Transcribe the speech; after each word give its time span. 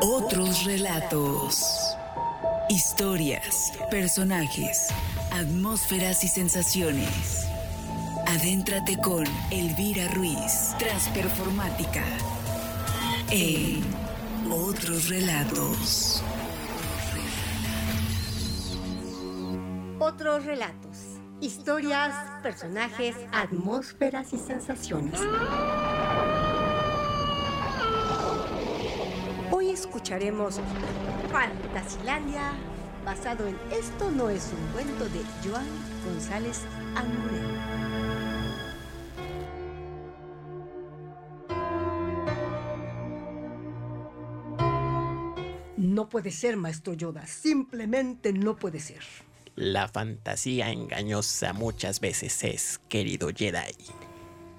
Otros 0.00 0.64
relatos. 0.64 1.96
Historias, 2.68 3.72
personajes, 3.90 4.88
atmósferas 5.32 6.22
y 6.22 6.28
sensaciones. 6.28 7.46
Adéntrate 8.26 8.98
con 8.98 9.24
Elvira 9.50 10.08
Ruiz, 10.08 10.74
Transperformática. 10.78 12.04
En 13.30 13.82
Otros 14.52 15.08
relatos. 15.08 16.22
Otros 19.98 20.44
relatos. 20.44 20.98
Historias, 21.40 22.14
personajes, 22.42 23.16
atmósferas 23.32 24.32
y 24.34 24.38
sensaciones. 24.38 25.20
Escucharemos 29.76 30.58
Fantasilandia, 31.30 32.52
basado 33.04 33.46
en 33.46 33.56
Esto 33.70 34.10
no 34.10 34.30
es 34.30 34.50
un 34.52 34.72
cuento 34.72 35.04
de 35.04 35.20
Joan 35.44 35.66
González 36.04 36.62
Angurén. 36.94 38.06
No 45.76 46.08
puede 46.08 46.30
ser, 46.30 46.56
maestro 46.56 46.94
Yoda. 46.94 47.26
Simplemente 47.26 48.32
no 48.32 48.56
puede 48.56 48.80
ser. 48.80 49.02
La 49.56 49.88
fantasía 49.88 50.70
engañosa 50.70 51.52
muchas 51.52 52.00
veces 52.00 52.44
es, 52.44 52.80
querido 52.88 53.28
Jedi. 53.34 53.74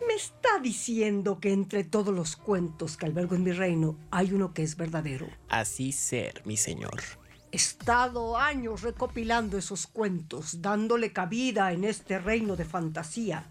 Me 0.07 0.13
está 0.13 0.59
diciendo 0.61 1.39
que 1.41 1.51
entre 1.51 1.83
todos 1.83 2.15
los 2.15 2.37
cuentos 2.37 2.95
que 2.95 3.05
albergo 3.05 3.35
en 3.35 3.43
mi 3.43 3.51
reino 3.51 3.97
hay 4.09 4.31
uno 4.31 4.53
que 4.53 4.63
es 4.63 4.77
verdadero. 4.77 5.27
Así 5.49 5.91
ser, 5.91 6.41
mi 6.45 6.55
señor. 6.55 7.01
He 7.51 7.57
estado 7.57 8.37
años 8.37 8.83
recopilando 8.83 9.57
esos 9.57 9.85
cuentos, 9.85 10.61
dándole 10.61 11.11
cabida 11.11 11.73
en 11.73 11.83
este 11.83 12.19
reino 12.19 12.55
de 12.55 12.63
fantasía. 12.63 13.45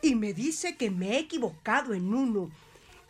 Y 0.00 0.14
me 0.14 0.32
dice 0.32 0.76
que 0.76 0.92
me 0.92 1.16
he 1.16 1.18
equivocado 1.18 1.92
en 1.92 2.14
uno, 2.14 2.50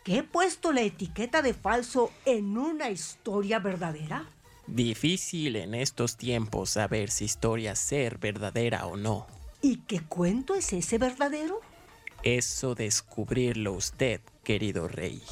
que 0.03 0.17
he 0.17 0.23
puesto 0.23 0.71
la 0.71 0.81
etiqueta 0.81 1.43
de 1.43 1.53
falso 1.53 2.11
en 2.25 2.57
una 2.57 2.89
historia 2.89 3.59
verdadera. 3.59 4.25
Difícil 4.65 5.55
en 5.55 5.75
estos 5.75 6.17
tiempos 6.17 6.71
saber 6.71 7.11
si 7.11 7.25
historia 7.25 7.75
ser 7.75 8.17
verdadera 8.17 8.87
o 8.87 8.97
no. 8.97 9.27
¿Y 9.61 9.77
qué 9.87 10.01
cuento 10.01 10.55
es 10.55 10.73
ese 10.73 10.97
verdadero? 10.97 11.61
Eso 12.35 12.75
descubrirlo 12.75 13.71
usted, 13.71 14.19
querido 14.43 14.89
rey. 14.89 15.23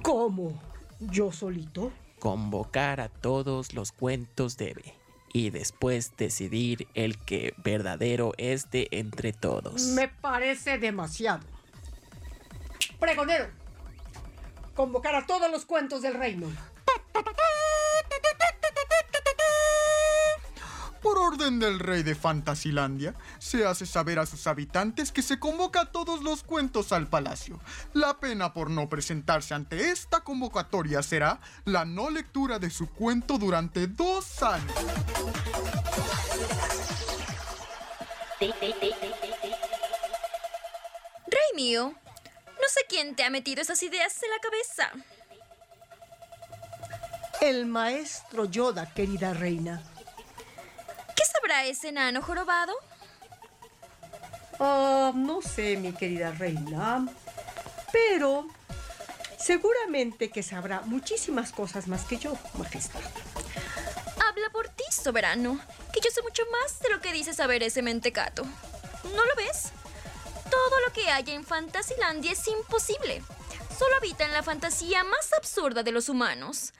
¿Cómo? 0.00 0.62
¿Yo 1.00 1.32
solito? 1.32 1.90
Convocar 2.20 3.00
a 3.00 3.08
todos 3.08 3.74
los 3.74 3.90
cuentos 3.90 4.56
debe. 4.56 4.94
Y 5.32 5.50
después 5.50 6.16
decidir 6.16 6.86
el 6.94 7.18
que 7.18 7.52
verdadero 7.56 8.32
es 8.36 8.70
de 8.70 8.86
entre 8.92 9.32
todos. 9.32 9.86
Me 9.86 10.06
parece 10.06 10.78
demasiado. 10.78 11.42
Pregonero, 13.00 13.48
convocar 14.76 15.16
a 15.16 15.26
todos 15.26 15.50
los 15.50 15.64
cuentos 15.64 16.00
del 16.00 16.14
reino. 16.14 16.46
Por 21.04 21.18
orden 21.18 21.58
del 21.58 21.80
rey 21.80 22.02
de 22.02 22.14
Fantasilandia, 22.14 23.14
se 23.38 23.66
hace 23.66 23.84
saber 23.84 24.18
a 24.18 24.24
sus 24.24 24.46
habitantes 24.46 25.12
que 25.12 25.20
se 25.20 25.38
convoca 25.38 25.82
a 25.82 25.92
todos 25.92 26.22
los 26.22 26.42
cuentos 26.42 26.92
al 26.92 27.08
palacio. 27.08 27.60
La 27.92 28.20
pena 28.20 28.54
por 28.54 28.70
no 28.70 28.88
presentarse 28.88 29.52
ante 29.52 29.90
esta 29.90 30.20
convocatoria 30.20 31.02
será 31.02 31.42
la 31.66 31.84
no 31.84 32.08
lectura 32.08 32.58
de 32.58 32.70
su 32.70 32.88
cuento 32.88 33.36
durante 33.36 33.86
dos 33.86 34.42
años. 34.42 34.72
Rey 38.40 38.54
mío, 41.54 41.92
no 42.46 42.68
sé 42.70 42.80
quién 42.88 43.14
te 43.14 43.24
ha 43.24 43.30
metido 43.30 43.60
esas 43.60 43.82
ideas 43.82 44.22
en 44.22 44.30
la 44.30 44.38
cabeza. 44.38 44.90
El 47.42 47.66
maestro 47.66 48.46
Yoda, 48.46 48.86
querida 48.94 49.34
reina. 49.34 49.82
¿Qué 51.44 51.50
sabrá 51.50 51.66
ese 51.66 51.88
enano 51.88 52.22
jorobado? 52.22 52.72
Ah, 54.58 55.12
no 55.14 55.42
sé, 55.42 55.76
mi 55.76 55.92
querida 55.92 56.32
reina. 56.32 57.06
Pero 57.92 58.48
seguramente 59.38 60.30
que 60.30 60.42
sabrá 60.42 60.80
muchísimas 60.86 61.52
cosas 61.52 61.86
más 61.86 62.04
que 62.06 62.16
yo, 62.16 62.32
majestad. 62.54 63.00
Habla 64.26 64.48
por 64.52 64.68
ti, 64.70 64.84
soberano, 64.90 65.60
que 65.92 66.00
yo 66.00 66.10
sé 66.10 66.22
mucho 66.22 66.44
más 66.50 66.80
de 66.80 66.88
lo 66.88 67.02
que 67.02 67.12
dice 67.12 67.34
saber 67.34 67.62
ese 67.62 67.82
mentecato. 67.82 68.44
¿No 68.44 69.24
lo 69.26 69.36
ves? 69.36 69.70
Todo 70.50 70.80
lo 70.86 70.94
que 70.94 71.10
hay 71.10 71.24
en 71.26 71.44
Fantasilandia 71.44 72.32
es 72.32 72.48
imposible. 72.48 73.22
Solo 73.78 73.96
habita 73.96 74.24
en 74.24 74.32
la 74.32 74.42
fantasía 74.42 75.04
más 75.04 75.30
absurda 75.34 75.82
de 75.82 75.92
los 75.92 76.08
humanos. 76.08 76.72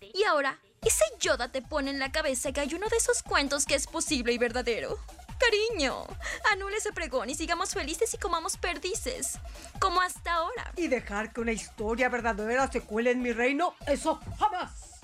Y 0.00 0.24
ahora, 0.24 0.58
ese 0.82 1.04
Yoda 1.18 1.48
te 1.48 1.62
pone 1.62 1.90
en 1.90 1.98
la 1.98 2.10
cabeza 2.10 2.52
que 2.52 2.60
hay 2.60 2.74
uno 2.74 2.88
de 2.88 2.96
esos 2.96 3.22
cuentos 3.22 3.66
que 3.66 3.74
es 3.74 3.86
posible 3.86 4.32
y 4.32 4.38
verdadero. 4.38 4.98
Cariño, 5.38 6.06
anule 6.52 6.76
ese 6.76 6.92
pregón 6.92 7.30
y 7.30 7.34
sigamos 7.34 7.70
felices 7.70 8.12
y 8.12 8.18
comamos 8.18 8.56
perdices, 8.56 9.38
como 9.78 10.00
hasta 10.00 10.34
ahora. 10.34 10.72
Y 10.76 10.88
dejar 10.88 11.32
que 11.32 11.40
una 11.40 11.52
historia 11.52 12.08
verdadera 12.08 12.70
se 12.70 12.82
cuele 12.82 13.10
en 13.10 13.22
mi 13.22 13.32
reino, 13.32 13.74
eso 13.86 14.20
jamás. 14.38 15.00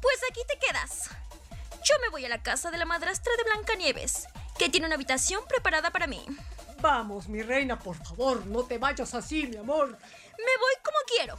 Pues 0.00 0.18
aquí 0.30 0.40
te 0.48 0.58
quedas. 0.58 1.10
Yo 1.84 1.94
me 2.02 2.08
voy 2.08 2.24
a 2.24 2.28
la 2.28 2.42
casa 2.42 2.70
de 2.70 2.78
la 2.78 2.84
madrastra 2.84 3.32
de 3.36 3.44
Blancanieves, 3.44 4.26
que 4.58 4.68
tiene 4.68 4.86
una 4.86 4.96
habitación 4.96 5.44
preparada 5.46 5.90
para 5.90 6.08
mí. 6.08 6.24
Vamos, 6.80 7.28
mi 7.28 7.42
reina, 7.42 7.78
por 7.78 7.96
favor, 7.96 8.44
no 8.46 8.64
te 8.64 8.78
vayas 8.78 9.14
así, 9.14 9.46
mi 9.46 9.56
amor. 9.56 9.88
Me 9.88 10.56
voy 10.60 10.74
como 10.82 10.98
quiero. 11.06 11.38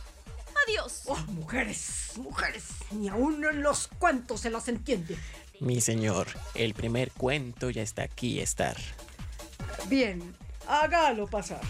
Adiós. 0.66 1.04
Oh, 1.06 1.18
mujeres, 1.34 2.14
mujeres, 2.18 2.64
ni 2.92 3.10
aún 3.10 3.44
en 3.46 3.62
los 3.62 3.88
cuentos 4.00 4.42
se 4.42 4.50
las 4.50 4.68
entiende. 4.68 5.18
Mi 5.60 5.82
señor, 5.82 6.28
el 6.56 6.74
primer 6.74 7.12
cuento 7.12 7.70
ya 7.70 7.82
está 7.82 8.04
aquí 8.04 8.40
estar. 8.40 8.78
Bien, 9.88 10.36
hágalo 10.68 11.28
pasar. 11.28 11.62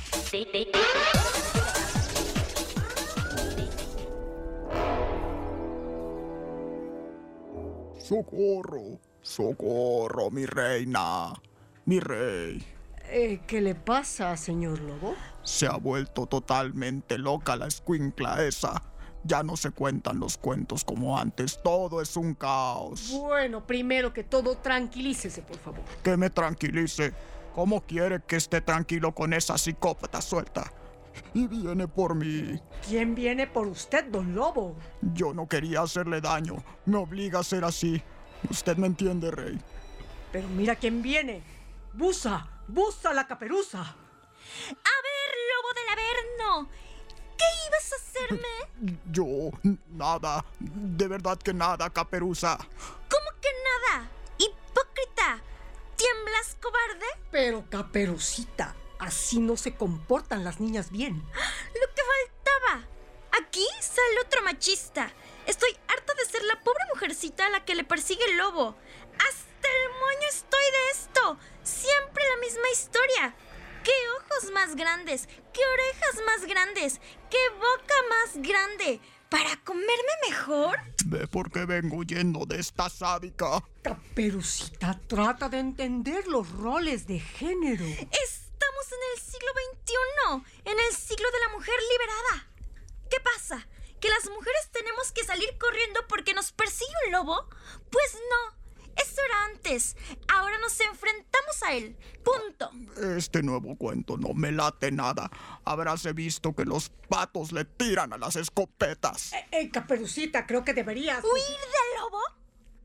Socorro, 7.99 8.99
socorro, 9.21 10.31
mi 10.31 10.45
reina, 10.45 11.33
mi 11.85 11.99
rey. 11.99 12.63
Eh, 13.09 13.39
¿Qué 13.47 13.61
le 13.61 13.75
pasa, 13.75 14.35
señor 14.35 14.79
Lobo? 14.79 15.15
Se 15.47 15.65
ha 15.65 15.77
vuelto 15.77 16.25
totalmente 16.25 17.17
loca 17.17 17.55
la 17.55 17.67
escuincla 17.67 18.43
esa. 18.43 18.83
Ya 19.23 19.43
no 19.43 19.55
se 19.55 19.71
cuentan 19.71 20.19
los 20.19 20.37
cuentos 20.37 20.83
como 20.83 21.17
antes, 21.17 21.63
todo 21.63 22.01
es 22.01 22.17
un 22.17 22.33
caos. 22.33 23.11
Bueno, 23.11 23.65
primero 23.65 24.11
que 24.11 24.25
todo, 24.25 24.57
tranquilícese, 24.57 25.41
por 25.43 25.57
favor. 25.57 25.79
Que 26.03 26.17
me 26.17 26.29
tranquilice. 26.29 27.13
¿Cómo 27.55 27.79
quiere 27.79 28.21
que 28.27 28.35
esté 28.35 28.59
tranquilo 28.59 29.15
con 29.15 29.31
esa 29.31 29.57
psicópata 29.57 30.21
suelta? 30.21 30.69
Y 31.33 31.47
viene 31.47 31.87
por 31.87 32.13
mí. 32.13 32.59
¿Quién 32.85 33.15
viene 33.15 33.47
por 33.47 33.67
usted, 33.67 34.03
don 34.03 34.35
Lobo? 34.35 34.75
Yo 35.13 35.33
no 35.33 35.47
quería 35.47 35.81
hacerle 35.81 36.19
daño. 36.19 36.61
Me 36.85 36.97
obliga 36.97 37.39
a 37.39 37.43
ser 37.43 37.63
así. 37.63 38.03
Usted 38.49 38.75
me 38.75 38.87
entiende, 38.87 39.31
rey. 39.31 39.57
Pero 40.29 40.49
mira 40.49 40.75
quién 40.75 41.01
viene. 41.01 41.41
Busa, 41.93 42.45
busa 42.67 43.13
la 43.13 43.25
caperuza. 43.25 43.79
A 43.79 44.95
del 45.73 45.89
Averno. 45.89 46.69
¿Qué 47.37 47.45
ibas 47.67 47.93
a 47.93 47.95
hacerme? 47.95 48.99
Yo, 49.11 49.51
nada. 49.89 50.43
De 50.59 51.07
verdad 51.07 51.37
que 51.37 51.53
nada, 51.53 51.89
caperuza. 51.89 52.57
¿Cómo 52.57 53.41
que 53.41 53.49
nada? 53.63 54.09
¡Hipócrita! 54.37 55.41
¿Tiemblas, 55.95 56.57
cobarde? 56.61 57.05
Pero 57.31 57.69
caperucita, 57.69 58.75
así 58.99 59.39
no 59.39 59.57
se 59.57 59.75
comportan 59.75 60.43
las 60.43 60.59
niñas 60.59 60.91
bien. 60.91 61.15
Lo 61.73 61.93
que 61.93 62.01
faltaba. 62.03 62.87
Aquí 63.39 63.65
sale 63.81 64.19
otro 64.25 64.41
machista. 64.43 65.11
Estoy 65.45 65.69
harta 65.87 66.13
de 66.13 66.25
ser 66.25 66.43
la 66.43 66.59
pobre 66.61 66.83
mujercita 66.93 67.45
a 67.45 67.49
la 67.49 67.63
que 67.65 67.75
le 67.75 67.83
persigue 67.83 68.25
el 68.25 68.37
lobo. 68.37 68.75
Hasta 69.15 69.67
el 69.69 69.89
moño 69.91 70.27
estoy 70.29 70.63
de 70.63 70.91
esto. 70.91 71.37
Siempre 71.63 72.23
la 72.35 72.41
misma 72.41 72.69
historia. 72.71 73.35
¿Qué 73.87 73.93
ojos 74.19 74.51
más 74.51 74.75
grandes? 74.75 75.29
¿Qué 75.53 75.61
orejas 75.65 76.25
más 76.25 76.45
grandes? 76.45 76.99
¿Qué 77.29 77.37
boca 77.51 77.95
más 78.09 78.35
grande? 78.45 78.99
¿Para 79.29 79.55
comerme 79.63 80.13
mejor? 80.29 80.77
Ve 81.05 81.25
por 81.27 81.49
qué 81.49 81.63
vengo 81.63 81.95
huyendo 81.95 82.45
de 82.45 82.59
esta 82.59 82.89
sádica. 82.89 83.63
Caperucita, 83.81 84.99
trata 85.07 85.47
de 85.47 85.59
entender 85.59 86.27
los 86.27 86.49
roles 86.51 87.07
de 87.07 87.21
género. 87.21 87.85
Estamos 87.85 88.85
en 88.91 88.99
el 89.13 89.21
siglo 89.21 89.51
XXI, 89.71 90.69
en 90.69 90.79
el 90.79 90.93
siglo 90.93 91.31
de 91.31 91.39
la 91.39 91.49
mujer 91.53 91.75
liberada. 91.89 92.47
¿Qué 93.09 93.21
pasa? 93.21 93.65
¿Que 94.01 94.09
las 94.09 94.29
mujeres 94.29 94.69
tenemos 94.73 94.87
tenemos 94.97 95.11
que 95.11 95.23
salir 95.23 95.57
corriendo 95.57 95.99
porque 96.07 96.33
nos 96.33 96.51
persigue 96.51 96.91
un 97.05 97.11
lobo? 97.13 97.49
Pues 97.91 98.17
no. 98.29 98.57
Eso 98.95 99.21
era 99.25 99.45
antes. 99.45 99.95
Ahora 100.27 100.57
nos 100.59 100.79
enfrentamos 100.79 101.16
a 101.67 101.73
él. 101.73 101.95
Punto. 102.23 102.71
Este 103.15 103.43
nuevo 103.43 103.75
cuento 103.75 104.17
no 104.17 104.33
me 104.33 104.51
late 104.51 104.91
nada. 104.91 105.29
Habráse 105.63 106.13
visto 106.13 106.53
que 106.53 106.65
los 106.65 106.89
patos 107.09 107.51
le 107.51 107.65
tiran 107.65 108.13
a 108.13 108.17
las 108.17 108.35
escopetas. 108.35 109.33
Eh, 109.33 109.47
eh, 109.51 109.69
Caperucita, 109.69 110.45
creo 110.45 110.63
que 110.63 110.73
deberías... 110.73 111.23
¿Huir 111.23 111.43
del 111.43 112.01
lobo? 112.01 112.19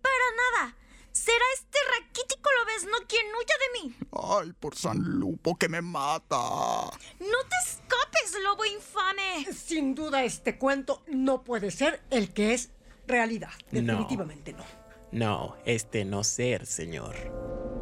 Para 0.01 0.61
nada. 0.61 0.77
Será 1.13 1.45
este 1.55 1.79
raquítico 1.99 2.49
lobezno 2.59 2.97
quien 3.07 3.27
huya 3.27 3.55
de 3.59 3.81
mí. 3.83 3.97
Ay, 4.13 4.53
por 4.59 4.75
San 4.75 4.99
Lupo, 4.99 5.57
que 5.57 5.69
me 5.69 5.83
mata. 5.83 6.37
No 6.37 7.39
te 7.49 7.57
escapes, 7.65 8.35
lobo 8.43 8.65
infame. 8.65 9.53
Sin 9.53 9.95
duda 9.95 10.25
este 10.25 10.57
cuento 10.57 11.03
no 11.09 11.45
puede 11.45 11.71
ser 11.71 12.03
el 12.11 12.33
que 12.33 12.55
es 12.55 12.71
realidad. 13.07 13.53
No. 13.71 13.83
Definitivamente 13.83 14.55
no. 14.55 14.65
No, 15.13 15.57
este 15.67 16.07
no 16.07 16.25
ser, 16.25 16.65
señor. 16.65 17.82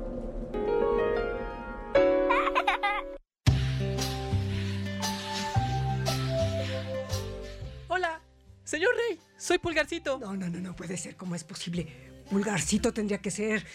Señor 8.71 8.95
Rey, 8.95 9.19
soy 9.37 9.59
Pulgarcito. 9.59 10.19
No, 10.19 10.37
no, 10.37 10.49
no, 10.49 10.61
no 10.61 10.77
puede 10.77 10.97
ser. 10.97 11.17
¿Cómo 11.17 11.35
es 11.35 11.43
posible? 11.43 11.89
Pulgarcito 12.31 12.93
tendría 12.93 13.19
que 13.19 13.33
ser 13.33 13.67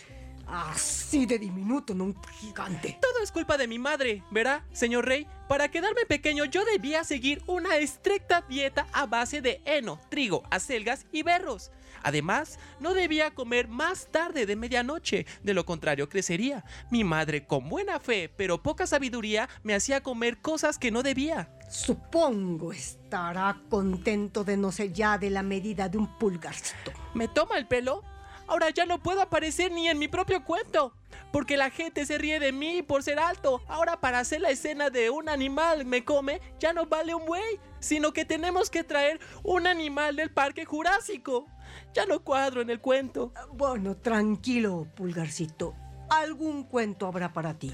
así 0.47 1.25
de 1.25 1.39
diminuto, 1.39 1.93
no 1.93 2.05
un 2.05 2.15
gigante. 2.39 2.97
Todo 3.01 3.23
es 3.23 3.31
culpa 3.31 3.57
de 3.57 3.67
mi 3.67 3.79
madre, 3.79 4.23
¿verá, 4.31 4.65
señor 4.71 5.05
Rey? 5.05 5.27
Para 5.47 5.69
quedarme 5.69 6.05
pequeño 6.05 6.45
yo 6.45 6.65
debía 6.65 7.03
seguir 7.03 7.43
una 7.47 7.77
estricta 7.77 8.41
dieta 8.47 8.87
a 8.93 9.05
base 9.05 9.41
de 9.41 9.61
heno, 9.65 9.99
trigo, 10.09 10.43
acelgas 10.49 11.05
y 11.11 11.23
berros. 11.23 11.71
Además, 12.03 12.59
no 12.79 12.93
debía 12.93 13.31
comer 13.31 13.67
más 13.67 14.11
tarde 14.11 14.45
de 14.45 14.55
medianoche, 14.55 15.25
de 15.41 15.53
lo 15.55 15.65
contrario 15.65 16.07
crecería. 16.07 16.63
Mi 16.91 17.03
madre, 17.03 17.47
con 17.47 17.67
buena 17.67 17.99
fe, 17.99 18.31
pero 18.35 18.61
poca 18.61 18.85
sabiduría, 18.85 19.49
me 19.63 19.73
hacía 19.73 20.03
comer 20.03 20.37
cosas 20.37 20.77
que 20.77 20.91
no 20.91 21.01
debía. 21.01 21.49
Supongo 21.67 22.71
estará 22.71 23.59
contento 23.69 24.43
de 24.43 24.55
no 24.55 24.71
ser 24.71 24.93
ya 24.93 25.17
de 25.17 25.31
la 25.31 25.41
medida 25.41 25.89
de 25.89 25.97
un 25.97 26.17
pulgarcito. 26.19 26.91
¿Me 27.15 27.27
toma 27.27 27.57
el 27.57 27.67
pelo? 27.67 28.03
Ahora 28.47 28.69
ya 28.69 28.85
no 28.85 29.01
puedo 29.01 29.21
aparecer 29.21 29.71
ni 29.71 29.87
en 29.87 29.97
mi 29.97 30.07
propio 30.07 30.43
cuento. 30.43 30.93
Porque 31.31 31.57
la 31.57 31.69
gente 31.69 32.05
se 32.05 32.17
ríe 32.17 32.39
de 32.39 32.51
mí 32.51 32.81
por 32.81 33.03
ser 33.03 33.19
alto. 33.19 33.61
Ahora 33.67 33.99
para 33.99 34.19
hacer 34.19 34.41
la 34.41 34.51
escena 34.51 34.89
de 34.89 35.09
un 35.09 35.29
animal 35.29 35.85
me 35.85 36.05
come, 36.05 36.39
ya 36.59 36.73
no 36.73 36.85
vale 36.85 37.13
un 37.13 37.25
buey. 37.25 37.59
Sino 37.79 38.13
que 38.13 38.25
tenemos 38.25 38.69
que 38.69 38.83
traer 38.83 39.19
un 39.43 39.67
animal 39.67 40.15
del 40.15 40.31
parque 40.31 40.65
jurásico. 40.65 41.47
Ya 41.93 42.05
no 42.05 42.23
cuadro 42.23 42.61
en 42.61 42.69
el 42.69 42.79
cuento. 42.79 43.33
Bueno, 43.53 43.97
tranquilo, 43.97 44.87
pulgarcito. 44.95 45.75
Algún 46.09 46.63
cuento 46.63 47.07
habrá 47.07 47.33
para 47.33 47.53
ti. 47.53 47.73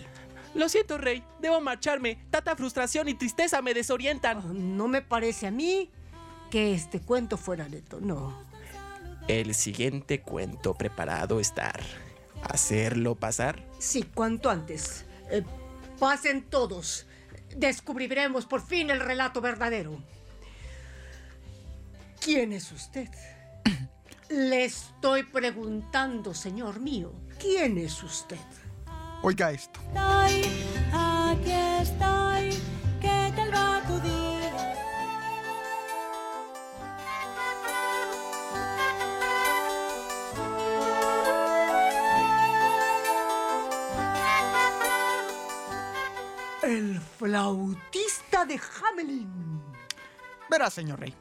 Lo 0.54 0.68
siento, 0.70 0.98
Rey. 0.98 1.24
Debo 1.40 1.62
marcharme. 1.62 2.26
Tanta 2.30 2.56
frustración 2.56 3.08
y 3.08 3.14
tristeza 3.14 3.62
me 3.62 3.74
desorientan. 3.74 4.38
Oh, 4.38 4.54
no 4.54 4.88
me 4.88 5.02
parece 5.02 5.48
a 5.48 5.52
mí 5.52 5.90
que 6.50 6.74
este 6.74 7.00
cuento 7.00 7.38
fuera 7.38 7.68
neto, 7.70 8.00
no. 8.02 8.51
El 9.28 9.54
siguiente 9.54 10.22
cuento 10.22 10.74
preparado 10.74 11.40
estar. 11.40 11.80
¿Hacerlo 12.44 13.16
pasar? 13.16 13.64
Sí, 13.80 14.04
cuanto 14.04 14.50
antes. 14.50 15.06
Eh, 15.30 15.44
pasen 16.00 16.44
todos. 16.44 17.06
Descubriremos 17.56 18.46
por 18.46 18.66
fin 18.66 18.90
el 18.90 19.00
relato 19.00 19.42
verdadero. 19.42 20.02
¿Quién 22.20 22.54
es 22.54 22.72
usted? 22.72 23.10
Le 24.30 24.66
estoy 24.66 25.24
preguntando, 25.24 26.34
señor 26.34 26.80
mío. 26.80 27.14
¿Quién 27.40 27.78
es 27.78 28.02
usted? 28.04 28.38
Oiga 29.24 29.52
esto. 29.52 29.80
estoy, 29.90 30.44
aquí 30.94 31.52
estoy, 31.82 32.31
flautista 47.22 48.46
de 48.46 48.60
Hamelin. 48.60 49.62
Verá, 50.50 50.72
señor 50.72 51.00
Rey. 51.00 51.16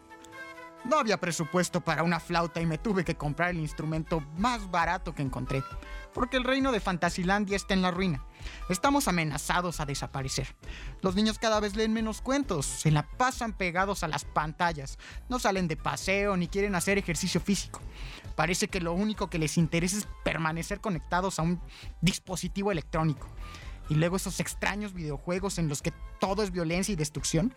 No 0.83 0.99
había 0.99 1.21
presupuesto 1.21 1.83
para 1.83 2.03
una 2.03 2.19
flauta 2.21 2.59
y 2.59 2.65
me 2.65 2.79
tuve 2.79 3.05
que 3.05 3.17
comprar 3.17 3.51
el 3.51 3.59
instrumento 3.59 4.21
más 4.39 4.71
barato 4.71 5.15
que 5.15 5.21
encontré. 5.21 5.63
Porque 6.15 6.39
el 6.39 6.45
reino 6.45 6.73
de 6.73 6.81
Fantasilandia 6.81 7.55
está 7.55 7.75
en 7.75 7.83
la 7.83 7.91
ruina. 7.91 8.25
Estamos 8.71 9.09
amenazados 9.09 9.79
a 9.79 9.85
desaparecer. 9.85 10.57
Los 11.03 11.17
niños 11.17 11.39
cada 11.39 11.61
vez 11.61 11.77
leen 11.77 11.93
menos 11.93 12.23
cuentos, 12.23 12.65
se 12.65 12.91
la 12.91 13.03
pasan 13.03 13.53
pegados 13.53 14.03
a 14.03 14.09
las 14.09 14.25
pantallas, 14.25 14.99
no 15.29 15.39
salen 15.39 15.69
de 15.69 15.77
paseo 15.77 16.35
ni 16.39 16.49
quieren 16.49 16.75
hacer 16.77 16.97
ejercicio 16.97 17.43
físico. 17.43 17.83
Parece 18.37 18.69
que 18.69 18.81
lo 18.81 18.95
único 18.95 19.29
que 19.29 19.39
les 19.39 19.59
interesa 19.59 19.99
es 19.99 20.09
permanecer 20.25 20.81
conectados 20.81 21.39
a 21.39 21.43
un 21.43 21.61
dispositivo 22.01 22.73
electrónico. 22.73 23.29
Y 23.91 23.97
luego 23.97 24.17
esos 24.17 24.41
extraños 24.41 24.95
videojuegos 24.95 25.59
en 25.59 25.69
los 25.69 25.83
que 25.83 25.93
todo 26.19 26.43
es 26.43 26.51
violencia 26.53 26.93
y 26.93 26.97
destrucción, 26.97 27.55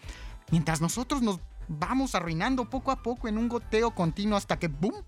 mientras 0.52 0.82
nosotros 0.82 1.22
nos 1.22 1.40
vamos 1.70 2.14
arruinando 2.16 2.70
poco 2.70 2.92
a 2.92 3.02
poco 3.02 3.30
en 3.30 3.38
un 3.38 3.48
goteo 3.48 3.92
continuo 3.96 4.36
hasta 4.38 4.60
que 4.60 4.68
¡boom! 4.68 5.06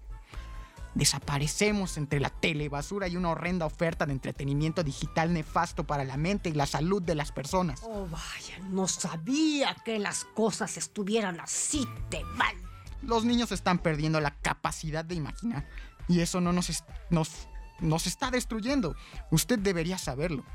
Desaparecemos 0.94 1.98
entre 1.98 2.22
la 2.22 2.30
telebasura 2.30 3.10
y 3.10 3.18
una 3.18 3.32
horrenda 3.32 3.66
oferta 3.66 4.06
de 4.06 4.14
entretenimiento 4.14 4.82
digital 4.82 5.34
nefasto 5.34 5.84
para 5.84 6.06
la 6.06 6.16
mente 6.16 6.48
y 6.50 6.54
la 6.54 6.66
salud 6.66 7.02
de 7.02 7.16
las 7.16 7.34
personas. 7.34 7.82
Oh, 7.84 8.08
vaya, 8.08 8.60
no 8.70 8.88
sabía 8.88 9.76
que 9.84 10.00
las 10.00 10.24
cosas 10.24 10.78
estuvieran 10.78 11.42
así 11.42 11.86
de 12.10 12.24
mal. 12.36 12.56
Los 13.02 13.26
niños 13.26 13.52
están 13.52 13.80
perdiendo 13.80 14.22
la 14.22 14.32
capacidad 14.36 15.04
de 15.04 15.16
imaginar 15.16 15.68
y 16.08 16.22
eso 16.22 16.40
no 16.40 16.54
nos, 16.54 16.70
es- 16.70 16.86
nos, 17.10 17.50
nos 17.82 18.08
está 18.08 18.32
destruyendo. 18.32 18.96
Usted 19.32 19.60
debería 19.60 19.98
saberlo. 19.98 20.46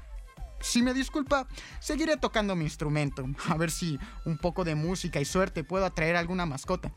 Si 0.61 0.83
me 0.83 0.93
disculpa, 0.93 1.49
seguiré 1.81 2.17
tocando 2.17 2.55
mi 2.55 2.65
instrumento, 2.65 3.25
a 3.49 3.57
ver 3.57 3.71
si 3.71 3.99
un 4.27 4.37
poco 4.37 4.65
de 4.65 4.75
música 4.75 5.21
y 5.21 5.25
suerte 5.25 5.65
puedo 5.65 5.87
atraer 5.87 6.17
alguna 6.17 6.47
mascota. 6.47 6.93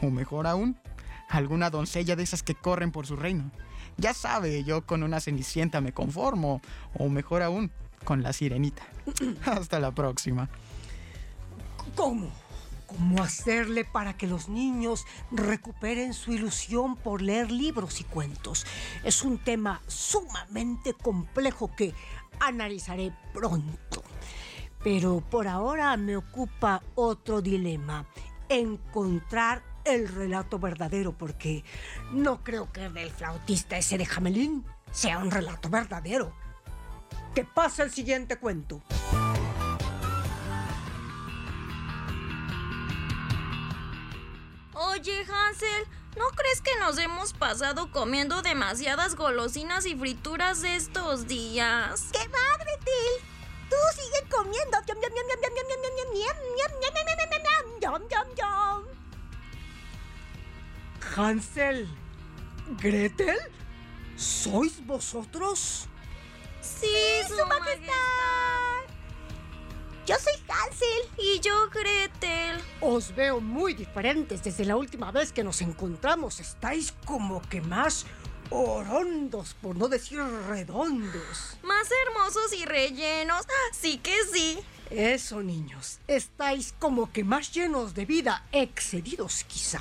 O 0.00 0.10
mejor 0.10 0.46
aún, 0.46 0.78
alguna 1.28 1.70
doncella 1.70 2.16
de 2.16 2.22
esas 2.22 2.42
que 2.42 2.54
corren 2.54 2.92
por 2.92 3.06
su 3.06 3.16
reino. 3.16 3.50
Ya 3.96 4.14
sabe, 4.14 4.64
yo 4.64 4.86
con 4.86 5.02
una 5.02 5.20
cenicienta 5.20 5.80
me 5.80 5.92
conformo, 5.92 6.62
o 6.94 7.08
mejor 7.08 7.42
aún, 7.42 7.70
con 8.04 8.22
la 8.22 8.32
sirenita. 8.32 8.82
Hasta 9.44 9.80
la 9.80 9.92
próxima. 9.92 10.48
¿Cómo? 11.96 12.30
¿Cómo 12.86 13.22
hacerle 13.22 13.84
para 13.86 14.16
que 14.16 14.26
los 14.26 14.48
niños 14.48 15.06
recuperen 15.30 16.12
su 16.12 16.32
ilusión 16.32 16.96
por 16.96 17.22
leer 17.22 17.50
libros 17.50 18.00
y 18.00 18.04
cuentos? 18.04 18.66
Es 19.02 19.22
un 19.22 19.38
tema 19.38 19.80
sumamente 19.86 20.92
complejo 20.92 21.74
que 21.74 21.94
analizaré 22.42 23.12
pronto. 23.32 24.02
Pero 24.82 25.20
por 25.20 25.46
ahora 25.46 25.96
me 25.96 26.16
ocupa 26.16 26.82
otro 26.94 27.40
dilema, 27.40 28.06
encontrar 28.48 29.62
el 29.84 30.08
relato 30.08 30.58
verdadero, 30.58 31.16
porque 31.16 31.64
no 32.12 32.42
creo 32.42 32.72
que 32.72 32.86
el 32.86 32.94
del 32.94 33.10
flautista 33.10 33.76
ese 33.76 33.98
de 33.98 34.06
Jamelín 34.06 34.64
sea 34.90 35.18
un 35.18 35.30
relato 35.30 35.68
verdadero. 35.68 36.32
Que 37.34 37.44
pasa 37.44 37.82
el 37.84 37.90
siguiente 37.90 38.36
cuento. 38.36 38.82
Oye, 44.74 45.24
Hansel, 45.24 45.86
¿No 46.16 46.28
crees 46.36 46.60
que 46.60 46.78
nos 46.78 46.98
hemos 46.98 47.32
pasado 47.32 47.90
comiendo 47.90 48.42
demasiadas 48.42 49.14
golosinas 49.16 49.86
y 49.86 49.96
frituras 49.96 50.62
estos 50.62 51.26
días? 51.26 52.08
¡Qué 52.12 52.28
va, 52.28 52.56
Gretel! 52.58 53.28
¡Tú 53.70 53.76
sigue 53.96 54.28
comiendo! 54.28 54.72
Hansel, 61.16 61.88
Gretel, 62.80 63.38
¿sois 64.16 64.84
vosotros? 64.86 65.86
Sí, 66.60 66.86
sí 66.86 67.28
su, 67.28 67.46
majestad. 67.46 67.60
majestad. 67.60 68.81
Yo 70.06 70.16
soy 70.18 70.34
Hansel. 70.48 71.08
Y 71.18 71.40
yo, 71.40 71.70
Gretel. 71.70 72.60
Os 72.80 73.14
veo 73.14 73.40
muy 73.40 73.74
diferentes 73.74 74.42
desde 74.42 74.64
la 74.64 74.76
última 74.76 75.12
vez 75.12 75.32
que 75.32 75.44
nos 75.44 75.60
encontramos. 75.62 76.40
Estáis 76.40 76.92
como 77.04 77.40
que 77.42 77.60
más 77.60 78.06
orondos, 78.50 79.54
por 79.54 79.76
no 79.76 79.88
decir 79.88 80.20
redondos. 80.48 81.56
Más 81.62 81.88
hermosos 82.06 82.52
y 82.52 82.64
rellenos. 82.64 83.46
Sí 83.72 83.98
que 83.98 84.16
sí. 84.32 84.58
Eso, 84.90 85.42
niños. 85.42 86.00
Estáis 86.06 86.74
como 86.78 87.12
que 87.12 87.24
más 87.24 87.52
llenos 87.52 87.94
de 87.94 88.04
vida, 88.04 88.44
excedidos 88.52 89.44
quizá. 89.44 89.80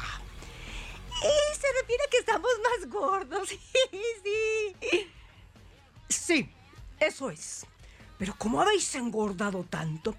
Eh, 1.24 1.56
se 1.60 1.68
refiere 1.82 2.04
a 2.06 2.10
que 2.10 2.18
estamos 2.18 2.52
más 2.64 2.90
gordos. 2.90 3.50
Sí. 4.24 5.12
Sí, 6.10 6.50
eso 7.00 7.30
es. 7.30 7.66
Pero 8.22 8.36
¿cómo 8.38 8.62
habéis 8.62 8.94
engordado 8.94 9.66
tanto? 9.68 10.16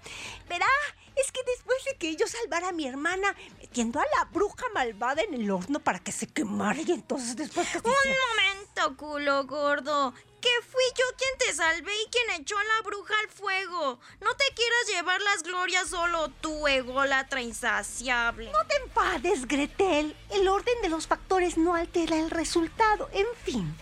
Verá, 0.49 0.67
es 1.15 1.31
que 1.31 1.39
después 1.45 1.85
de 1.85 1.95
que 1.95 2.17
yo 2.17 2.27
salvara 2.27 2.67
a 2.67 2.71
mi 2.73 2.85
hermana 2.85 3.33
metiendo 3.61 4.01
a 4.01 4.03
la 4.17 4.25
bruja 4.25 4.65
malvada 4.73 5.21
en 5.21 5.33
el 5.33 5.49
horno 5.49 5.79
para 5.79 5.99
que 5.99 6.11
se 6.11 6.27
quemara 6.27 6.81
y 6.81 6.91
entonces 6.91 7.37
después 7.37 7.65
que... 7.69 7.77
Un 7.77 7.93
momento, 8.27 8.97
culo 8.97 9.45
gordo. 9.45 10.13
Que 10.41 10.49
fui 10.69 10.83
yo 10.97 11.05
quien 11.17 11.37
te 11.39 11.53
salvé 11.53 11.93
y 11.93 12.09
quien 12.09 12.41
echó 12.41 12.57
a 12.57 12.63
la 12.65 12.81
bruja 12.81 13.13
al 13.21 13.29
fuego. 13.29 13.97
No 14.19 14.35
te 14.35 14.53
quieras 14.53 14.87
llevar 14.89 15.21
las 15.21 15.43
glorias 15.43 15.87
solo 15.87 16.27
tú, 16.41 16.67
ególatra 16.67 17.41
insaciable. 17.41 18.51
No 18.51 18.67
te 18.67 18.75
enfades, 18.83 19.47
Gretel. 19.47 20.13
El 20.29 20.49
orden 20.49 20.75
de 20.81 20.89
los 20.89 21.07
factores 21.07 21.57
no 21.57 21.73
altera 21.73 22.17
el 22.17 22.31
resultado. 22.31 23.09
En 23.13 23.27
fin, 23.45 23.73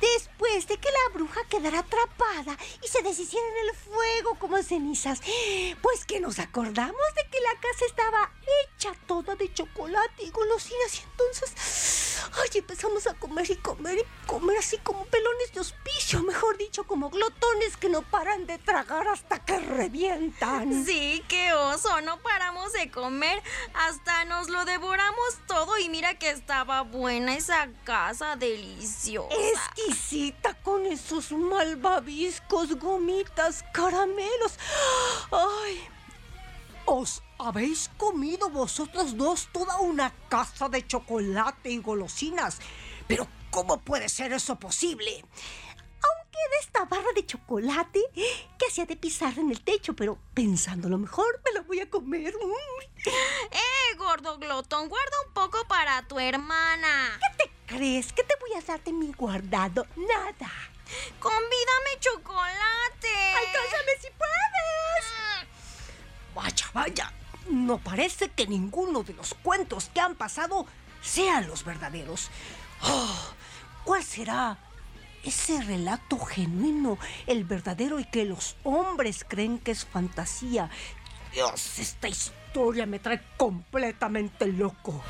después 0.00 0.66
de 0.66 0.78
que 0.78 0.88
la 0.90 1.14
bruja 1.14 1.40
quedara 1.48 1.80
atrapada 1.80 2.56
y 2.82 2.88
se 2.88 3.02
deshiciera 3.02 3.46
en 3.48 3.68
el 3.68 3.76
fuego 3.76 4.38
como 4.38 4.62
cenizas, 4.62 5.20
pues 5.82 6.04
que 6.04 6.20
nos 6.20 6.38
acordamos 6.38 7.14
de 7.16 7.30
que 7.30 7.40
la 7.40 7.60
casa 7.60 7.84
estaba 7.86 8.32
hecha 8.64 8.92
toda 9.06 9.36
de 9.36 9.52
chocolate 9.52 10.24
y 10.24 10.30
golosinas 10.30 10.96
y 10.96 11.02
entonces, 11.02 12.22
ay, 12.32 12.48
empezamos 12.54 13.06
a 13.06 13.14
comer 13.14 13.50
y 13.50 13.56
comer 13.56 13.98
y 13.98 14.26
comer 14.26 14.58
así 14.58 14.78
como 14.78 15.04
pelones 15.06 15.52
de 15.52 15.60
hospicio, 15.60 16.22
mejor 16.22 16.56
dicho, 16.56 16.84
como 16.84 17.10
glotones 17.10 17.76
que 17.76 17.88
no 17.88 18.02
paran 18.02 18.46
de 18.46 18.58
tragar 18.58 19.08
hasta 19.08 19.44
que 19.44 19.58
revientan. 19.58 20.84
Sí, 20.84 21.24
qué 21.28 21.52
oso, 21.52 22.00
no 22.00 22.20
paramos 22.22 22.72
de 22.72 22.90
comer, 22.90 23.42
hasta 23.74 24.24
nos 24.24 24.48
lo 24.48 24.64
devoramos 24.64 25.38
todo 25.46 25.78
y 25.78 25.88
mira 25.88 26.18
que 26.18 26.30
estaba 26.30 26.82
buena 26.82 27.36
esa 27.36 27.68
casa 27.84 28.36
deliciosa. 28.36 29.72
Exquisita 29.90 30.54
con 30.62 30.86
esos 30.86 31.32
malvaviscos, 31.32 32.78
gomitas, 32.78 33.64
caramelos. 33.72 34.56
Ay, 35.32 35.80
os 36.84 37.24
habéis 37.38 37.90
comido 37.96 38.50
vosotros 38.50 39.16
dos 39.16 39.48
toda 39.52 39.80
una 39.80 40.14
casa 40.28 40.68
de 40.68 40.86
chocolate 40.86 41.70
y 41.70 41.78
golosinas. 41.78 42.60
Pero 43.08 43.26
¿cómo 43.50 43.80
puede 43.80 44.08
ser 44.08 44.32
eso 44.32 44.54
posible? 44.60 45.10
Aunque 45.12 46.38
de 46.38 46.58
esta 46.60 46.84
barra 46.84 47.12
de 47.16 47.26
chocolate 47.26 48.00
que 48.14 48.66
hacía 48.68 48.86
de 48.86 48.96
pizarra 48.96 49.42
en 49.42 49.50
el 49.50 49.60
techo, 49.60 49.94
pero 49.96 50.18
pensándolo 50.34 50.98
mejor, 50.98 51.40
me 51.44 51.50
la 51.50 51.62
voy 51.62 51.80
a 51.80 51.90
comer. 51.90 52.32
Mm. 52.32 53.08
Eh, 53.08 53.96
gordo 53.96 54.38
glotón, 54.38 54.88
guarda 54.88 55.16
un 55.26 55.32
poco 55.32 55.66
para 55.66 56.06
tu 56.06 56.20
hermana. 56.20 57.18
¿Qué 57.36 57.44
te 57.44 57.59
crees? 57.70 58.12
¿Qué 58.12 58.24
te 58.24 58.34
voy 58.40 58.60
a 58.60 58.66
dar 58.66 58.82
de 58.82 58.92
mi 58.92 59.12
guardado? 59.12 59.86
Nada. 59.96 60.52
Convídame 61.20 62.00
chocolate. 62.00 63.14
¡Alcánzame 63.38 63.92
si 64.00 64.08
puedes! 64.18 65.04
Vaya, 66.34 66.66
vaya. 66.74 67.12
No 67.48 67.78
parece 67.78 68.28
que 68.28 68.46
ninguno 68.46 69.02
de 69.02 69.14
los 69.14 69.34
cuentos 69.34 69.90
que 69.94 70.00
han 70.00 70.16
pasado 70.16 70.66
sean 71.00 71.46
los 71.46 71.64
verdaderos. 71.64 72.30
Oh, 72.82 73.32
¿Cuál 73.84 74.02
será 74.04 74.58
ese 75.22 75.62
relato 75.62 76.18
genuino, 76.18 76.98
el 77.26 77.44
verdadero 77.44 78.00
y 78.00 78.04
que 78.04 78.24
los 78.24 78.56
hombres 78.64 79.24
creen 79.26 79.58
que 79.58 79.70
es 79.70 79.84
fantasía? 79.84 80.70
Dios, 81.32 81.78
esta 81.78 82.08
historia 82.08 82.86
me 82.86 82.98
trae 82.98 83.22
completamente 83.36 84.46
loco. 84.46 85.02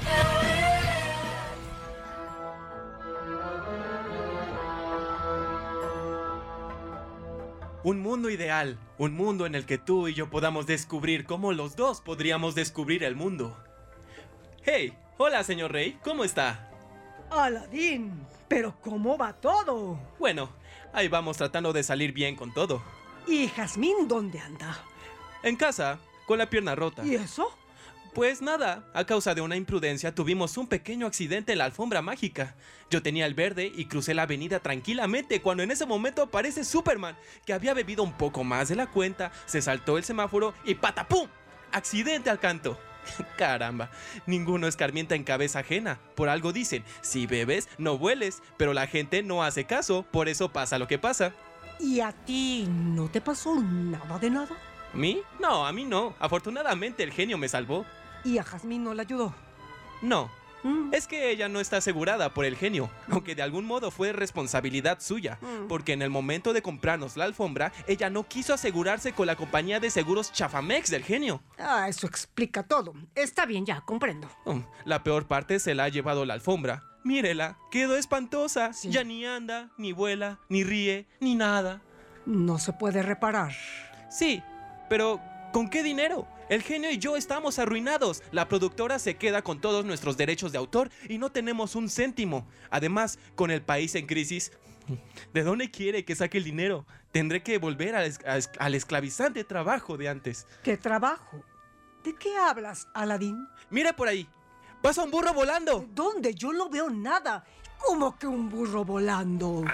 Un 7.83 8.01
mundo 8.01 8.29
ideal, 8.29 8.79
un 8.99 9.15
mundo 9.15 9.47
en 9.47 9.55
el 9.55 9.65
que 9.65 9.79
tú 9.79 10.07
y 10.07 10.13
yo 10.13 10.29
podamos 10.29 10.67
descubrir 10.67 11.25
cómo 11.25 11.53
los 11.55 11.77
dos 11.77 12.03
podríamos 12.03 12.55
descubrir 12.55 13.03
el 13.05 13.17
mundo. 13.17 13.57
Hey, 14.65 14.93
hola 15.17 15.43
señor 15.45 15.73
Rey, 15.73 15.99
¿cómo 16.05 16.25
está? 16.25 16.71
Aladín, 17.31 18.27
pero 18.49 18.75
¿cómo 18.83 19.17
va 19.17 19.33
todo? 19.33 19.99
Bueno, 20.19 20.51
ahí 20.93 21.09
vamos 21.09 21.39
tratando 21.39 21.73
de 21.73 21.83
salir 21.83 22.13
bien 22.13 22.37
con 22.37 22.53
todo. 22.53 22.83
¿Y 23.27 23.49
Jazmín 23.49 24.07
dónde 24.07 24.41
anda? 24.41 24.79
En 25.43 25.57
casa, 25.57 25.99
con 26.27 26.37
la 26.37 26.51
pierna 26.51 26.75
rota. 26.75 27.03
¿Y 27.03 27.15
eso? 27.15 27.51
Pues 28.15 28.43
nada, 28.43 28.83
a 28.93 29.05
causa 29.05 29.37
de 29.37 29.41
una 29.41 29.55
imprudencia 29.55 30.13
tuvimos 30.13 30.57
un 30.57 30.67
pequeño 30.67 31.07
accidente 31.07 31.53
en 31.53 31.59
la 31.59 31.67
alfombra 31.67 32.03
mágica. 32.03 32.57
Yo 32.91 33.03
tenía 33.03 33.25
el 33.25 33.35
verde 33.35 33.71
y 33.73 33.85
crucé 33.85 34.15
la 34.15 34.23
avenida 34.23 34.59
tranquilamente 34.59 35.41
cuando 35.41 35.63
en 35.63 35.71
ese 35.71 35.87
momento 35.87 36.23
aparece 36.23 36.65
Superman, 36.65 37.17
que 37.47 37.53
había 37.53 37.73
bebido 37.73 38.03
un 38.03 38.13
poco 38.13 38.43
más 38.43 38.69
de 38.69 38.75
la 38.75 38.89
cuenta, 38.89 39.31
se 39.47 39.63
saltó 39.63 39.97
el 39.97 40.03
semáforo 40.03 40.55
y 40.65 40.75
¡patapum! 40.75 41.29
Accidente 41.71 42.31
al 42.31 42.41
canto. 42.41 42.81
Caramba, 43.39 43.91
ninguno 44.27 44.67
escarmienta 44.67 45.15
en 45.15 45.23
cabeza 45.23 45.61
ajena. 45.61 46.01
Por 46.17 46.29
algo 46.29 46.53
dicen, 46.53 46.85
si 47.03 47.27
bebes, 47.27 47.69
no 47.79 47.97
vueles, 47.97 48.43
pero 48.57 48.73
la 48.73 48.89
gente 48.89 49.23
no 49.23 49.45
hace 49.45 49.67
caso, 49.67 50.05
por 50.11 50.29
eso 50.29 50.49
pasa 50.49 50.81
lo 50.81 50.89
que 50.89 50.99
pasa. 50.99 51.33
¿Y 51.79 52.01
a 52.01 52.11
ti 52.11 52.67
no 52.69 53.09
te 53.09 53.21
pasó 53.21 53.55
nada 53.55 54.19
de 54.19 54.31
nada? 54.31 54.57
¿Mí? 54.93 55.23
No, 55.39 55.65
a 55.65 55.73
mí 55.73 55.85
no. 55.85 56.15
Afortunadamente 56.19 57.05
el 57.05 57.13
genio 57.13 57.39
me 57.39 57.49
salvó. 57.49 57.87
¿Y 58.25 58.39
a 58.39 58.43
Jazmín 58.45 58.85
no 58.85 58.95
le 58.95 59.03
ayudó? 59.03 59.35
No, 60.03 60.31
Mm. 60.63 60.93
Es 60.93 61.07
que 61.07 61.31
ella 61.31 61.49
no 61.49 61.59
está 61.59 61.79
asegurada 61.79 62.35
por 62.35 62.45
el 62.45 62.55
genio, 62.55 62.91
aunque 63.11 63.35
de 63.35 63.41
algún 63.41 63.65
modo 63.65 63.91
fue 63.91 64.13
responsabilidad 64.13 64.99
suya, 65.01 65.39
Mm. 65.41 65.69
porque 65.69 65.95
en 65.95 66.03
el 66.03 66.11
momento 66.11 66.53
de 66.53 66.61
comprarnos 66.61 67.17
la 67.17 67.25
alfombra, 67.25 67.73
ella 67.87 68.11
no 68.11 68.25
quiso 68.29 68.53
asegurarse 68.53 69.15
con 69.15 69.27
la 69.27 69.37
compañía 69.37 69.81
de 69.81 69.89
seguros 69.89 70.33
Chafamex 70.35 70.91
del 70.91 71.03
genio. 71.03 71.41
Ah, 71.59 71.89
eso 71.89 72.07
explica 72.07 72.63
todo. 72.63 72.93
Está 73.15 73.47
bien, 73.47 73.65
ya, 73.65 73.81
comprendo. 73.81 74.29
Um, 74.45 74.63
la 74.85 75.03
peor 75.03 75.27
parte 75.27 75.59
se 75.61 75.75
la 75.75 75.85
ha 75.85 75.89
llevado 75.89 76.27
la 76.27 76.35
alfombra. 76.35 76.83
Mírela, 77.05 77.57
quedó 77.71 77.97
espantosa. 77.97 78.75
Sí. 78.75 78.91
Ya 78.91 79.03
ni 79.03 79.25
anda, 79.25 79.71
ni 79.79 79.93
vuela, 79.93 80.41
ni 80.51 80.63
ríe, 80.63 81.07
ni 81.21 81.37
nada. 81.37 81.81
No 82.27 82.59
se 82.59 82.75
puede 82.75 83.03
reparar. 83.03 83.55
Sí, 84.11 84.43
pero 84.91 85.23
¿con 85.53 85.69
qué 85.69 85.83
dinero? 85.83 86.27
El 86.49 86.63
genio 86.63 86.91
y 86.91 86.99
yo 86.99 87.17
estamos 87.17 87.59
arruinados. 87.59 88.23
La 88.33 88.49
productora 88.49 88.99
se 88.99 89.17
queda 89.17 89.43
con 89.43 89.61
todos 89.61 89.85
nuestros 89.85 90.17
derechos 90.17 90.53
de 90.53 90.59
autor 90.59 90.91
y 91.09 91.19
no 91.19 91.31
tenemos 91.31 91.75
un 91.77 91.89
céntimo. 91.89 92.47
Además, 92.71 93.19
con 93.37 93.51
el 93.51 93.63
país 93.63 93.95
en 93.95 94.07
crisis, 94.07 94.53
¿de 95.33 95.43
dónde 95.43 95.71
quiere 95.71 96.05
que 96.05 96.17
saque 96.17 96.39
el 96.39 96.45
dinero? 96.45 96.87
Tendré 97.13 97.43
que 97.43 97.59
volver 97.59 97.95
al, 97.95 98.07
es- 98.07 98.19
esclavizante 98.73 99.45
trabajo 99.45 99.97
de 99.97 100.09
antes. 100.09 100.47
¿Qué 100.63 100.77
trabajo? 100.77 101.43
¿De 102.05 102.15
qué 102.17 102.37
hablas, 102.37 102.89
Aladín? 102.95 103.47
Mira 103.69 103.93
por 103.95 104.09
ahí. 104.09 104.29
Pasa 104.83 105.05
un 105.05 105.11
burro 105.11 105.35
volando. 105.35 105.87
¿Dónde? 105.95 106.35
Yo 106.35 106.53
no 106.53 106.69
veo 106.71 106.89
nada. 106.91 107.45
¿Cómo 107.79 108.19
que 108.19 108.27
un 108.27 108.49
burro 108.49 108.85
volando? 108.85 109.65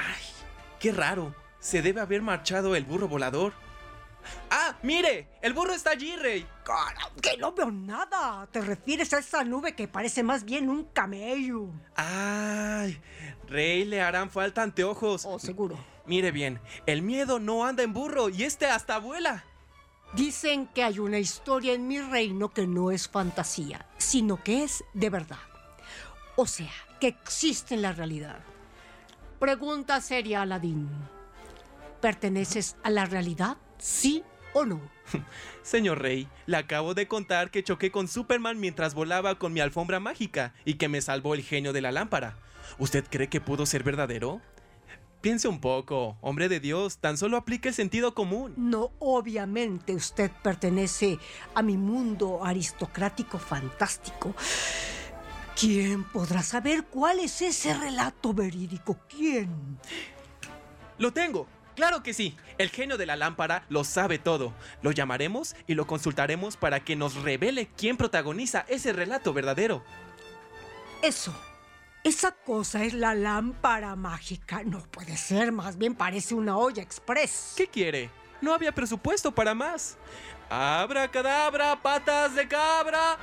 Qué 0.80 0.92
raro. 0.92 1.34
Se 1.60 1.80
debe 1.82 2.00
haber 2.00 2.22
marchado 2.22 2.74
el 2.76 2.84
burro 2.84 3.08
volador. 3.08 3.52
¡Ah! 4.50 4.76
¡Mire! 4.82 5.28
¡El 5.42 5.52
burro 5.52 5.72
está 5.72 5.90
allí, 5.90 6.16
Rey! 6.16 6.46
Que 7.22 7.36
no 7.36 7.52
veo 7.52 7.70
nada. 7.70 8.46
¿Te 8.50 8.60
refieres 8.60 9.12
a 9.12 9.18
esa 9.18 9.44
nube 9.44 9.74
que 9.74 9.88
parece 9.88 10.22
más 10.22 10.44
bien 10.44 10.68
un 10.68 10.84
camello? 10.84 11.68
¡Ay! 11.94 13.00
Rey, 13.48 13.84
le 13.84 14.00
harán 14.00 14.30
falta 14.30 14.62
anteojos. 14.62 15.24
Oh, 15.24 15.38
seguro. 15.38 15.78
Mire 16.06 16.30
bien, 16.30 16.60
el 16.86 17.02
miedo 17.02 17.38
no 17.38 17.64
anda 17.64 17.82
en 17.82 17.92
burro 17.92 18.28
y 18.28 18.44
este 18.44 18.66
hasta 18.66 18.98
vuela. 18.98 19.44
Dicen 20.12 20.68
que 20.68 20.84
hay 20.84 20.98
una 20.98 21.18
historia 21.18 21.74
en 21.74 21.88
mi 21.88 22.00
reino 22.00 22.50
que 22.50 22.66
no 22.66 22.90
es 22.90 23.08
fantasía, 23.08 23.86
sino 23.98 24.42
que 24.42 24.62
es 24.62 24.84
de 24.94 25.10
verdad. 25.10 25.38
O 26.36 26.46
sea, 26.46 26.70
que 27.00 27.08
existe 27.08 27.74
en 27.74 27.82
la 27.82 27.92
realidad. 27.92 28.38
Pregunta 29.38 30.00
seria, 30.00 30.42
Aladín. 30.42 30.88
¿Perteneces 32.00 32.76
a 32.82 32.90
la 32.90 33.04
realidad? 33.04 33.56
¿Sí 33.78 34.24
o 34.52 34.64
no? 34.64 34.80
Señor 35.62 36.00
Rey, 36.00 36.28
le 36.46 36.56
acabo 36.56 36.94
de 36.94 37.08
contar 37.08 37.50
que 37.50 37.62
choqué 37.62 37.90
con 37.90 38.08
Superman 38.08 38.58
mientras 38.58 38.94
volaba 38.94 39.38
con 39.38 39.52
mi 39.52 39.60
alfombra 39.60 40.00
mágica 40.00 40.54
y 40.64 40.74
que 40.74 40.88
me 40.88 41.00
salvó 41.00 41.34
el 41.34 41.42
genio 41.42 41.72
de 41.72 41.80
la 41.80 41.92
lámpara. 41.92 42.38
¿Usted 42.78 43.04
cree 43.08 43.28
que 43.28 43.40
pudo 43.40 43.66
ser 43.66 43.82
verdadero? 43.82 44.40
Piense 45.20 45.48
un 45.48 45.60
poco, 45.60 46.16
hombre 46.20 46.48
de 46.48 46.60
Dios, 46.60 46.98
tan 46.98 47.16
solo 47.16 47.36
aplique 47.36 47.68
el 47.68 47.74
sentido 47.74 48.14
común. 48.14 48.54
No, 48.56 48.92
obviamente 48.98 49.94
usted 49.94 50.30
pertenece 50.42 51.18
a 51.54 51.62
mi 51.62 51.76
mundo 51.76 52.44
aristocrático 52.44 53.38
fantástico. 53.38 54.34
¿Quién 55.58 56.04
podrá 56.04 56.42
saber 56.42 56.84
cuál 56.84 57.18
es 57.18 57.40
ese 57.42 57.74
relato 57.74 58.34
verídico? 58.34 58.98
¿Quién? 59.08 59.78
Lo 60.98 61.12
tengo. 61.12 61.48
Claro 61.76 62.02
que 62.02 62.14
sí. 62.14 62.36
El 62.58 62.70
genio 62.70 62.96
de 62.96 63.06
la 63.06 63.14
lámpara 63.16 63.64
lo 63.68 63.84
sabe 63.84 64.18
todo. 64.18 64.52
Lo 64.82 64.90
llamaremos 64.90 65.54
y 65.66 65.74
lo 65.74 65.86
consultaremos 65.86 66.56
para 66.56 66.80
que 66.80 66.96
nos 66.96 67.22
revele 67.22 67.68
quién 67.76 67.96
protagoniza 67.96 68.64
ese 68.68 68.92
relato 68.92 69.32
verdadero. 69.32 69.84
Eso, 71.02 71.32
Esa 72.02 72.32
cosa 72.32 72.84
es 72.84 72.94
la 72.94 73.14
lámpara 73.14 73.94
mágica. 73.96 74.62
No 74.64 74.78
puede 74.90 75.16
ser, 75.16 75.52
más 75.52 75.76
bien 75.76 75.94
parece 75.94 76.34
una 76.34 76.56
olla 76.56 76.82
express. 76.82 77.54
¿Qué 77.56 77.66
quiere? 77.66 78.10
No 78.40 78.54
había 78.54 78.72
presupuesto 78.72 79.32
para 79.32 79.54
más. 79.54 79.98
Abra 80.48 81.08
cadabra, 81.10 81.80
patas 81.82 82.34
de 82.34 82.46
cabra. 82.46 83.18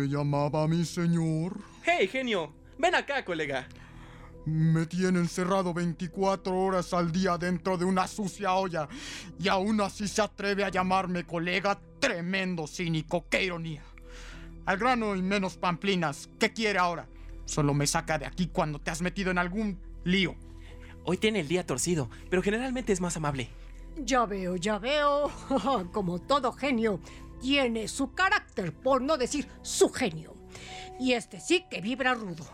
¿Me 0.00 0.08
llamaba 0.08 0.66
mi 0.66 0.82
señor? 0.86 1.60
Hey, 1.84 2.08
genio. 2.08 2.54
Ven 2.78 2.94
acá, 2.94 3.22
colega. 3.22 3.68
Me 4.46 4.86
tiene 4.86 5.18
encerrado 5.18 5.74
24 5.74 6.58
horas 6.58 6.94
al 6.94 7.12
día 7.12 7.36
dentro 7.36 7.76
de 7.76 7.84
una 7.84 8.08
sucia 8.08 8.54
olla 8.54 8.88
y 9.38 9.48
aún 9.48 9.78
así 9.82 10.08
se 10.08 10.22
atreve 10.22 10.64
a 10.64 10.70
llamarme 10.70 11.26
colega. 11.26 11.78
Tremendo 11.98 12.66
cínico, 12.66 13.26
qué 13.28 13.44
ironía. 13.44 13.82
Al 14.64 14.78
grano 14.78 15.14
y 15.16 15.20
menos 15.20 15.58
pamplinas, 15.58 16.30
¿qué 16.38 16.50
quiere 16.50 16.78
ahora? 16.78 17.06
Solo 17.44 17.74
me 17.74 17.86
saca 17.86 18.16
de 18.16 18.24
aquí 18.24 18.46
cuando 18.46 18.78
te 18.78 18.90
has 18.90 19.02
metido 19.02 19.30
en 19.30 19.36
algún 19.36 19.78
lío. 20.04 20.34
Hoy 21.04 21.18
tiene 21.18 21.40
el 21.40 21.48
día 21.48 21.66
torcido, 21.66 22.08
pero 22.30 22.40
generalmente 22.40 22.94
es 22.94 23.02
más 23.02 23.18
amable. 23.18 23.50
Ya 23.98 24.24
veo, 24.24 24.56
ya 24.56 24.78
veo. 24.78 25.30
Como 25.92 26.20
todo 26.20 26.52
genio, 26.52 27.00
tiene 27.40 27.88
su 27.88 28.14
carácter, 28.14 28.72
por 28.72 29.02
no 29.02 29.16
decir 29.16 29.46
su 29.62 29.90
genio. 29.90 30.36
Y 30.98 31.12
este 31.12 31.40
sí 31.40 31.64
que 31.70 31.80
vibra 31.80 32.14
rudo. 32.14 32.46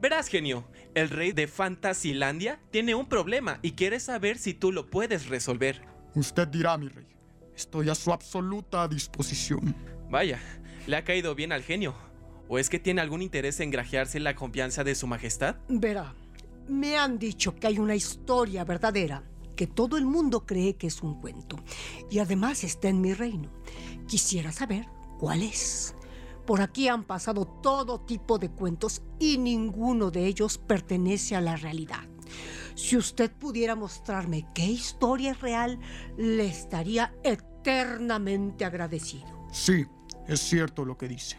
Verás, 0.00 0.28
genio, 0.28 0.64
el 0.94 1.10
rey 1.10 1.32
de 1.32 1.46
Fantasilandia 1.46 2.60
tiene 2.70 2.94
un 2.94 3.06
problema 3.06 3.58
y 3.62 3.72
quiere 3.72 4.00
saber 4.00 4.36
si 4.36 4.52
tú 4.52 4.72
lo 4.72 4.90
puedes 4.90 5.28
resolver. 5.28 5.80
Usted 6.14 6.48
dirá, 6.48 6.76
mi 6.76 6.88
rey. 6.88 7.06
Estoy 7.54 7.88
a 7.88 7.94
su 7.94 8.12
absoluta 8.12 8.88
disposición. 8.88 9.74
Vaya, 10.10 10.40
le 10.86 10.96
ha 10.96 11.04
caído 11.04 11.34
bien 11.34 11.52
al 11.52 11.62
genio. 11.62 11.94
¿O 12.48 12.58
es 12.58 12.68
que 12.68 12.78
tiene 12.78 13.00
algún 13.00 13.22
interés 13.22 13.60
en 13.60 13.70
grajearse 13.70 14.20
la 14.20 14.34
confianza 14.34 14.84
de 14.84 14.94
su 14.94 15.06
majestad? 15.06 15.56
Verá, 15.68 16.14
me 16.68 16.96
han 16.96 17.18
dicho 17.18 17.54
que 17.54 17.66
hay 17.66 17.78
una 17.78 17.94
historia 17.94 18.64
verdadera, 18.64 19.22
que 19.54 19.66
todo 19.66 19.96
el 19.96 20.06
mundo 20.06 20.46
cree 20.46 20.76
que 20.76 20.86
es 20.86 21.02
un 21.02 21.20
cuento. 21.20 21.56
Y 22.10 22.18
además 22.18 22.64
está 22.64 22.88
en 22.88 23.00
mi 23.00 23.14
reino. 23.14 23.50
Quisiera 24.06 24.52
saber 24.52 24.86
cuál 25.18 25.42
es. 25.42 25.94
Por 26.46 26.60
aquí 26.60 26.88
han 26.88 27.04
pasado 27.04 27.46
todo 27.46 28.00
tipo 28.00 28.38
de 28.38 28.50
cuentos 28.50 29.02
y 29.18 29.38
ninguno 29.38 30.10
de 30.10 30.26
ellos 30.26 30.58
pertenece 30.58 31.36
a 31.36 31.40
la 31.40 31.56
realidad. 31.56 32.08
Si 32.74 32.96
usted 32.96 33.30
pudiera 33.30 33.76
mostrarme 33.76 34.46
qué 34.54 34.64
historia 34.64 35.32
es 35.32 35.40
real, 35.40 35.78
le 36.16 36.46
estaría 36.46 37.14
eternamente 37.22 38.64
agradecido. 38.64 39.46
Sí, 39.52 39.86
es 40.26 40.40
cierto 40.40 40.84
lo 40.84 40.96
que 40.96 41.08
dice. 41.08 41.36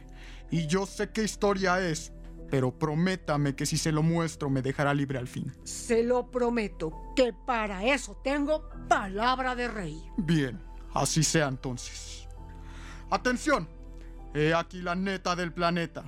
Y 0.52 0.68
yo 0.68 0.86
sé 0.86 1.10
qué 1.10 1.24
historia 1.24 1.80
es, 1.86 2.14
pero 2.54 2.70
prométame 2.70 3.56
que 3.56 3.66
si 3.66 3.80
se 3.80 3.92
lo 3.92 4.04
muestro 4.04 4.48
me 4.48 4.62
dejará 4.62 4.94
libre 4.94 5.18
al 5.18 5.28
fin. 5.28 5.52
Se 5.64 6.04
lo 6.04 6.30
prometo 6.30 6.94
que 7.16 7.34
para 7.34 7.84
eso 7.84 8.16
tengo 8.24 8.70
palabra 8.88 9.56
de 9.56 9.68
rey. 9.68 10.00
Bien, 10.18 10.62
así 10.94 11.24
sea 11.24 11.48
entonces. 11.48 12.28
Atención, 13.10 13.68
he 14.36 14.54
aquí 14.54 14.84
la 14.84 14.94
neta 14.94 15.36
del 15.36 15.52
planeta. 15.52 16.04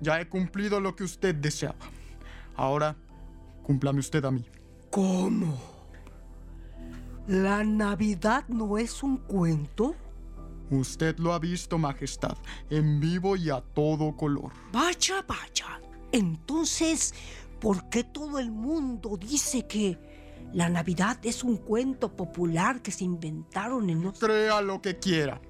Ya 0.00 0.20
he 0.20 0.28
cumplido 0.28 0.78
lo 0.78 0.94
que 0.94 1.02
usted 1.02 1.34
deseaba. 1.34 1.90
Ahora, 2.54 2.94
cúmplame 3.64 3.98
usted 3.98 4.24
a 4.24 4.30
mí. 4.30 4.46
¿Cómo? 4.92 5.58
¿La 7.26 7.64
Navidad 7.64 8.44
no 8.46 8.78
es 8.78 9.02
un 9.02 9.16
cuento? 9.16 9.96
Usted 10.70 11.18
lo 11.18 11.32
ha 11.32 11.38
visto, 11.38 11.78
Majestad, 11.78 12.36
en 12.70 13.00
vivo 13.00 13.36
y 13.36 13.50
a 13.50 13.60
todo 13.60 14.14
color. 14.16 14.52
Vaya, 14.72 15.24
vaya. 15.26 15.80
Entonces, 16.12 17.14
¿por 17.60 17.88
qué 17.88 18.04
todo 18.04 18.38
el 18.38 18.50
mundo 18.50 19.16
dice 19.16 19.66
que 19.66 19.98
la 20.52 20.68
Navidad 20.68 21.18
es 21.22 21.44
un 21.44 21.56
cuento 21.56 22.14
popular 22.14 22.82
que 22.82 22.90
se 22.90 23.04
inventaron 23.04 23.88
en 23.90 24.06
otro... 24.06 24.28
Crea 24.28 24.60
lo 24.60 24.80
que 24.80 24.98
quiera. 24.98 25.40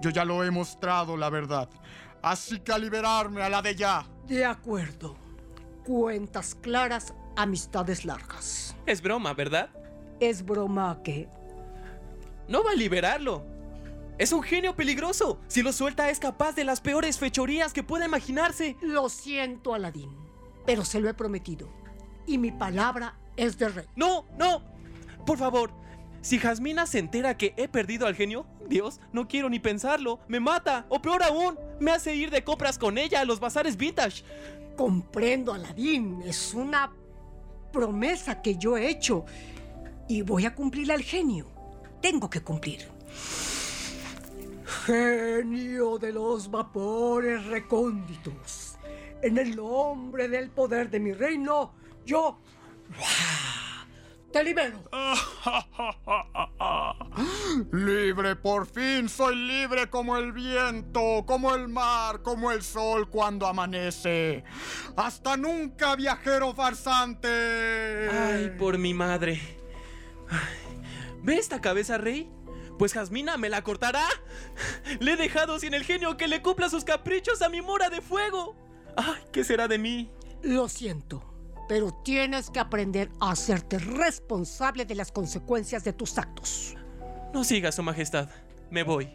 Yo 0.00 0.10
ya 0.10 0.24
lo 0.24 0.44
he 0.44 0.50
mostrado, 0.50 1.16
la 1.16 1.28
verdad. 1.28 1.68
Así 2.22 2.60
que 2.60 2.72
a 2.72 2.78
liberarme 2.78 3.42
a 3.42 3.48
la 3.48 3.62
de 3.62 3.74
ya. 3.74 4.06
De 4.26 4.44
acuerdo. 4.44 5.16
Cuentas 5.84 6.54
claras, 6.54 7.14
amistades 7.36 8.04
largas. 8.04 8.76
Es 8.86 9.02
broma, 9.02 9.32
¿verdad? 9.34 9.70
Es 10.20 10.44
broma 10.44 11.00
que... 11.02 11.28
No 12.48 12.64
va 12.64 12.72
a 12.72 12.74
liberarlo. 12.74 13.44
Es 14.20 14.32
un 14.32 14.42
genio 14.42 14.76
peligroso. 14.76 15.40
Si 15.48 15.62
lo 15.62 15.72
suelta 15.72 16.10
es 16.10 16.18
capaz 16.18 16.54
de 16.54 16.62
las 16.62 16.82
peores 16.82 17.18
fechorías 17.18 17.72
que 17.72 17.82
pueda 17.82 18.04
imaginarse. 18.04 18.76
Lo 18.82 19.08
siento, 19.08 19.72
Aladín, 19.72 20.10
pero 20.66 20.84
se 20.84 21.00
lo 21.00 21.08
he 21.08 21.14
prometido. 21.14 21.72
Y 22.26 22.36
mi 22.36 22.52
palabra 22.52 23.16
es 23.38 23.56
de 23.56 23.70
rey. 23.70 23.86
No, 23.96 24.26
no. 24.36 24.62
Por 25.24 25.38
favor. 25.38 25.72
Si 26.20 26.38
Jasmina 26.38 26.84
se 26.84 26.98
entera 26.98 27.38
que 27.38 27.54
he 27.56 27.66
perdido 27.66 28.06
al 28.06 28.14
genio, 28.14 28.44
Dios, 28.68 29.00
no 29.10 29.26
quiero 29.26 29.48
ni 29.48 29.58
pensarlo. 29.58 30.20
Me 30.28 30.38
mata. 30.38 30.84
O 30.90 31.00
peor 31.00 31.22
aún, 31.22 31.58
me 31.80 31.90
hace 31.90 32.14
ir 32.14 32.28
de 32.30 32.44
compras 32.44 32.76
con 32.76 32.98
ella 32.98 33.22
a 33.22 33.24
los 33.24 33.40
bazares 33.40 33.78
vintage. 33.78 34.22
Comprendo, 34.76 35.54
Aladín. 35.54 36.20
Es 36.26 36.52
una 36.52 36.92
promesa 37.72 38.42
que 38.42 38.56
yo 38.56 38.76
he 38.76 38.90
hecho. 38.90 39.24
Y 40.08 40.20
voy 40.20 40.44
a 40.44 40.54
cumplirla 40.54 40.92
al 40.92 41.04
genio. 41.04 41.50
Tengo 42.02 42.28
que 42.28 42.42
cumplir. 42.42 42.86
Genio 44.86 45.98
de 45.98 46.12
los 46.12 46.50
vapores 46.50 47.44
recónditos. 47.46 48.76
En 49.22 49.38
el 49.38 49.56
nombre 49.56 50.28
del 50.28 50.50
poder 50.50 50.90
de 50.90 51.00
mi 51.00 51.12
reino, 51.12 51.74
yo 52.06 52.38
te 54.32 54.44
libero. 54.44 54.78
Libre, 57.72 58.36
por 58.36 58.66
fin 58.66 59.08
soy 59.08 59.34
libre 59.34 59.90
como 59.90 60.16
el 60.16 60.32
viento, 60.32 61.24
como 61.26 61.54
el 61.54 61.68
mar, 61.68 62.22
como 62.22 62.52
el 62.52 62.62
sol 62.62 63.10
cuando 63.10 63.46
amanece. 63.46 64.44
Hasta 64.96 65.36
nunca, 65.36 65.96
viajero 65.96 66.54
farsante. 66.54 68.08
Ay, 68.08 68.54
por 68.58 68.78
mi 68.78 68.94
madre. 68.94 69.40
Ay, 70.28 70.60
¿Ve 71.22 71.36
esta 71.36 71.60
cabeza, 71.60 71.98
rey? 71.98 72.30
Pues 72.80 72.94
Jasmina 72.94 73.36
me 73.36 73.50
la 73.50 73.60
cortará. 73.60 74.06
Le 75.00 75.12
he 75.12 75.16
dejado 75.18 75.58
sin 75.58 75.74
el 75.74 75.84
genio 75.84 76.16
que 76.16 76.28
le 76.28 76.40
cumpla 76.40 76.70
sus 76.70 76.82
caprichos 76.82 77.42
a 77.42 77.50
mi 77.50 77.60
mora 77.60 77.90
de 77.90 78.00
fuego. 78.00 78.56
Ay, 78.96 79.22
¿qué 79.32 79.44
será 79.44 79.68
de 79.68 79.76
mí? 79.76 80.10
Lo 80.42 80.66
siento, 80.66 81.22
pero 81.68 81.92
tienes 82.02 82.48
que 82.48 82.58
aprender 82.58 83.10
a 83.20 83.32
hacerte 83.32 83.78
responsable 83.78 84.86
de 84.86 84.94
las 84.94 85.12
consecuencias 85.12 85.84
de 85.84 85.92
tus 85.92 86.16
actos. 86.16 86.74
No 87.34 87.44
siga, 87.44 87.70
Su 87.70 87.82
Majestad. 87.82 88.30
Me 88.70 88.82
voy. 88.82 89.10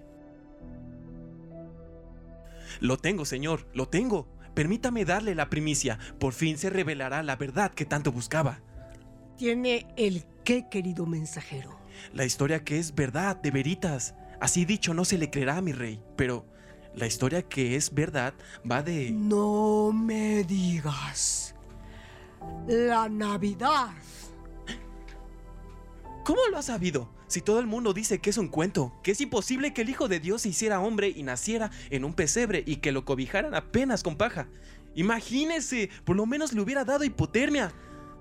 Lo 2.81 2.97
tengo, 2.97 3.25
señor, 3.25 3.67
lo 3.73 3.87
tengo. 3.87 4.27
Permítame 4.53 5.05
darle 5.05 5.33
la 5.33 5.49
primicia. 5.49 5.97
Por 6.19 6.33
fin 6.33 6.59
se 6.59 6.69
revelará 6.69 7.23
la 7.23 7.35
verdad 7.35 7.71
que 7.71 7.85
tanto 7.85 8.11
buscaba. 8.11 8.61
Tiene 9.37 9.87
el 9.97 10.23
qué, 10.43 10.67
querido 10.69 11.05
mensajero. 11.05 11.77
La 12.13 12.25
historia 12.25 12.63
que 12.63 12.79
es 12.79 12.95
verdad, 12.95 13.35
de 13.35 13.51
veritas. 13.51 14.15
Así 14.39 14.65
dicho, 14.65 14.93
no 14.93 15.05
se 15.05 15.17
le 15.17 15.29
creerá 15.29 15.57
a 15.57 15.61
mi 15.61 15.73
rey. 15.73 16.01
Pero 16.15 16.45
la 16.93 17.07
historia 17.07 17.41
que 17.41 17.75
es 17.75 17.93
verdad 17.93 18.33
va 18.69 18.81
de... 18.81 19.11
No 19.11 19.91
me 19.91 20.43
digas. 20.43 21.53
La 22.67 23.09
Navidad. 23.09 23.89
¿Cómo 26.23 26.41
lo 26.49 26.57
has 26.57 26.65
sabido? 26.65 27.09
Si 27.27 27.41
todo 27.41 27.59
el 27.59 27.67
mundo 27.67 27.93
dice 27.93 28.19
que 28.19 28.29
es 28.29 28.37
un 28.37 28.47
cuento, 28.47 28.93
que 29.03 29.11
es 29.11 29.19
imposible 29.19 29.73
que 29.73 29.81
el 29.81 29.89
Hijo 29.89 30.07
de 30.07 30.19
Dios 30.19 30.43
se 30.43 30.49
hiciera 30.49 30.79
hombre 30.79 31.09
y 31.09 31.23
naciera 31.23 31.71
en 31.89 32.05
un 32.05 32.13
pesebre 32.13 32.63
y 32.65 32.77
que 32.77 32.91
lo 32.91 33.03
cobijaran 33.03 33.53
apenas 33.53 34.03
con 34.03 34.15
paja. 34.15 34.47
Imagínese, 34.95 35.89
por 36.05 36.15
lo 36.15 36.25
menos 36.25 36.53
le 36.53 36.61
hubiera 36.61 36.85
dado 36.85 37.03
hipotermia. 37.03 37.73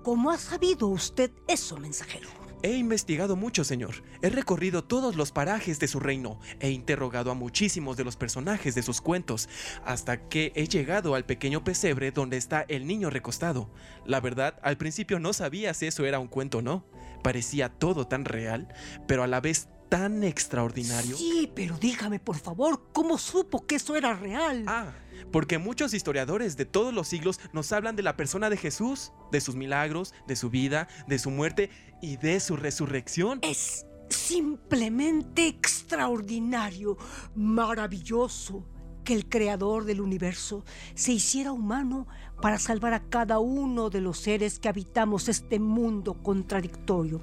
¿Cómo 0.05 0.31
ha 0.31 0.37
sabido 0.37 0.89
usted 0.89 1.31
eso, 1.49 1.79
mensajero? 1.79 2.29
He 2.63 2.77
investigado 2.77 3.37
mucho, 3.37 3.65
señor. 3.65 4.05
He 4.21 4.29
recorrido 4.29 4.85
todos 4.85 5.17
los 5.17 5.33
parajes 5.33 5.79
de 5.79 5.89
su 5.89 5.99
reino. 5.99 6.39
He 6.61 6.69
interrogado 6.71 7.31
a 7.31 7.35
muchísimos 7.35 7.97
de 7.97 8.05
los 8.05 8.17
personajes 8.17 8.75
de 8.75 8.83
sus 8.83 9.01
cuentos, 9.01 9.49
hasta 9.83 10.29
que 10.29 10.53
he 10.57 10.69
llegado 10.69 11.15
al 11.15 11.25
pequeño 11.25 11.65
pesebre 11.65 12.11
donde 12.11 12.37
está 12.37 12.67
el 12.69 12.87
niño 12.87 13.09
recostado. 13.09 13.71
La 14.05 14.21
verdad, 14.21 14.61
al 14.63 14.77
principio 14.77 15.19
no 15.21 15.33
sabía 15.33 15.73
si 15.73 15.87
eso 15.87 16.05
era 16.05 16.19
un 16.19 16.29
cuento 16.29 16.59
o 16.59 16.63
no. 16.63 16.85
Parecía 17.23 17.71
todo 17.71 18.07
tan 18.07 18.27
real, 18.27 18.69
pero 19.09 19.23
a 19.23 19.27
la 19.27 19.41
vez 19.41 19.69
tan 19.89 20.23
extraordinario. 20.23 21.17
Sí, 21.17 21.51
pero 21.55 21.79
dígame, 21.79 22.21
por 22.21 22.37
favor, 22.37 22.89
¿cómo 22.93 23.17
supo 23.17 23.67
que 23.67 23.77
eso 23.77 23.97
era 23.97 24.15
real? 24.15 24.65
Ah, 24.67 24.93
porque 25.33 25.59
muchos 25.59 25.95
historiadores 25.95 26.57
de 26.57 26.65
todos 26.65 26.93
los 26.95 27.09
siglos 27.09 27.41
nos 27.53 27.73
hablan 27.73 27.97
de 27.97 28.03
la 28.03 28.17
persona 28.17 28.51
de 28.51 28.57
Jesús, 28.57 29.13
de 29.33 29.41
sus 29.41 29.57
milagros, 29.57 30.15
de 30.27 30.37
su 30.37 30.51
vida, 30.51 30.89
de 31.07 31.19
su 31.19 31.31
muerte 31.31 31.71
y 32.01 32.17
de 32.17 32.41
su 32.41 32.57
resurrección. 32.57 33.41
Es 33.43 33.87
simplemente 34.09 35.47
extraordinario, 35.47 36.97
maravilloso 37.35 38.67
que 39.05 39.15
el 39.15 39.29
creador 39.29 39.85
del 39.85 40.01
universo 40.01 40.65
se 40.95 41.13
hiciera 41.13 41.53
humano 41.53 42.07
para 42.41 42.59
salvar 42.59 42.95
a 42.95 43.09
cada 43.09 43.39
uno 43.39 43.91
de 43.91 44.01
los 44.01 44.19
seres 44.19 44.59
que 44.59 44.69
habitamos 44.69 45.29
este 45.29 45.59
mundo 45.61 46.23
contradictorio. 46.23 47.21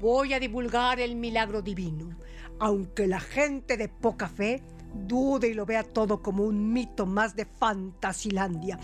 Voy 0.00 0.34
a 0.34 0.40
divulgar 0.40 1.00
el 1.00 1.16
milagro 1.16 1.62
divino, 1.62 2.18
aunque 2.58 3.06
la 3.06 3.20
gente 3.20 3.76
de 3.76 3.88
poca 3.88 4.28
fe 4.28 4.62
dude 4.94 5.48
y 5.48 5.54
lo 5.54 5.66
vea 5.66 5.82
todo 5.82 6.22
como 6.22 6.44
un 6.44 6.72
mito 6.72 7.06
más 7.06 7.36
de 7.36 7.44
Fantasilandia. 7.44 8.78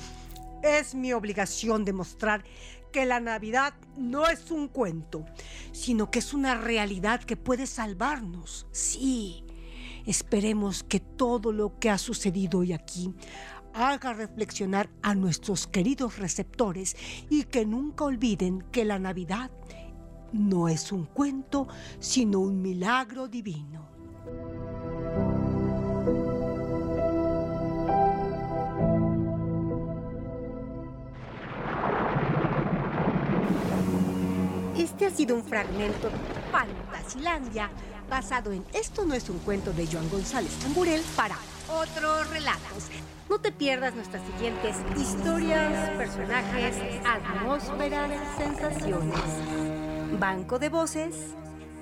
Es 0.63 0.95
mi 0.95 1.13
obligación 1.13 1.85
demostrar 1.85 2.45
que 2.93 3.07
la 3.07 3.21
Navidad 3.21 3.75
no 3.97 4.29
es 4.29 4.51
un 4.51 4.69
cuento, 4.69 5.25
sino 5.73 6.11
que 6.11 6.19
es 6.21 6.35
una 6.35 6.55
realidad 6.55 7.23
que 7.23 7.37
puede 7.37 7.67
salvarnos. 7.67 8.67
Sí, 8.71 9.45
esperemos 10.07 10.85
que 10.85 11.01
todo 11.01 11.53
lo 11.53 11.79
que 11.79 11.91
ha 11.91 11.99
sucedido 11.99 12.59
hoy 12.59 12.73
aquí 12.73 13.13
haga 13.75 14.13
reflexionar 14.13 14.91
a 15.03 15.15
nuestros 15.15 15.67
queridos 15.67 16.19
receptores 16.19 16.95
y 17.31 17.45
que 17.45 17.65
nunca 17.65 18.05
olviden 18.05 18.63
que 18.71 18.85
la 18.85 18.99
Navidad 18.99 19.51
no 20.33 20.69
es 20.69 20.93
un 20.93 21.07
cuento, 21.07 21.69
sino 21.99 22.41
un 22.41 22.61
milagro 22.61 23.29
divino. 23.29 23.92
Sido 35.13 35.37
un 35.37 35.45
fragmento 35.45 36.09
de 36.09 36.17
Fantasilandia 36.51 37.71
basado 38.09 38.53
en 38.53 38.65
Esto 38.73 39.05
no 39.05 39.15
es 39.15 39.29
un 39.29 39.39
cuento 39.41 39.73
de 39.73 39.87
Joan 39.87 40.09
González 40.11 40.53
Tamburel 40.59 41.03
para 41.17 41.37
otros 41.69 42.29
relatos. 42.31 42.89
No 43.29 43.39
te 43.39 43.53
pierdas 43.53 43.95
nuestras 43.95 44.23
siguientes 44.27 44.77
historias, 44.99 45.91
personajes, 45.91 46.77
atmósferas, 47.05 48.11
sensaciones. 48.37 50.19
Banco 50.19 50.59
de 50.59 50.69
voces, 50.69 51.15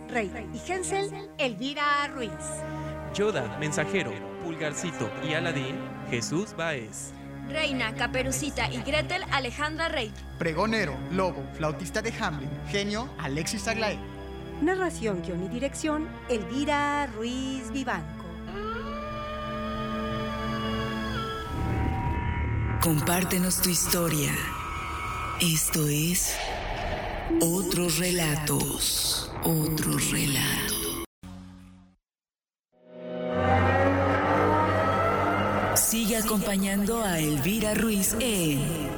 Rey 0.08 0.30
y 0.52 0.72
Hensel, 0.72 1.10
Elvira 1.38 2.08
Ruiz. 2.14 2.30
Yoda, 3.14 3.58
Mensajero, 3.58 4.12
Pulgarcito 4.44 5.10
y 5.28 5.34
Aladín, 5.34 5.76
Jesús 6.10 6.54
Baez. 6.56 7.12
Reina, 7.50 7.94
Caperucita 7.94 8.70
y 8.72 8.82
Gretel, 8.82 9.22
Alejandra 9.30 9.88
Rey. 9.88 10.12
Pregonero, 10.38 10.96
Lobo, 11.12 11.44
flautista 11.56 12.00
de 12.00 12.12
Hamlin, 12.18 12.50
genio, 12.70 13.08
Alexis 13.18 13.68
Aglaé. 13.68 13.98
Narración, 14.62 15.22
guion 15.22 15.44
y 15.44 15.48
dirección, 15.48 16.08
Elvira 16.28 17.06
Ruiz 17.06 17.70
Vivanco. 17.72 18.24
Compártenos 22.82 23.60
tu 23.60 23.68
historia. 23.68 24.32
Esto 25.40 25.86
es 25.86 26.34
Otros 27.40 27.98
Relatos. 27.98 29.30
Otros 29.44 30.10
Relatos. 30.10 30.79
Acompañando 36.30 37.02
a 37.02 37.18
Elvira 37.18 37.74
Ruiz 37.74 38.14
en 38.20 38.88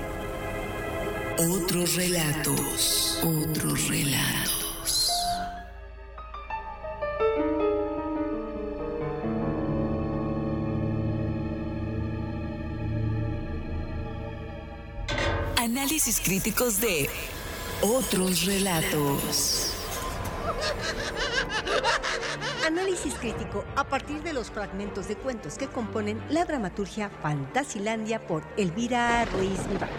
Otros 1.38 1.94
Relatos. 1.94 3.20
Otros 3.24 3.88
Relatos. 3.88 5.10
Análisis 15.56 16.20
críticos 16.20 16.82
de 16.82 17.08
Otros 17.80 18.44
Relatos. 18.44 19.72
Análisis 22.64 23.14
crítico 23.14 23.64
a 23.75 23.83
partir 23.83 24.22
de 24.22 24.33
los 24.33 24.53
fragmentos 24.53 25.09
de 25.09 25.16
cuentos 25.16 25.59
que 25.59 25.66
componen 25.66 26.22
la 26.31 26.44
dramaturgia 26.44 27.11
Fantasilandia 27.11 28.25
por 28.25 28.44
Elvira 28.57 29.25
Ruiz 29.25 29.59
Vivanco. 29.68 29.94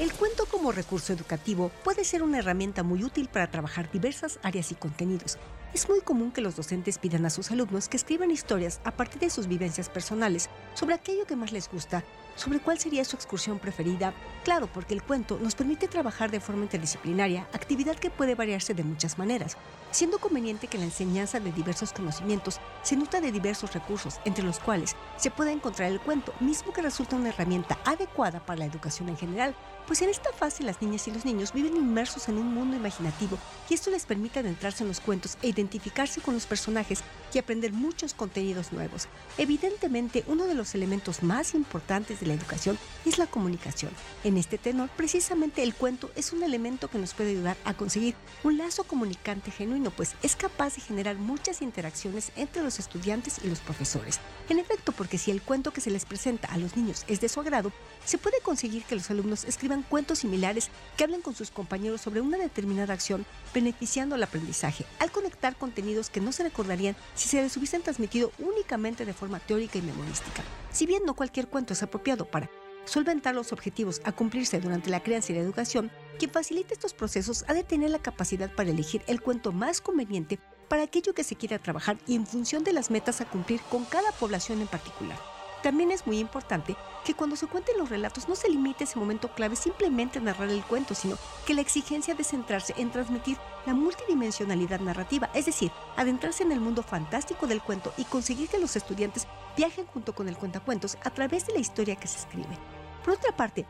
El 0.00 0.12
cuento 0.12 0.46
como 0.46 0.72
recurso 0.72 1.12
educativo 1.12 1.70
puede 1.84 2.04
ser 2.04 2.24
una 2.24 2.38
herramienta 2.38 2.82
muy 2.82 3.04
útil 3.04 3.28
para 3.28 3.48
trabajar 3.48 3.88
diversas 3.92 4.40
áreas 4.42 4.72
y 4.72 4.74
contenidos. 4.74 5.38
Es 5.74 5.86
muy 5.86 6.00
común 6.00 6.32
que 6.32 6.40
los 6.40 6.56
docentes 6.56 6.98
pidan 6.98 7.26
a 7.26 7.30
sus 7.30 7.50
alumnos 7.50 7.88
que 7.88 7.98
escriban 7.98 8.30
historias 8.30 8.80
a 8.84 8.90
partir 8.90 9.20
de 9.20 9.28
sus 9.28 9.46
vivencias 9.46 9.90
personales 9.90 10.48
sobre 10.72 10.94
aquello 10.94 11.26
que 11.26 11.36
más 11.36 11.52
les 11.52 11.70
gusta, 11.70 12.04
sobre 12.36 12.58
cuál 12.58 12.78
sería 12.78 13.04
su 13.04 13.16
excursión 13.16 13.58
preferida. 13.58 14.14
Claro, 14.44 14.68
porque 14.72 14.94
el 14.94 15.02
cuento 15.02 15.38
nos 15.38 15.54
permite 15.54 15.86
trabajar 15.86 16.30
de 16.30 16.40
forma 16.40 16.62
interdisciplinaria, 16.62 17.46
actividad 17.52 17.96
que 17.96 18.10
puede 18.10 18.34
variarse 18.34 18.72
de 18.72 18.82
muchas 18.82 19.18
maneras, 19.18 19.58
siendo 19.90 20.18
conveniente 20.18 20.68
que 20.68 20.78
la 20.78 20.84
enseñanza 20.84 21.38
de 21.38 21.52
diversos 21.52 21.92
conocimientos 21.92 22.60
se 22.82 22.96
nutra 22.96 23.20
de 23.20 23.30
diversos 23.30 23.74
recursos, 23.74 24.20
entre 24.24 24.44
los 24.44 24.60
cuales 24.60 24.96
se 25.16 25.30
puede 25.30 25.52
encontrar 25.52 25.92
el 25.92 26.00
cuento, 26.00 26.32
mismo 26.40 26.72
que 26.72 26.82
resulta 26.82 27.16
una 27.16 27.28
herramienta 27.28 27.78
adecuada 27.84 28.40
para 28.40 28.60
la 28.60 28.66
educación 28.66 29.10
en 29.10 29.18
general, 29.18 29.54
pues 29.86 30.02
en 30.02 30.10
esta 30.10 30.32
fase 30.32 30.62
las 30.62 30.80
niñas 30.82 31.08
y 31.08 31.10
los 31.10 31.24
niños 31.24 31.52
viven 31.52 31.76
inmersos 31.76 32.28
en 32.28 32.38
un 32.38 32.52
mundo 32.52 32.76
imaginativo 32.76 33.38
y 33.70 33.74
esto 33.74 33.90
les 33.90 34.04
permite 34.04 34.40
adentrarse 34.40 34.82
en 34.84 34.88
los 34.88 35.00
cuentos 35.00 35.38
e 35.42 35.48
identificarse 35.58 36.20
con 36.20 36.34
los 36.34 36.46
personajes 36.46 37.02
y 37.34 37.38
aprender 37.38 37.72
muchos 37.72 38.14
contenidos 38.14 38.72
nuevos. 38.72 39.08
Evidentemente, 39.36 40.24
uno 40.26 40.46
de 40.46 40.54
los 40.54 40.74
elementos 40.74 41.22
más 41.22 41.54
importantes 41.54 42.20
de 42.20 42.26
la 42.26 42.34
educación 42.34 42.78
es 43.04 43.18
la 43.18 43.26
comunicación. 43.26 43.92
En 44.24 44.36
este 44.36 44.58
tenor, 44.58 44.88
precisamente 44.96 45.62
el 45.62 45.74
cuento 45.74 46.10
es 46.16 46.32
un 46.32 46.42
elemento 46.42 46.88
que 46.88 46.98
nos 46.98 47.14
puede 47.14 47.30
ayudar 47.30 47.56
a 47.64 47.74
conseguir 47.74 48.14
un 48.44 48.58
lazo 48.58 48.84
comunicante 48.84 49.50
genuino, 49.50 49.90
pues 49.90 50.14
es 50.22 50.36
capaz 50.36 50.76
de 50.76 50.80
generar 50.80 51.16
muchas 51.16 51.62
interacciones 51.62 52.32
entre 52.36 52.62
los 52.62 52.78
estudiantes 52.78 53.40
y 53.44 53.48
los 53.48 53.60
profesores. 53.60 54.20
En 54.48 54.58
efecto, 54.58 54.92
porque 54.92 55.18
si 55.18 55.30
el 55.30 55.42
cuento 55.42 55.72
que 55.72 55.80
se 55.80 55.90
les 55.90 56.04
presenta 56.04 56.48
a 56.48 56.58
los 56.58 56.76
niños 56.76 57.04
es 57.08 57.20
de 57.20 57.28
su 57.28 57.40
agrado, 57.40 57.72
se 58.04 58.18
puede 58.18 58.40
conseguir 58.40 58.84
que 58.84 58.94
los 58.94 59.10
alumnos 59.10 59.44
escriban 59.44 59.82
cuentos 59.82 60.20
similares 60.20 60.70
que 60.96 61.04
hablen 61.04 61.20
con 61.20 61.34
sus 61.34 61.50
compañeros 61.50 62.00
sobre 62.00 62.20
una 62.20 62.38
determinada 62.38 62.94
acción, 62.94 63.26
beneficiando 63.52 64.14
al 64.14 64.22
aprendizaje, 64.22 64.84
al 64.98 65.10
conectar 65.10 65.47
contenidos 65.56 66.10
que 66.10 66.20
no 66.20 66.32
se 66.32 66.42
recordarían 66.42 66.96
si 67.14 67.28
se 67.28 67.42
les 67.42 67.56
hubiesen 67.56 67.82
transmitido 67.82 68.32
únicamente 68.38 69.04
de 69.04 69.12
forma 69.12 69.40
teórica 69.40 69.78
y 69.78 69.82
memorística. 69.82 70.42
Si 70.70 70.86
bien 70.86 71.04
no 71.04 71.14
cualquier 71.14 71.48
cuento 71.48 71.72
es 71.72 71.82
apropiado 71.82 72.24
para 72.24 72.50
solventar 72.84 73.34
los 73.34 73.52
objetivos 73.52 74.00
a 74.04 74.12
cumplirse 74.12 74.60
durante 74.60 74.90
la 74.90 75.02
crianza 75.02 75.32
y 75.32 75.36
la 75.36 75.42
educación, 75.42 75.90
quien 76.18 76.30
facilite 76.30 76.74
estos 76.74 76.94
procesos 76.94 77.44
ha 77.48 77.54
de 77.54 77.64
tener 77.64 77.90
la 77.90 77.98
capacidad 77.98 78.50
para 78.54 78.70
elegir 78.70 79.02
el 79.06 79.20
cuento 79.20 79.52
más 79.52 79.80
conveniente 79.80 80.38
para 80.68 80.82
aquello 80.82 81.14
que 81.14 81.24
se 81.24 81.36
quiera 81.36 81.58
trabajar 81.58 81.98
y 82.06 82.14
en 82.14 82.26
función 82.26 82.64
de 82.64 82.72
las 82.72 82.90
metas 82.90 83.20
a 83.20 83.28
cumplir 83.28 83.60
con 83.62 83.84
cada 83.84 84.12
población 84.12 84.60
en 84.60 84.68
particular. 84.68 85.37
También 85.62 85.90
es 85.90 86.06
muy 86.06 86.18
importante 86.18 86.76
que 87.04 87.14
cuando 87.14 87.34
se 87.34 87.46
cuenten 87.46 87.78
los 87.78 87.88
relatos 87.88 88.28
no 88.28 88.36
se 88.36 88.48
limite 88.48 88.84
ese 88.84 88.98
momento 88.98 89.32
clave 89.34 89.56
simplemente 89.56 90.18
a 90.18 90.22
narrar 90.22 90.48
el 90.50 90.62
cuento, 90.62 90.94
sino 90.94 91.16
que 91.46 91.54
la 91.54 91.62
exigencia 91.62 92.14
de 92.14 92.22
centrarse 92.22 92.74
en 92.76 92.90
transmitir 92.90 93.38
la 93.66 93.74
multidimensionalidad 93.74 94.80
narrativa, 94.80 95.30
es 95.34 95.46
decir, 95.46 95.72
adentrarse 95.96 96.44
en 96.44 96.52
el 96.52 96.60
mundo 96.60 96.82
fantástico 96.82 97.46
del 97.46 97.62
cuento 97.62 97.92
y 97.96 98.04
conseguir 98.04 98.48
que 98.48 98.58
los 98.58 98.76
estudiantes 98.76 99.26
viajen 99.56 99.86
junto 99.86 100.14
con 100.14 100.28
el 100.28 100.36
cuentacuentos 100.36 100.96
a 101.02 101.10
través 101.10 101.46
de 101.46 101.54
la 101.54 101.60
historia 101.60 101.96
que 101.96 102.06
se 102.06 102.18
escribe. 102.18 102.56
Por 103.04 103.14
otra 103.14 103.34
parte, 103.34 103.66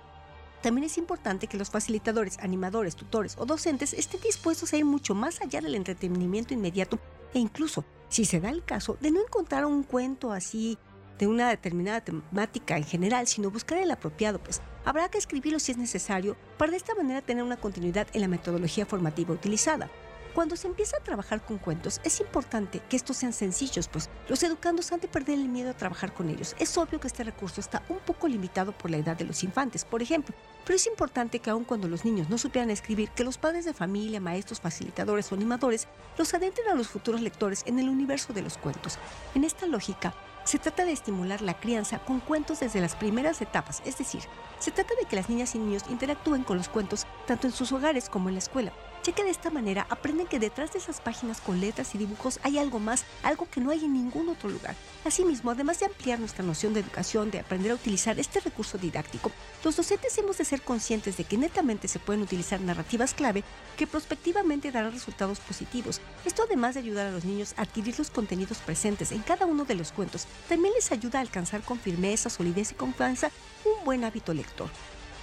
también 0.62 0.84
es 0.84 0.98
importante 0.98 1.46
que 1.46 1.56
los 1.56 1.70
facilitadores, 1.70 2.38
animadores, 2.40 2.96
tutores 2.96 3.36
o 3.38 3.46
docentes 3.46 3.94
estén 3.94 4.20
dispuestos 4.20 4.72
a 4.72 4.76
ir 4.76 4.84
mucho 4.84 5.14
más 5.14 5.40
allá 5.40 5.60
del 5.60 5.74
entretenimiento 5.74 6.52
inmediato 6.52 6.98
e 7.32 7.38
incluso, 7.38 7.84
si 8.08 8.24
se 8.24 8.40
da 8.40 8.50
el 8.50 8.64
caso, 8.64 8.98
de 9.00 9.10
no 9.10 9.20
encontrar 9.20 9.64
un 9.64 9.84
cuento 9.84 10.32
así 10.32 10.76
de 11.18 11.26
una 11.26 11.48
determinada 11.48 12.00
temática 12.00 12.76
en 12.76 12.84
general, 12.84 13.26
sino 13.26 13.50
buscar 13.50 13.78
el 13.78 13.90
apropiado, 13.90 14.38
pues 14.38 14.60
habrá 14.84 15.08
que 15.08 15.18
escribirlo 15.18 15.58
si 15.58 15.72
es 15.72 15.78
necesario 15.78 16.36
para 16.56 16.70
de 16.70 16.76
esta 16.76 16.94
manera 16.94 17.22
tener 17.22 17.42
una 17.42 17.56
continuidad 17.56 18.06
en 18.12 18.20
la 18.20 18.28
metodología 18.28 18.86
formativa 18.86 19.34
utilizada. 19.34 19.90
Cuando 20.34 20.54
se 20.54 20.68
empieza 20.68 20.96
a 20.96 21.02
trabajar 21.02 21.44
con 21.44 21.58
cuentos, 21.58 22.00
es 22.04 22.20
importante 22.20 22.80
que 22.88 22.96
estos 22.96 23.16
sean 23.16 23.32
sencillos, 23.32 23.88
pues 23.88 24.08
los 24.28 24.40
educandos 24.44 24.92
han 24.92 25.00
de 25.00 25.08
perder 25.08 25.36
el 25.36 25.48
miedo 25.48 25.70
a 25.70 25.76
trabajar 25.76 26.14
con 26.14 26.28
ellos. 26.28 26.54
Es 26.60 26.78
obvio 26.78 27.00
que 27.00 27.08
este 27.08 27.24
recurso 27.24 27.60
está 27.60 27.82
un 27.88 27.98
poco 27.98 28.28
limitado 28.28 28.70
por 28.70 28.90
la 28.90 28.98
edad 28.98 29.16
de 29.16 29.24
los 29.24 29.42
infantes, 29.42 29.84
por 29.84 30.00
ejemplo, 30.00 30.36
pero 30.64 30.76
es 30.76 30.86
importante 30.86 31.40
que 31.40 31.50
aun 31.50 31.64
cuando 31.64 31.88
los 31.88 32.04
niños 32.04 32.28
no 32.28 32.38
supieran 32.38 32.70
escribir, 32.70 33.10
que 33.10 33.24
los 33.24 33.36
padres 33.36 33.64
de 33.64 33.74
familia, 33.74 34.20
maestros, 34.20 34.60
facilitadores 34.60 35.32
o 35.32 35.34
animadores 35.34 35.88
los 36.16 36.32
adentren 36.34 36.68
a 36.68 36.74
los 36.74 36.86
futuros 36.86 37.20
lectores 37.20 37.64
en 37.66 37.80
el 37.80 37.88
universo 37.88 38.32
de 38.32 38.42
los 38.42 38.58
cuentos. 38.58 38.98
En 39.34 39.42
esta 39.42 39.66
lógica, 39.66 40.14
se 40.48 40.58
trata 40.58 40.86
de 40.86 40.92
estimular 40.92 41.42
la 41.42 41.60
crianza 41.60 41.98
con 41.98 42.20
cuentos 42.20 42.60
desde 42.60 42.80
las 42.80 42.96
primeras 42.96 43.42
etapas, 43.42 43.82
es 43.84 43.98
decir, 43.98 44.22
se 44.58 44.70
trata 44.70 44.94
de 44.98 45.06
que 45.06 45.14
las 45.14 45.28
niñas 45.28 45.54
y 45.54 45.58
niños 45.58 45.84
interactúen 45.90 46.42
con 46.42 46.56
los 46.56 46.70
cuentos 46.70 47.06
tanto 47.26 47.46
en 47.46 47.52
sus 47.52 47.70
hogares 47.70 48.08
como 48.08 48.30
en 48.30 48.36
la 48.36 48.38
escuela, 48.38 48.72
ya 49.02 49.12
que 49.12 49.24
de 49.24 49.30
esta 49.30 49.50
manera 49.50 49.86
aprenden 49.90 50.26
que 50.26 50.38
detrás 50.38 50.72
de 50.72 50.78
esas 50.78 51.00
páginas 51.00 51.40
con 51.40 51.60
letras 51.60 51.94
y 51.94 51.98
dibujos 51.98 52.40
hay 52.42 52.58
algo 52.58 52.78
más, 52.78 53.04
algo 53.22 53.48
que 53.50 53.60
no 53.60 53.70
hay 53.70 53.84
en 53.84 53.92
ningún 53.92 54.28
otro 54.28 54.48
lugar. 54.48 54.74
Asimismo, 55.04 55.50
además 55.50 55.80
de 55.80 55.86
ampliar 55.86 56.18
nuestra 56.18 56.44
noción 56.44 56.74
de 56.74 56.80
educación, 56.80 57.30
de 57.30 57.40
aprender 57.40 57.72
a 57.72 57.76
utilizar 57.76 58.18
este 58.18 58.40
recurso 58.40 58.78
didáctico, 58.78 59.30
los 59.64 59.76
docentes 59.76 60.16
hemos 60.18 60.38
de 60.38 60.44
ser 60.44 60.62
conscientes 60.62 61.16
de 61.16 61.24
que 61.24 61.36
netamente 61.36 61.88
se 61.88 61.98
pueden 61.98 62.22
utilizar 62.22 62.60
narrativas 62.60 63.14
clave 63.14 63.44
que 63.76 63.86
prospectivamente 63.86 64.70
darán 64.70 64.92
resultados 64.92 65.40
positivos. 65.40 66.00
Esto 66.24 66.42
además 66.42 66.74
de 66.74 66.80
ayudar 66.80 67.06
a 67.06 67.12
los 67.12 67.24
niños 67.24 67.54
a 67.56 67.62
adquirir 67.62 67.98
los 67.98 68.10
contenidos 68.10 68.58
presentes 68.58 69.12
en 69.12 69.22
cada 69.22 69.46
uno 69.46 69.64
de 69.64 69.74
los 69.74 69.92
cuentos, 69.92 70.26
también 70.48 70.74
les 70.74 70.92
ayuda 70.92 71.18
a 71.18 71.22
alcanzar 71.22 71.62
con 71.62 71.78
firmeza, 71.78 72.30
solidez 72.30 72.72
y 72.72 72.74
confianza 72.74 73.30
un 73.64 73.84
buen 73.84 74.04
hábito 74.04 74.34
lector. 74.34 74.68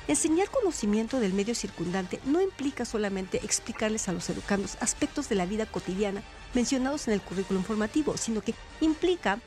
Enseñar 0.08 0.52
conocimiento 0.52 1.20
del 1.20 1.34
medio 1.34 1.56
circundante 1.56 2.20
no 2.26 2.40
implica 2.40 2.86
solamente 2.86 3.38
explicarles 3.38 4.08
a 4.08 4.14
los 4.14 4.30
educandos 4.30 4.78
aspectos 4.80 5.30
de 5.30 5.36
la 5.36 5.48
vida 5.48 5.66
cotidiana 5.66 6.22
mencionados 6.54 7.08
en 7.08 7.16
el 7.16 7.22
currículo 7.22 7.60
informativo, 7.60 8.16
sino 8.16 8.42
que 8.42 8.54
implica 8.82 9.40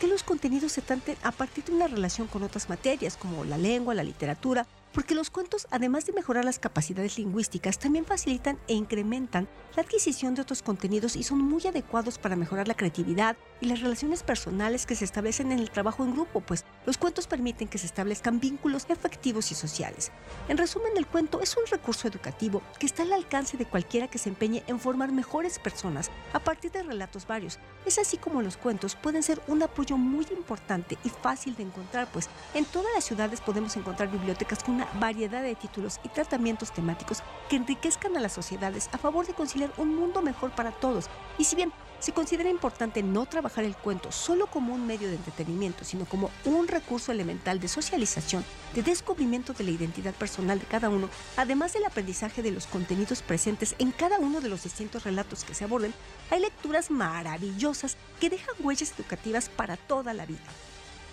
que 0.00 0.06
los 0.06 0.22
contenidos 0.22 0.72
se 0.72 0.82
traten 0.82 1.16
a 1.22 1.32
partir 1.32 1.64
de 1.64 1.72
una 1.72 1.86
relación 1.86 2.28
con 2.28 2.42
otras 2.42 2.68
materias 2.68 3.16
como 3.16 3.44
la 3.44 3.58
lengua, 3.58 3.94
la 3.94 4.04
literatura, 4.04 4.66
porque 4.92 5.14
los 5.14 5.28
cuentos, 5.28 5.66
además 5.70 6.06
de 6.06 6.14
mejorar 6.14 6.44
las 6.44 6.58
capacidades 6.58 7.18
lingüísticas, 7.18 7.78
también 7.78 8.06
facilitan 8.06 8.58
e 8.68 8.74
incrementan 8.74 9.48
la 9.74 9.82
adquisición 9.82 10.34
de 10.34 10.42
otros 10.42 10.62
contenidos 10.62 11.16
y 11.16 11.22
son 11.22 11.38
muy 11.38 11.66
adecuados 11.66 12.18
para 12.18 12.36
mejorar 12.36 12.68
la 12.68 12.76
creatividad 12.76 13.36
y 13.60 13.66
las 13.66 13.80
relaciones 13.80 14.22
personales 14.22 14.86
que 14.86 14.96
se 14.96 15.04
establecen 15.04 15.52
en 15.52 15.58
el 15.58 15.70
trabajo 15.70 16.04
en 16.04 16.12
grupo, 16.12 16.40
pues 16.40 16.64
los 16.86 16.96
cuentos 16.98 17.26
permiten 17.26 17.68
que 17.68 17.78
se 17.78 17.86
establezcan 17.86 18.40
vínculos 18.40 18.86
efectivos 18.88 19.50
y 19.50 19.54
sociales. 19.54 20.12
En 20.48 20.56
resumen, 20.56 20.92
el 20.96 21.06
cuento 21.06 21.40
es 21.42 21.56
un 21.56 21.66
recurso 21.66 22.08
educativo 22.08 22.62
que 22.78 22.86
está 22.86 23.02
al 23.02 23.12
alcance 23.12 23.56
de 23.56 23.66
cualquiera 23.66 24.08
que 24.08 24.18
se 24.18 24.28
empeñe 24.28 24.62
en 24.68 24.78
formar 24.78 25.12
mejores 25.12 25.58
personas 25.58 26.10
a 26.32 26.38
partir 26.38 26.70
de 26.70 26.84
relatos 26.84 27.26
varios. 27.26 27.58
Es 27.84 27.98
así 27.98 28.16
como 28.16 28.40
los 28.40 28.56
cuentos 28.56 28.94
pueden 28.94 29.22
ser 29.22 29.42
un 29.48 29.62
apoyo 29.62 29.96
muy 29.96 30.26
importante 30.36 30.96
y 31.04 31.10
fácil 31.10 31.56
de 31.56 31.64
encontrar, 31.64 32.08
pues 32.12 32.30
en 32.54 32.64
todas 32.64 32.92
las 32.94 33.04
ciudades 33.04 33.40
podemos 33.40 33.76
encontrar 33.76 34.10
bibliotecas 34.10 34.62
con 34.62 34.76
una 34.76 34.88
variedad 34.94 35.42
de 35.42 35.54
títulos 35.56 36.00
y 36.04 36.08
tratamientos 36.08 36.72
temáticos 36.72 37.22
que 37.48 37.56
enriquezcan 37.56 38.16
a 38.16 38.20
las 38.20 38.32
sociedades 38.32 38.88
a 38.92 38.98
favor 38.98 39.26
de 39.26 39.34
conciliar 39.34 39.72
un 39.76 39.94
mundo 39.94 40.22
mejor 40.22 40.52
para 40.52 40.70
todos. 40.70 41.06
Y 41.38 41.44
si 41.44 41.56
bien 41.56 41.72
se 41.98 42.12
considera 42.12 42.50
importante 42.50 43.02
no 43.02 43.26
trabajar 43.26 43.64
el 43.64 43.76
cuento 43.76 44.12
solo 44.12 44.46
como 44.46 44.74
un 44.74 44.86
medio 44.86 45.08
de 45.08 45.16
entretenimiento, 45.16 45.84
sino 45.84 46.04
como 46.04 46.30
un 46.44 46.68
recurso 46.68 47.12
elemental 47.12 47.60
de 47.60 47.68
socialización, 47.68 48.44
de 48.74 48.82
descubrimiento 48.82 49.52
de 49.52 49.64
la 49.64 49.70
identidad 49.70 50.14
personal 50.14 50.58
de 50.58 50.66
cada 50.66 50.88
uno, 50.88 51.08
además 51.36 51.72
del 51.72 51.84
aprendizaje 51.84 52.42
de 52.42 52.50
los 52.50 52.66
contenidos 52.66 53.22
presentes 53.22 53.74
en 53.78 53.92
cada 53.92 54.18
uno 54.18 54.40
de 54.40 54.48
los 54.48 54.64
distintos 54.64 55.04
relatos 55.04 55.44
que 55.44 55.54
se 55.54 55.64
aborden, 55.64 55.94
hay 56.30 56.40
lecturas 56.40 56.90
maravillosas 56.90 57.96
que 58.20 58.30
dejan 58.30 58.54
huellas 58.60 58.92
educativas 58.98 59.48
para 59.48 59.76
toda 59.76 60.12
la 60.14 60.26
vida. 60.26 60.44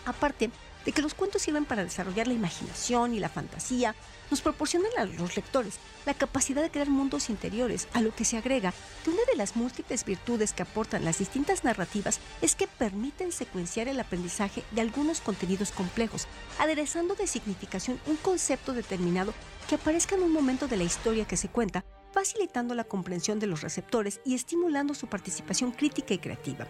Aparte, 0.06 0.52
de 0.86 0.91
que 0.91 1.02
los 1.02 1.13
cuentos 1.13 1.41
sirven 1.41 1.65
para 1.65 1.84
desarrollar 1.84 2.28
la 2.28 2.34
imaginación 2.34 3.13
y 3.13 3.19
la 3.19 3.30
fantasía, 3.30 3.96
nos 4.30 4.41
proporcionan 4.41 4.91
a 4.98 5.06
los 5.06 5.36
lectores 5.36 5.76
la 6.06 6.13
capacidad 6.13 6.62
de 6.62 6.72
crear 6.72 6.89
mundos 6.89 7.30
interiores, 7.30 7.88
a 7.93 8.02
lo 8.02 8.15
que 8.15 8.26
se 8.26 8.38
agrega 8.38 8.74
que 9.04 9.10
una 9.10 9.24
de 9.30 9.36
las 9.36 9.56
múltiples 9.56 10.06
virtudes 10.06 10.54
que 10.54 10.63
aportan 10.63 11.06
las 11.06 11.19
distintas 11.19 11.63
narrativas 11.63 12.19
es 12.41 12.56
que 12.56 12.67
permiten 12.67 13.32
secuenciar 13.32 13.88
el 13.88 14.00
aprendizaje 14.00 14.63
de 14.72 14.82
algunos 14.82 15.22
contenidos 15.22 15.72
complejos, 15.72 16.28
aderezando 16.60 17.15
de 17.15 17.28
significación 17.28 18.00
un 18.08 18.15
concepto 18.17 18.74
determinado 18.74 19.34
que 19.69 19.76
aparezca 19.76 20.15
en 20.15 20.24
un 20.24 20.32
momento 20.32 20.67
de 20.67 20.78
la 20.78 20.84
historia 20.84 21.26
que 21.26 21.38
se 21.38 21.50
cuenta, 21.50 21.86
facilitando 22.12 22.76
la 22.76 22.84
comprensión 22.84 23.39
de 23.39 23.48
los 23.48 23.62
receptores 23.62 24.19
y 24.26 24.36
estimulando 24.36 24.93
su 24.93 25.08
participación 25.08 25.72
crítica 25.72 26.13
y 26.13 26.19
creativa. 26.19 26.67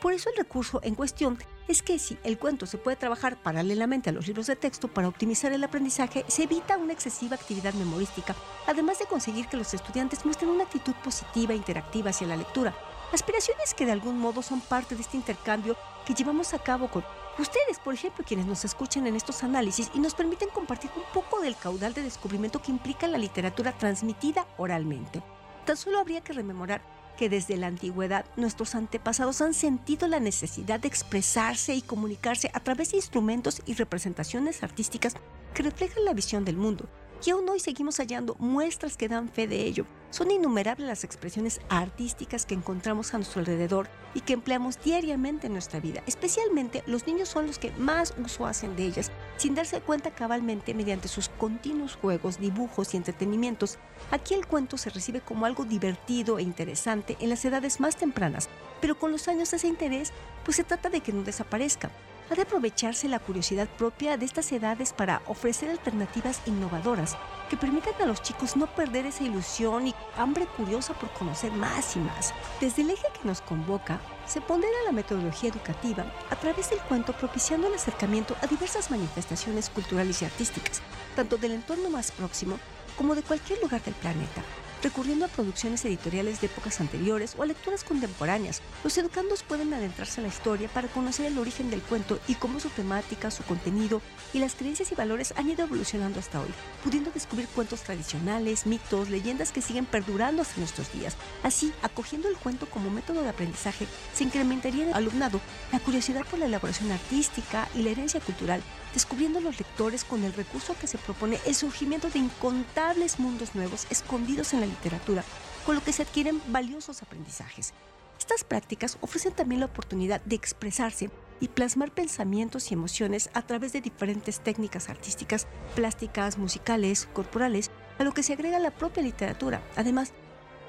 Por 0.00 0.12
eso 0.12 0.28
el 0.30 0.36
recurso 0.36 0.80
en 0.82 0.94
cuestión 0.94 1.38
es 1.68 1.82
que 1.82 1.98
si 1.98 2.18
el 2.22 2.38
cuento 2.38 2.66
se 2.66 2.78
puede 2.78 2.96
trabajar 2.96 3.42
paralelamente 3.42 4.10
a 4.10 4.12
los 4.12 4.26
libros 4.26 4.46
de 4.46 4.56
texto 4.56 4.88
para 4.88 5.08
optimizar 5.08 5.52
el 5.52 5.64
aprendizaje, 5.64 6.24
se 6.28 6.44
evita 6.44 6.76
una 6.76 6.92
excesiva 6.92 7.34
actividad 7.34 7.74
memorística, 7.74 8.34
además 8.66 8.98
de 8.98 9.06
conseguir 9.06 9.48
que 9.48 9.56
los 9.56 9.72
estudiantes 9.72 10.24
muestren 10.24 10.50
una 10.50 10.64
actitud 10.64 10.94
positiva 11.02 11.54
e 11.54 11.56
interactiva 11.56 12.10
hacia 12.10 12.26
la 12.26 12.36
lectura. 12.36 12.74
Aspiraciones 13.12 13.72
que 13.72 13.86
de 13.86 13.92
algún 13.92 14.18
modo 14.18 14.42
son 14.42 14.60
parte 14.60 14.94
de 14.94 15.00
este 15.00 15.16
intercambio 15.16 15.76
que 16.04 16.14
llevamos 16.14 16.52
a 16.54 16.58
cabo 16.58 16.88
con 16.88 17.04
ustedes, 17.38 17.78
por 17.82 17.94
ejemplo, 17.94 18.24
quienes 18.26 18.46
nos 18.46 18.64
escuchan 18.64 19.06
en 19.06 19.16
estos 19.16 19.42
análisis 19.42 19.90
y 19.94 19.98
nos 19.98 20.14
permiten 20.14 20.50
compartir 20.50 20.90
un 20.94 21.04
poco 21.14 21.40
del 21.40 21.56
caudal 21.56 21.94
de 21.94 22.02
descubrimiento 22.02 22.60
que 22.60 22.70
implica 22.70 23.08
la 23.08 23.18
literatura 23.18 23.72
transmitida 23.72 24.46
oralmente. 24.58 25.22
Tan 25.64 25.76
solo 25.76 25.98
habría 25.98 26.20
que 26.20 26.32
rememorar 26.32 26.82
que 27.16 27.28
desde 27.28 27.56
la 27.56 27.66
antigüedad 27.66 28.24
nuestros 28.36 28.74
antepasados 28.74 29.40
han 29.40 29.54
sentido 29.54 30.08
la 30.08 30.20
necesidad 30.20 30.80
de 30.80 30.88
expresarse 30.88 31.74
y 31.74 31.82
comunicarse 31.82 32.50
a 32.52 32.60
través 32.60 32.90
de 32.90 32.98
instrumentos 32.98 33.62
y 33.66 33.74
representaciones 33.74 34.62
artísticas 34.62 35.14
que 35.54 35.62
reflejan 35.62 36.04
la 36.04 36.12
visión 36.12 36.44
del 36.44 36.56
mundo. 36.56 36.88
Y 37.24 37.30
aún 37.30 37.48
hoy 37.48 37.60
seguimos 37.60 37.96
hallando 37.96 38.36
muestras 38.38 38.96
que 38.96 39.08
dan 39.08 39.28
fe 39.28 39.48
de 39.48 39.62
ello. 39.62 39.86
Son 40.10 40.30
innumerables 40.30 40.86
las 40.86 41.04
expresiones 41.04 41.60
artísticas 41.68 42.46
que 42.46 42.54
encontramos 42.54 43.12
a 43.12 43.18
nuestro 43.18 43.40
alrededor 43.40 43.88
y 44.14 44.20
que 44.20 44.32
empleamos 44.32 44.82
diariamente 44.82 45.48
en 45.48 45.52
nuestra 45.52 45.80
vida. 45.80 46.02
Especialmente 46.06 46.82
los 46.86 47.06
niños 47.06 47.28
son 47.28 47.46
los 47.46 47.58
que 47.58 47.72
más 47.72 48.14
uso 48.22 48.46
hacen 48.46 48.76
de 48.76 48.86
ellas, 48.86 49.10
sin 49.36 49.54
darse 49.54 49.80
cuenta 49.80 50.12
cabalmente 50.12 50.74
mediante 50.74 51.08
sus 51.08 51.28
continuos 51.28 51.96
juegos, 51.96 52.38
dibujos 52.38 52.94
y 52.94 52.96
entretenimientos. 52.96 53.78
Aquí 54.10 54.34
el 54.34 54.46
cuento 54.46 54.78
se 54.78 54.90
recibe 54.90 55.20
como 55.20 55.44
algo 55.44 55.64
divertido 55.64 56.38
e 56.38 56.42
interesante 56.42 57.16
en 57.20 57.28
las 57.28 57.44
edades 57.44 57.80
más 57.80 57.96
tempranas, 57.96 58.48
pero 58.80 58.98
con 58.98 59.10
los 59.10 59.26
años 59.28 59.52
ese 59.52 59.66
interés 59.66 60.12
pues 60.44 60.56
se 60.56 60.64
trata 60.64 60.88
de 60.88 61.00
que 61.00 61.12
no 61.12 61.22
desaparezca. 61.24 61.90
Ha 62.28 62.34
de 62.34 62.42
aprovecharse 62.42 63.08
la 63.08 63.20
curiosidad 63.20 63.68
propia 63.68 64.16
de 64.16 64.24
estas 64.24 64.50
edades 64.50 64.92
para 64.92 65.22
ofrecer 65.26 65.70
alternativas 65.70 66.40
innovadoras 66.46 67.16
que 67.48 67.56
permitan 67.56 67.94
a 68.02 68.06
los 68.06 68.20
chicos 68.20 68.56
no 68.56 68.66
perder 68.66 69.06
esa 69.06 69.22
ilusión 69.22 69.86
y 69.86 69.94
hambre 70.16 70.46
curiosa 70.56 70.92
por 70.94 71.10
conocer 71.12 71.52
más 71.52 71.94
y 71.94 72.00
más. 72.00 72.34
Desde 72.60 72.82
el 72.82 72.90
eje 72.90 73.06
que 73.12 73.28
nos 73.28 73.40
convoca, 73.40 74.00
se 74.26 74.40
pondera 74.40 74.74
la 74.86 74.92
metodología 74.92 75.50
educativa 75.50 76.04
a 76.28 76.34
través 76.34 76.70
del 76.70 76.80
cuento 76.80 77.12
propiciando 77.12 77.68
el 77.68 77.74
acercamiento 77.74 78.36
a 78.42 78.48
diversas 78.48 78.90
manifestaciones 78.90 79.70
culturales 79.70 80.20
y 80.20 80.24
artísticas, 80.24 80.82
tanto 81.14 81.36
del 81.36 81.52
entorno 81.52 81.90
más 81.90 82.10
próximo 82.10 82.58
como 82.96 83.14
de 83.14 83.22
cualquier 83.22 83.62
lugar 83.62 83.82
del 83.82 83.94
planeta 83.94 84.42
recurriendo 84.82 85.24
a 85.24 85.28
producciones 85.28 85.84
editoriales 85.84 86.40
de 86.40 86.46
épocas 86.46 86.80
anteriores 86.80 87.34
o 87.38 87.44
lecturas 87.44 87.84
contemporáneas. 87.84 88.62
Los 88.84 88.96
educandos 88.98 89.42
pueden 89.42 89.72
adentrarse 89.72 90.20
a 90.20 90.22
la 90.22 90.28
historia 90.28 90.68
para 90.68 90.88
conocer 90.88 91.26
el 91.26 91.38
origen 91.38 91.70
del 91.70 91.82
cuento 91.82 92.18
y 92.28 92.34
cómo 92.34 92.60
su 92.60 92.68
temática, 92.70 93.30
su 93.30 93.42
contenido 93.44 94.02
y 94.32 94.38
las 94.38 94.54
creencias 94.54 94.92
y 94.92 94.94
valores 94.94 95.34
han 95.36 95.50
ido 95.50 95.64
evolucionando 95.64 96.20
hasta 96.20 96.40
hoy, 96.40 96.50
pudiendo 96.84 97.10
descubrir 97.10 97.48
cuentos 97.48 97.82
tradicionales, 97.82 98.66
mitos, 98.66 99.10
leyendas 99.10 99.52
que 99.52 99.62
siguen 99.62 99.86
perdurando 99.86 100.42
hasta 100.42 100.58
nuestros 100.58 100.92
días. 100.92 101.16
Así, 101.42 101.72
acogiendo 101.82 102.28
el 102.28 102.36
cuento 102.36 102.66
como 102.68 102.90
método 102.90 103.22
de 103.22 103.28
aprendizaje, 103.28 103.86
se 104.14 104.24
incrementaría 104.24 104.84
en 104.84 104.88
el 104.90 104.94
alumnado 104.94 105.40
la 105.72 105.80
curiosidad 105.80 106.24
por 106.26 106.38
la 106.38 106.46
elaboración 106.46 106.90
artística 106.90 107.68
y 107.74 107.82
la 107.82 107.90
herencia 107.90 108.20
cultural, 108.20 108.62
descubriendo 108.96 109.42
los 109.42 109.58
lectores 109.58 110.04
con 110.04 110.24
el 110.24 110.32
recurso 110.32 110.74
que 110.80 110.86
se 110.86 110.96
propone 110.96 111.38
el 111.44 111.54
surgimiento 111.54 112.08
de 112.08 112.18
incontables 112.18 113.18
mundos 113.18 113.54
nuevos 113.54 113.86
escondidos 113.90 114.54
en 114.54 114.60
la 114.60 114.66
literatura, 114.66 115.22
con 115.66 115.74
lo 115.74 115.84
que 115.84 115.92
se 115.92 116.00
adquieren 116.00 116.40
valiosos 116.46 117.02
aprendizajes. 117.02 117.74
Estas 118.18 118.42
prácticas 118.42 118.96
ofrecen 119.02 119.34
también 119.34 119.60
la 119.60 119.66
oportunidad 119.66 120.22
de 120.22 120.36
expresarse 120.36 121.10
y 121.40 121.48
plasmar 121.48 121.90
pensamientos 121.90 122.70
y 122.70 122.74
emociones 122.74 123.28
a 123.34 123.42
través 123.42 123.74
de 123.74 123.82
diferentes 123.82 124.40
técnicas 124.40 124.88
artísticas, 124.88 125.46
plásticas, 125.74 126.38
musicales, 126.38 127.06
corporales, 127.12 127.70
a 127.98 128.04
lo 128.04 128.12
que 128.12 128.22
se 128.22 128.32
agrega 128.32 128.58
la 128.58 128.70
propia 128.70 129.02
literatura. 129.02 129.60
Además, 129.76 130.14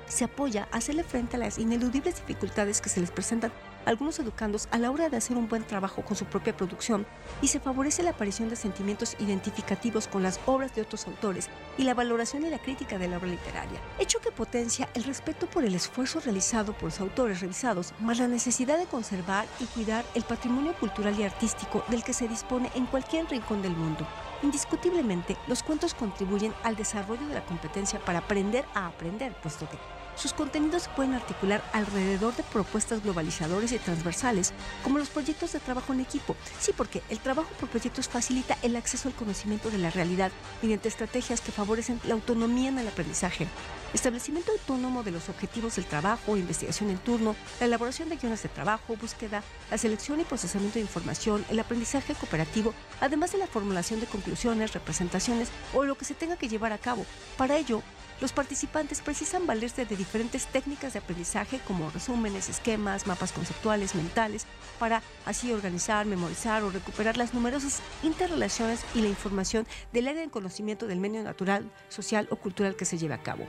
se 0.10 0.26
apoya 0.26 0.68
a 0.74 0.78
hacerle 0.80 1.06
frente 1.06 1.38
a 1.38 1.40
las 1.40 1.60
ineludibles 1.60 2.16
dificultades 2.16 2.82
que 2.82 2.90
se 2.90 3.00
les 3.00 3.12
presentan 3.12 3.54
algunos 3.88 4.20
educandos 4.20 4.68
a 4.72 4.78
la 4.78 4.92
hora 4.92 5.08
de 5.08 5.16
hacer 5.16 5.38
un 5.38 5.48
buen 5.48 5.64
trabajo 5.64 6.04
con 6.04 6.18
su 6.18 6.26
propia 6.26 6.56
producción 6.56 7.08
y 7.42 7.48
se 7.48 7.62
favorece 7.62 8.04
la 8.04 8.12
aparición 8.12 8.50
de 8.50 8.58
sentimientos 8.58 9.16
identificativos 9.20 10.08
con 10.08 10.24
las 10.24 10.42
obras 10.46 10.76
de 10.76 10.82
otros 10.82 11.08
autores 11.08 11.50
y 11.78 11.84
la 11.84 11.94
valoración 11.94 12.46
y 12.46 12.50
la 12.50 12.60
crítica 12.60 12.98
de 12.98 13.08
la 13.08 13.18
obra 13.18 13.30
literaria, 13.30 13.80
hecho 13.98 14.20
que 14.20 14.32
potencia 14.32 14.90
el 14.94 15.06
respeto 15.06 15.48
por 15.48 15.64
el 15.64 15.74
esfuerzo 15.74 16.20
realizado 16.20 16.74
por 16.74 16.84
los 16.84 17.00
autores 17.00 17.40
revisados, 17.40 17.94
más 18.02 18.20
la 18.20 18.28
necesidad 18.28 18.78
de 18.78 18.88
conservar 18.88 19.48
y 19.62 19.66
cuidar 19.68 20.04
el 20.16 20.24
patrimonio 20.24 20.74
cultural 20.76 21.18
y 21.18 21.24
artístico 21.24 21.84
del 21.88 22.04
que 22.04 22.14
se 22.14 22.28
dispone 22.28 22.70
en 22.76 22.88
cualquier 22.88 23.26
rincón 23.28 23.62
del 23.62 23.76
mundo. 23.76 24.06
Indiscutiblemente, 24.44 25.38
los 25.48 25.64
cuentos 25.64 25.94
contribuyen 25.94 26.54
al 26.64 26.76
desarrollo 26.76 27.26
de 27.26 27.36
la 27.36 27.46
competencia 27.46 28.00
para 28.00 28.20
aprender 28.20 28.66
a 28.76 28.88
aprender, 28.88 29.34
puesto 29.42 29.68
que 29.70 29.78
sus 30.18 30.34
contenidos 30.34 30.84
se 30.84 30.90
pueden 30.90 31.14
articular 31.14 31.64
alrededor 31.74 32.36
de 32.36 32.44
propuestas 32.44 33.04
globalizadoras 33.04 33.72
y 33.72 33.80
transversales, 33.80 34.54
como 34.84 34.98
los 34.98 35.10
proyectos 35.10 35.54
de 35.54 35.60
trabajo 35.60 35.94
en 35.94 36.00
equipo. 36.00 36.36
Sí, 36.60 36.74
porque 36.76 37.04
el 37.10 37.20
trabajo 37.20 37.50
por 37.60 37.70
proyectos 37.70 38.10
facilita 38.10 38.58
el 38.64 38.76
acceso 38.76 39.08
al 39.08 39.16
conocimiento 39.16 39.70
de 39.70 39.78
la 39.78 39.92
realidad 39.92 40.32
mediante 40.62 40.88
estrategias 40.90 41.42
que 41.42 41.52
favorecen 41.52 42.02
la 42.06 42.16
autonomía 42.16 42.70
en 42.70 42.80
el 42.80 42.88
aprendizaje. 42.88 43.48
Establecimiento 43.94 44.52
autónomo 44.52 45.04
de 45.04 45.12
los 45.12 45.30
objetivos 45.30 45.78
del 45.78 45.86
trabajo, 45.86 46.36
investigación 46.36 46.90
en 46.90 46.98
turno, 46.98 47.36
la 47.60 47.68
elaboración 47.68 48.10
de 48.10 48.18
guiones 48.18 48.44
de 48.44 48.50
trabajo, 48.50 48.98
búsqueda, 48.98 49.44
la 49.72 49.78
selección 49.78 50.20
y 50.20 50.26
procesamiento 50.26 50.76
de 50.76 50.82
información, 50.82 51.46
el 51.50 51.60
aprendizaje 51.60 52.14
cooperativo, 52.14 52.74
además 53.00 53.32
de 53.32 53.38
la 53.38 53.48
formulación 53.48 54.00
de 54.00 54.08
conclusiones, 54.08 54.74
representaciones 54.74 55.50
o 55.74 55.86
lo 55.86 55.98
que 55.98 56.06
se 56.06 56.16
tenga 56.16 56.36
que 56.36 56.50
llevar 56.50 56.74
a 56.74 56.78
cabo. 56.78 57.06
Para 57.38 57.58
ello, 57.58 57.82
los 58.20 58.34
participantes 58.34 59.02
precisan 59.02 59.46
valerse 59.46 59.86
de 59.86 59.96
diferentes 59.96 60.48
técnicas 60.48 60.94
de 60.94 61.00
aprendizaje 61.00 61.60
como 61.66 61.90
resúmenes, 61.90 62.50
esquemas, 62.50 63.08
mapas 63.08 63.32
conceptuales, 63.32 63.96
mentales, 63.96 64.46
para 64.80 65.02
así 65.26 65.52
organizar, 65.52 66.06
memorizar 66.06 66.64
o 66.64 66.70
recuperar 66.70 67.18
las 67.18 67.34
numerosas 67.34 67.82
interrelaciones 68.04 68.86
y 68.96 69.02
la 69.02 69.10
información 69.10 69.68
del 69.94 70.08
área 70.08 70.22
de 70.22 70.30
conocimiento 70.30 70.88
del 70.88 71.00
medio 71.00 71.24
natural, 71.24 71.72
social 71.90 72.28
o 72.32 72.38
cultural 72.38 72.76
que 72.76 72.86
se 72.86 72.98
lleve 72.98 73.14
a 73.14 73.24
cabo. 73.24 73.46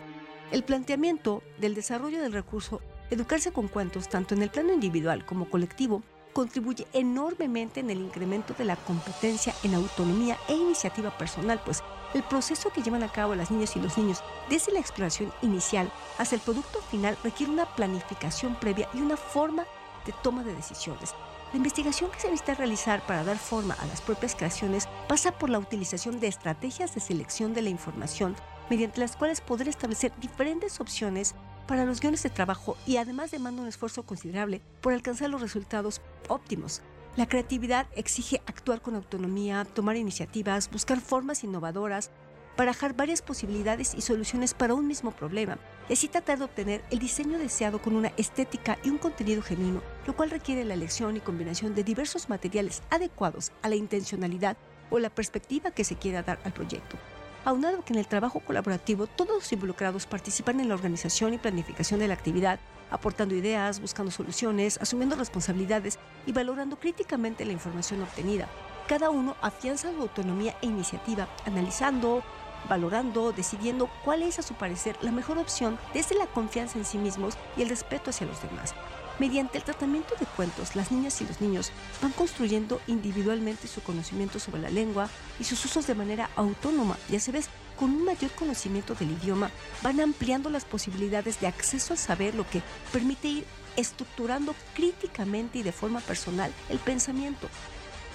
El 0.51 0.65
planteamiento 0.65 1.43
del 1.59 1.75
desarrollo 1.75 2.23
del 2.23 2.33
recurso 2.33 2.81
Educarse 3.11 3.53
con 3.53 3.69
cuentos, 3.69 4.09
tanto 4.09 4.35
en 4.35 4.43
el 4.43 4.51
plano 4.51 4.73
individual 4.73 5.25
como 5.25 5.49
colectivo, 5.49 6.03
contribuye 6.35 6.87
enormemente 6.93 7.81
en 7.81 7.89
el 7.89 8.01
incremento 8.01 8.53
de 8.53 8.67
la 8.67 8.77
competencia 8.77 9.55
en 9.63 9.75
autonomía 9.75 10.37
e 10.47 10.55
iniciativa 10.55 11.17
personal, 11.17 11.59
pues 11.65 11.83
el 12.15 12.23
proceso 12.23 12.71
que 12.71 12.83
llevan 12.83 13.03
a 13.03 13.13
cabo 13.13 13.35
las 13.35 13.51
niñas 13.51 13.77
y 13.77 13.81
los 13.81 13.99
niños 13.99 14.23
desde 14.49 14.73
la 14.73 14.81
exploración 14.81 15.33
inicial 15.43 15.91
hasta 16.19 16.35
el 16.35 16.41
producto 16.41 16.81
final 16.91 17.19
requiere 17.23 17.53
una 17.53 17.67
planificación 17.67 18.55
previa 18.57 18.89
y 18.95 19.01
una 19.01 19.17
forma 19.17 19.65
de 20.07 20.15
toma 20.23 20.43
de 20.43 20.55
decisiones. 20.55 21.15
La 21.53 21.57
investigación 21.57 22.11
que 22.11 22.21
se 22.21 22.31
necesita 22.31 22.55
realizar 22.55 23.07
para 23.07 23.25
dar 23.25 23.39
forma 23.39 23.75
a 23.75 23.87
las 23.87 24.03
propias 24.03 24.35
creaciones 24.35 24.87
pasa 25.09 25.33
por 25.33 25.49
la 25.49 25.59
utilización 25.59 26.21
de 26.21 26.27
estrategias 26.27 26.95
de 26.95 27.01
selección 27.01 27.55
de 27.55 27.63
la 27.63 27.71
información 27.71 28.37
mediante 28.69 29.01
las 29.01 29.17
cuales 29.17 29.41
poder 29.41 29.69
establecer 29.69 30.13
diferentes 30.19 30.81
opciones 30.81 31.35
para 31.67 31.85
los 31.85 32.01
guiones 32.01 32.23
de 32.23 32.31
trabajo 32.31 32.77
y 32.87 32.97
además 32.97 33.31
demanda 33.31 33.63
un 33.63 33.69
esfuerzo 33.69 34.03
considerable 34.05 34.61
por 34.81 34.93
alcanzar 34.93 35.31
los 35.31 35.41
resultados 35.41 36.01
óptimos. 36.29 36.83
La 37.17 37.27
creatividad 37.27 37.87
exige 37.97 38.41
actuar 38.47 38.81
con 38.81 38.95
autonomía, 38.95 39.65
tomar 39.65 39.97
iniciativas, 39.97 40.71
buscar 40.71 41.01
formas 41.01 41.43
innovadoras, 41.43 42.11
barajar 42.57 42.95
varias 42.95 43.23
posibilidades 43.23 43.95
y 43.95 44.01
soluciones 44.01 44.55
para 44.55 44.75
un 44.75 44.87
mismo 44.87 45.13
problema, 45.13 45.59
y 45.89 45.93
así 45.93 46.09
tratar 46.09 46.39
de 46.39 46.45
obtener 46.45 46.85
el 46.91 46.99
diseño 46.99 47.39
deseado 47.39 47.81
con 47.81 47.95
una 47.95 48.13
estética 48.17 48.79
y 48.85 48.91
un 48.91 48.99
contenido 48.99 49.43
genuino, 49.43 49.83
lo 50.07 50.17
cual 50.17 50.31
requiere 50.31 50.65
la 50.65 50.75
elección 50.75 51.17
y 51.17 51.21
combinación 51.21 51.75
de 51.75 51.85
diversos 51.85 52.29
materiales 52.29 52.83
adecuados 52.91 53.53
a 53.63 53.69
la 53.69 53.77
intencionalidad 53.77 54.57
o 54.91 54.99
la 54.99 55.11
perspectiva 55.11 55.71
que 55.71 55.85
se 55.85 55.97
quiera 55.97 56.23
dar 56.23 56.41
al 56.45 56.53
proyecto 56.53 56.99
aunado 57.45 57.85
que 57.85 57.93
en 57.93 57.99
el 57.99 58.07
trabajo 58.07 58.41
colaborativo 58.41 59.07
todos 59.07 59.35
los 59.35 59.53
involucrados 59.53 60.07
participan 60.07 60.61
en 60.61 60.69
la 60.69 60.75
organización 60.75 61.35
y 61.35 61.39
planificación 61.39 62.01
de 62.01 62.09
la 62.09 62.15
actividad, 62.15 62.59
aportando 62.91 63.35
ideas, 63.35 63.81
buscando 63.81 64.11
soluciones, 64.11 64.79
asumiendo 64.81 65.17
responsabilidades 65.17 65.99
y 66.27 66.33
valorando 66.33 66.79
críticamente 66.79 67.45
la 67.45 67.53
información 67.53 68.03
obtenida. 68.03 68.49
Cada 68.89 69.11
uno 69.11 69.37
afianza 69.43 69.93
su 69.93 70.01
autonomía 70.01 70.57
e 70.63 70.67
iniciativa, 70.67 71.29
analizando, 71.47 72.23
valorando, 72.69 73.33
decidiendo 73.33 73.89
cuál 74.05 74.23
es 74.23 74.39
a 74.39 74.43
su 74.43 74.55
parecer 74.55 74.97
la 75.03 75.13
mejor 75.13 75.39
opción 75.39 75.79
desde 75.93 76.17
la 76.17 76.27
confianza 76.27 76.79
en 76.79 76.85
sí 76.85 76.99
mismos 76.99 77.37
y 77.57 77.63
el 77.63 77.69
respeto 77.69 78.11
hacia 78.11 78.27
los 78.27 78.43
demás. 78.43 78.75
Mediante 79.19 79.59
el 79.59 79.65
tratamiento 79.65 80.15
de 80.21 80.27
cuentos, 80.27 80.77
las 80.77 80.93
niñas 80.93 81.21
y 81.21 81.27
los 81.27 81.41
niños 81.41 81.73
van 82.01 82.13
construyendo 82.13 82.81
individualmente 82.87 83.67
su 83.67 83.83
conocimiento 83.83 84.39
sobre 84.39 84.63
la 84.63 84.71
lengua 84.71 85.09
y 85.41 85.45
sus 85.45 85.65
usos 85.65 85.89
de 85.89 85.97
manera 85.97 86.31
autónoma 86.37 86.97
y 87.11 87.17
a 87.17 87.21
su 87.21 87.33
vez 87.33 87.49
con 87.77 87.91
un 87.91 88.05
mayor 88.05 88.31
conocimiento 88.33 88.95
del 88.95 89.11
idioma 89.11 89.51
van 89.83 90.01
ampliando 90.01 90.51
las 90.51 90.65
posibilidades 90.65 91.41
de 91.41 91.49
acceso 91.49 91.95
al 91.95 91.99
saber, 91.99 92.37
lo 92.37 92.49
que 92.49 92.63
permite 92.93 93.29
ir 93.29 93.45
estructurando 93.77 94.55
críticamente 94.75 95.59
y 95.59 95.63
de 95.63 95.73
forma 95.73 96.01
personal 96.01 96.53
el 96.69 96.79
pensamiento. 96.79 97.49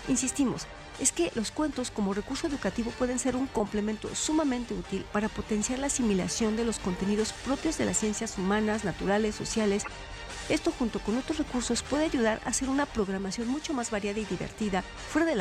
Insistimos, 0.07 0.67
es 0.99 1.11
que 1.11 1.31
los 1.35 1.51
cuentos 1.51 1.91
como 1.91 2.13
recurso 2.13 2.47
educativo 2.47 2.91
pueden 2.91 3.19
ser 3.19 3.35
un 3.35 3.47
complemento 3.47 4.13
sumamente 4.15 4.73
útil 4.73 5.05
para 5.11 5.27
potenciar 5.27 5.79
la 5.79 5.87
asimilación 5.87 6.55
de 6.55 6.65
los 6.65 6.79
contenidos 6.79 7.33
propios 7.33 7.77
de 7.77 7.85
las 7.85 7.97
ciencias 7.97 8.37
humanas, 8.37 8.83
naturales, 8.83 9.35
sociales 9.35 9.83
esto 10.49 10.71
junto 10.77 10.99
con 10.99 11.17
otros 11.17 11.37
recursos 11.37 11.83
puede 11.83 12.05
ayudar 12.05 12.41
a 12.43 12.49
hacer 12.49 12.69
una 12.69 12.85
programación 12.85 13.47
mucho 13.47 13.73
más 13.73 13.91
variada 13.91 14.19
y 14.19 14.25
divertida, 14.25 14.81
fuera 14.81 15.25
de, 15.25 15.35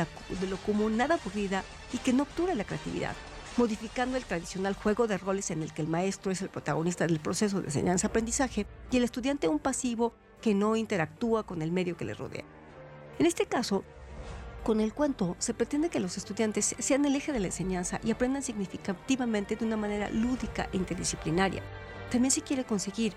lo 0.47 0.57
común, 0.57 0.95
nada 0.95 1.15
aburrida 1.15 1.63
y 1.91 1.97
que 1.97 2.13
no 2.13 2.23
obture 2.23 2.55
la 2.55 2.63
creatividad, 2.63 3.13
modificando 3.57 4.15
el 4.15 4.23
tradicional 4.23 4.75
juego 4.75 5.07
de 5.07 5.17
roles 5.17 5.51
en 5.51 5.61
el 5.61 5.73
que 5.73 5.81
el 5.81 5.89
maestro 5.89 6.31
es 6.31 6.41
el 6.41 6.49
protagonista 6.49 7.05
del 7.05 7.19
proceso 7.19 7.59
de 7.59 7.67
enseñanza-aprendizaje 7.67 8.65
y 8.91 8.97
el 8.97 9.03
estudiante 9.03 9.47
un 9.49 9.59
pasivo 9.59 10.13
que 10.41 10.53
no 10.53 10.75
interactúa 10.75 11.43
con 11.43 11.61
el 11.61 11.71
medio 11.71 11.97
que 11.97 12.05
le 12.05 12.13
rodea. 12.13 12.45
En 13.19 13.25
este 13.25 13.45
caso, 13.45 13.83
con 14.63 14.79
el 14.79 14.93
cuento 14.93 15.35
se 15.39 15.53
pretende 15.53 15.89
que 15.89 15.99
los 15.99 16.17
estudiantes 16.17 16.75
sean 16.79 17.03
el 17.03 17.15
eje 17.15 17.33
de 17.33 17.41
la 17.41 17.47
enseñanza 17.47 17.99
y 18.03 18.11
aprendan 18.11 18.41
significativamente 18.41 19.57
de 19.57 19.65
una 19.65 19.75
manera 19.75 20.09
lúdica 20.09 20.69
e 20.71 20.77
interdisciplinaria. 20.77 21.61
También 22.09 22.31
se 22.31 22.41
quiere 22.41 22.63
conseguir 22.63 23.13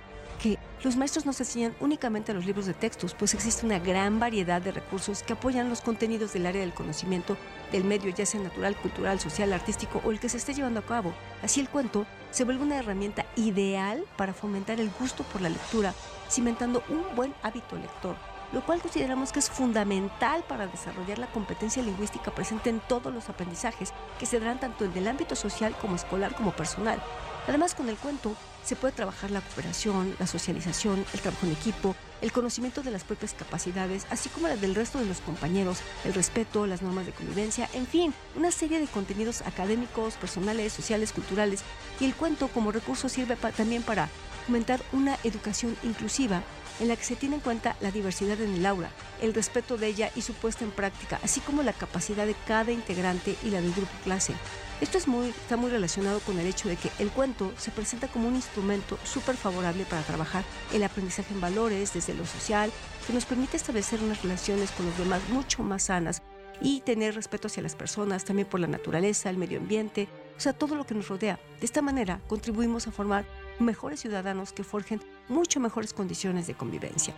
los 0.87 0.96
maestros 0.96 1.27
no 1.27 1.33
se 1.33 1.42
enseñan 1.42 1.75
únicamente 1.81 2.33
los 2.33 2.46
libros 2.46 2.66
de 2.66 2.72
textos, 2.72 3.12
pues 3.12 3.35
existe 3.35 3.66
una 3.66 3.81
gran 3.81 4.20
variedad 4.20 4.62
de 4.62 4.70
recursos 4.70 5.25
que 5.25 5.33
apoyan 5.33 5.68
los 5.68 5.81
contenidos 5.81 6.33
del 6.33 6.46
área 6.46 6.61
del 6.61 6.75
conocimiento 6.75 7.37
del 7.72 7.83
medio, 7.83 8.14
ya 8.14 8.25
sea 8.25 8.40
natural, 8.40 8.77
cultural, 8.77 9.18
social, 9.18 9.53
artístico 9.53 10.01
o 10.05 10.12
el 10.12 10.20
que 10.20 10.29
se 10.29 10.37
esté 10.37 10.55
llevando 10.55 10.79
a 10.79 10.87
cabo. 10.87 11.12
Así 11.42 11.59
el 11.59 11.68
cuento 11.68 12.07
se 12.31 12.44
vuelve 12.44 12.62
una 12.62 12.77
herramienta 12.77 13.27
ideal 13.35 14.05
para 14.16 14.33
fomentar 14.33 14.79
el 14.79 14.92
gusto 14.96 15.25
por 15.25 15.40
la 15.40 15.49
lectura, 15.49 15.92
cimentando 16.31 16.85
un 16.88 17.16
buen 17.16 17.35
hábito 17.42 17.75
lector, 17.75 18.14
lo 18.53 18.64
cual 18.64 18.81
consideramos 18.81 19.33
que 19.33 19.40
es 19.40 19.51
fundamental 19.51 20.44
para 20.49 20.68
desarrollar 20.68 21.18
la 21.18 21.33
competencia 21.33 21.83
lingüística 21.83 22.33
presente 22.33 22.70
en 22.70 22.79
todos 22.79 23.12
los 23.12 23.29
aprendizajes, 23.29 23.92
que 24.20 24.27
se 24.27 24.38
darán 24.38 24.61
tanto 24.61 24.85
en 24.85 24.96
el 24.96 25.09
ámbito 25.09 25.35
social 25.35 25.75
como 25.81 25.96
escolar 25.96 26.37
como 26.37 26.53
personal. 26.53 27.03
Además, 27.49 27.75
con 27.75 27.88
el 27.88 27.96
cuento 27.96 28.37
se 28.66 28.76
puede 28.76 28.92
trabajar 28.92 29.31
la 29.31 29.40
cooperación, 29.40 30.14
la 30.18 30.26
socialización, 30.26 31.05
el 31.14 31.20
trabajo 31.20 31.46
en 31.46 31.52
equipo, 31.52 31.94
el 32.20 32.33
conocimiento 32.33 32.83
de 32.83 32.90
las 32.90 33.05
propias 33.05 33.33
capacidades, 33.33 34.07
así 34.11 34.29
como 34.29 34.48
la 34.48 34.57
del 34.57 34.74
resto 34.74 34.98
de 34.98 35.05
los 35.05 35.20
compañeros, 35.20 35.79
el 36.05 36.14
respeto, 36.14 36.66
las 36.66 36.83
normas 36.83 37.07
de 37.07 37.12
convivencia, 37.12 37.68
en 37.74 37.87
fin, 37.87 38.12
una 38.35 38.50
serie 38.50 38.81
de 38.81 38.87
contenidos 38.87 39.42
académicos, 39.42 40.14
personales, 40.14 40.72
sociales, 40.72 41.12
culturales. 41.12 41.61
Y 42.00 42.07
el 42.07 42.14
cuento 42.14 42.48
como 42.48 42.72
recurso 42.72 43.09
sirve 43.09 43.37
también 43.37 43.83
para 43.83 44.09
fomentar 44.46 44.83
una 44.92 45.16
educación 45.22 45.76
inclusiva 45.85 46.42
en 46.81 46.88
la 46.88 46.96
que 46.96 47.05
se 47.05 47.16
tiene 47.16 47.37
en 47.37 47.40
cuenta 47.40 47.76
la 47.81 47.90
diversidad 47.90 48.40
en 48.40 48.55
el 48.55 48.66
aula, 48.66 48.90
el 49.22 49.33
respeto 49.33 49.76
de 49.76 49.87
ella 49.87 50.11
y 50.14 50.22
su 50.22 50.35
puesta 50.35 50.64
en 50.64 50.70
práctica, 50.72 51.20
así 51.22 51.40
como 51.40 51.62
la 51.62 51.72
capacidad 51.72 52.26
de 52.26 52.37
cada 52.46 52.72
integrante 52.72 53.37
y 53.44 53.50
la 53.50 53.61
del 53.61 53.72
grupo 53.72 53.92
clase. 54.05 54.35
Esto 54.78 54.98
es 54.98 55.08
muy, 55.08 55.30
está 55.30 55.56
muy 55.56 55.70
relacionado 55.70 56.20
con 56.20 56.38
el 56.38 56.46
hecho 56.46 56.68
de 56.68 56.76
que 56.76 56.90
el 56.98 57.10
cuento 57.10 57.50
se 57.56 57.70
presenta 57.70 58.08
como 58.08 58.28
un 58.28 58.34
instrumento 58.34 58.98
súper 59.04 59.34
favorable 59.34 59.86
para 59.86 60.02
trabajar 60.02 60.44
el 60.70 60.84
aprendizaje 60.84 61.32
en 61.32 61.40
valores 61.40 61.94
desde 61.94 62.12
lo 62.12 62.26
social, 62.26 62.70
que 63.06 63.14
nos 63.14 63.24
permite 63.24 63.56
establecer 63.56 64.02
unas 64.02 64.22
relaciones 64.22 64.70
con 64.72 64.84
los 64.84 64.98
demás 64.98 65.22
mucho 65.30 65.62
más 65.62 65.84
sanas 65.84 66.20
y 66.60 66.80
tener 66.80 67.14
respeto 67.14 67.46
hacia 67.46 67.62
las 67.62 67.74
personas, 67.74 68.26
también 68.26 68.48
por 68.48 68.60
la 68.60 68.66
naturaleza, 68.66 69.30
el 69.30 69.38
medio 69.38 69.58
ambiente, 69.58 70.08
o 70.36 70.40
sea, 70.40 70.52
todo 70.52 70.74
lo 70.74 70.84
que 70.84 70.94
nos 70.94 71.08
rodea. 71.08 71.40
De 71.58 71.64
esta 71.64 71.80
manera 71.80 72.20
contribuimos 72.26 72.86
a 72.86 72.92
formar 72.92 73.24
mejores 73.58 74.00
ciudadanos 74.00 74.52
que 74.52 74.62
forjen 74.62 75.00
mucho 75.28 75.58
mejores 75.58 75.94
condiciones 75.94 76.46
de 76.46 76.54
convivencia. 76.54 77.14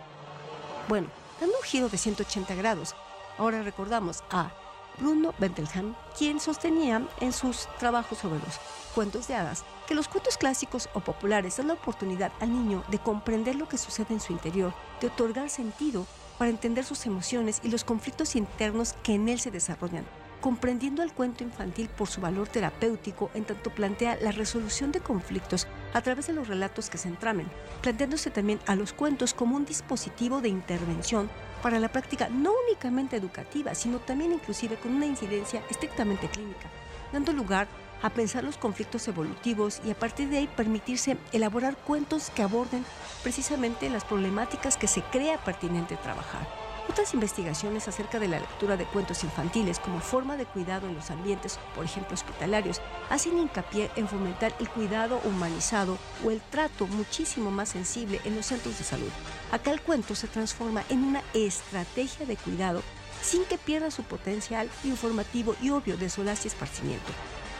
Bueno, 0.87 1.07
dando 1.41 1.57
un 1.57 1.63
giro 1.63 1.89
de 1.89 1.97
180 1.97 2.55
grados, 2.55 2.95
ahora 3.37 3.63
recordamos 3.63 4.23
a 4.31 4.53
Bruno 4.99 5.33
Bentelham, 5.39 5.95
quien 6.17 6.39
sostenía 6.39 7.07
en 7.21 7.33
sus 7.33 7.67
trabajos 7.79 8.17
sobre 8.17 8.39
los 8.39 8.59
cuentos 8.93 9.27
de 9.27 9.35
hadas 9.35 9.63
que 9.87 9.95
los 9.95 10.07
cuentos 10.07 10.37
clásicos 10.37 10.87
o 10.93 10.99
populares 10.99 11.57
dan 11.57 11.67
la 11.67 11.73
oportunidad 11.73 12.31
al 12.39 12.51
niño 12.51 12.83
de 12.89 12.99
comprender 12.99 13.55
lo 13.55 13.67
que 13.67 13.79
sucede 13.79 14.13
en 14.13 14.19
su 14.19 14.33
interior, 14.33 14.71
de 15.01 15.07
otorgar 15.07 15.49
sentido 15.49 16.05
para 16.37 16.51
entender 16.51 16.85
sus 16.85 17.05
emociones 17.07 17.59
y 17.63 17.69
los 17.69 17.83
conflictos 17.83 18.35
internos 18.35 18.93
que 19.01 19.15
en 19.15 19.27
él 19.29 19.39
se 19.39 19.49
desarrollan, 19.49 20.05
comprendiendo 20.41 21.01
el 21.01 21.11
cuento 21.11 21.43
infantil 21.43 21.89
por 21.89 22.07
su 22.07 22.21
valor 22.21 22.47
terapéutico 22.47 23.31
en 23.33 23.45
tanto 23.45 23.71
plantea 23.71 24.17
la 24.21 24.31
resolución 24.31 24.91
de 24.91 24.99
conflictos 24.99 25.67
a 25.93 26.01
través 26.01 26.27
de 26.27 26.33
los 26.33 26.47
relatos 26.47 26.89
que 26.89 26.97
se 26.97 27.07
entramen, 27.07 27.49
planteándose 27.81 28.29
también 28.29 28.59
a 28.67 28.75
los 28.75 28.93
cuentos 28.93 29.33
como 29.33 29.55
un 29.55 29.65
dispositivo 29.65 30.39
de 30.39 30.49
intervención 30.49 31.29
para 31.61 31.79
la 31.79 31.89
práctica 31.89 32.29
no 32.29 32.51
únicamente 32.67 33.15
educativa, 33.15 33.75
sino 33.75 33.99
también 33.99 34.33
inclusive 34.33 34.77
con 34.77 34.93
una 34.93 35.05
incidencia 35.05 35.63
estrictamente 35.69 36.27
clínica, 36.27 36.69
dando 37.11 37.33
lugar 37.33 37.67
a 38.01 38.09
pensar 38.09 38.43
los 38.43 38.57
conflictos 38.57 39.07
evolutivos 39.07 39.81
y 39.85 39.91
a 39.91 39.95
partir 39.95 40.29
de 40.29 40.37
ahí 40.37 40.47
permitirse 40.47 41.17
elaborar 41.31 41.75
cuentos 41.75 42.29
que 42.29 42.43
aborden 42.43 42.85
precisamente 43.23 43.89
las 43.89 44.05
problemáticas 44.05 44.77
que 44.77 44.87
se 44.87 45.01
crea 45.01 45.37
pertinente 45.43 45.97
trabajar. 45.97 46.68
Otras 46.89 47.13
investigaciones 47.13 47.87
acerca 47.87 48.17
de 48.17 48.27
la 48.27 48.39
lectura 48.39 48.75
de 48.75 48.85
cuentos 48.85 49.23
infantiles 49.23 49.77
como 49.77 49.99
forma 49.99 50.37
de 50.37 50.47
cuidado 50.47 50.87
en 50.87 50.95
los 50.95 51.11
ambientes, 51.11 51.59
por 51.75 51.85
ejemplo 51.85 52.15
hospitalarios, 52.15 52.81
hacen 53.11 53.37
hincapié 53.37 53.91
en 53.95 54.07
fomentar 54.07 54.55
el 54.59 54.67
cuidado 54.67 55.21
humanizado 55.23 55.99
o 56.25 56.31
el 56.31 56.41
trato 56.41 56.87
muchísimo 56.87 57.51
más 57.51 57.69
sensible 57.69 58.19
en 58.25 58.35
los 58.35 58.47
centros 58.47 58.79
de 58.79 58.83
salud. 58.83 59.11
Acá 59.51 59.69
el 59.69 59.81
cuento 59.81 60.15
se 60.15 60.27
transforma 60.27 60.83
en 60.89 61.03
una 61.03 61.21
estrategia 61.35 62.25
de 62.25 62.37
cuidado 62.37 62.81
sin 63.21 63.45
que 63.45 63.59
pierda 63.59 63.91
su 63.91 64.01
potencial 64.01 64.67
informativo 64.83 65.55
y 65.61 65.69
obvio 65.69 65.95
de 65.95 66.09
solaz 66.09 66.45
y 66.45 66.47
esparcimiento. 66.47 67.11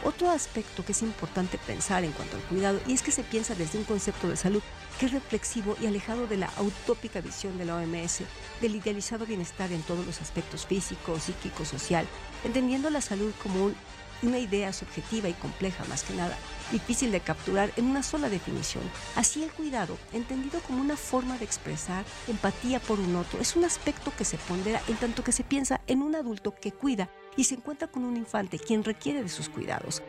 Otro 0.02 0.30
aspecto 0.30 0.84
que 0.84 0.92
es 0.92 1.02
importante 1.02 1.58
pensar 1.58 2.02
en 2.02 2.12
cuanto 2.12 2.36
al 2.36 2.42
cuidado 2.44 2.80
y 2.86 2.94
es 2.94 3.02
que 3.02 3.12
se 3.12 3.22
piensa 3.22 3.54
desde 3.54 3.78
un 3.78 3.84
concepto 3.84 4.28
de 4.28 4.36
salud 4.36 4.62
que 5.00 5.06
es 5.06 5.12
reflexivo 5.12 5.76
y 5.80 5.86
alejado 5.86 6.26
de 6.26 6.36
la 6.36 6.50
utópica 6.60 7.22
visión 7.22 7.56
de 7.56 7.64
la 7.64 7.76
OMS, 7.76 8.20
del 8.60 8.76
idealizado 8.76 9.24
bienestar 9.24 9.72
en 9.72 9.80
todos 9.80 10.04
los 10.06 10.20
aspectos 10.20 10.66
físico, 10.66 11.18
psíquico, 11.18 11.64
social, 11.64 12.06
entendiendo 12.44 12.90
la 12.90 13.00
salud 13.00 13.32
como 13.42 13.64
un- 13.64 13.76
una 14.22 14.38
idea 14.38 14.70
subjetiva 14.74 15.30
y 15.30 15.32
compleja 15.32 15.82
más 15.86 16.02
que 16.02 16.12
nada, 16.12 16.36
difícil 16.70 17.10
de 17.10 17.20
capturar 17.20 17.72
en 17.78 17.86
una 17.86 18.02
sola 18.02 18.28
definición. 18.28 18.84
Así 19.16 19.42
el 19.42 19.50
cuidado, 19.50 19.96
entendido 20.12 20.60
como 20.60 20.82
una 20.82 20.98
forma 20.98 21.38
de 21.38 21.46
expresar 21.46 22.04
empatía 22.28 22.78
por 22.80 23.00
un 23.00 23.16
otro, 23.16 23.40
es 23.40 23.56
un 23.56 23.64
aspecto 23.64 24.12
que 24.18 24.26
se 24.26 24.36
pondera 24.36 24.82
en 24.88 24.96
tanto 24.96 25.24
que 25.24 25.32
se 25.32 25.44
piensa 25.44 25.80
en 25.86 26.02
un 26.02 26.14
adulto 26.14 26.54
que 26.54 26.72
cuida 26.72 27.08
y 27.38 27.44
se 27.44 27.54
encuentra 27.54 27.88
con 27.88 28.04
un 28.04 28.18
infante 28.18 28.58
quien 28.58 28.84
requiere 28.84 29.22
de 29.22 29.30
sus 29.30 29.48
cuidados. 29.48 30.02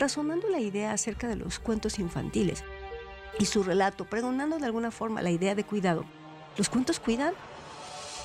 Razonando 0.00 0.48
la 0.48 0.58
idea 0.58 0.92
acerca 0.92 1.28
de 1.28 1.36
los 1.36 1.60
cuentos 1.60 2.00
infantiles 2.00 2.64
y 3.38 3.46
su 3.46 3.62
relato, 3.62 4.04
pregonando 4.04 4.58
de 4.58 4.66
alguna 4.66 4.90
forma 4.90 5.22
la 5.22 5.30
idea 5.30 5.54
de 5.54 5.64
cuidado, 5.64 6.04
¿los 6.56 6.68
cuentos 6.68 7.00
cuidan? 7.00 7.34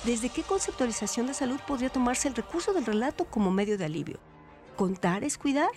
¿Desde 0.04 0.28
qué 0.28 0.42
conceptualización 0.42 1.26
de 1.26 1.34
salud 1.34 1.58
podría 1.66 1.90
tomarse 1.90 2.28
el 2.28 2.34
recurso 2.34 2.72
del 2.72 2.86
relato 2.86 3.24
como 3.24 3.50
medio 3.50 3.76
de 3.78 3.84
alivio? 3.84 4.18
¿Contar 4.76 5.24
es 5.24 5.38
cuidar? 5.38 5.70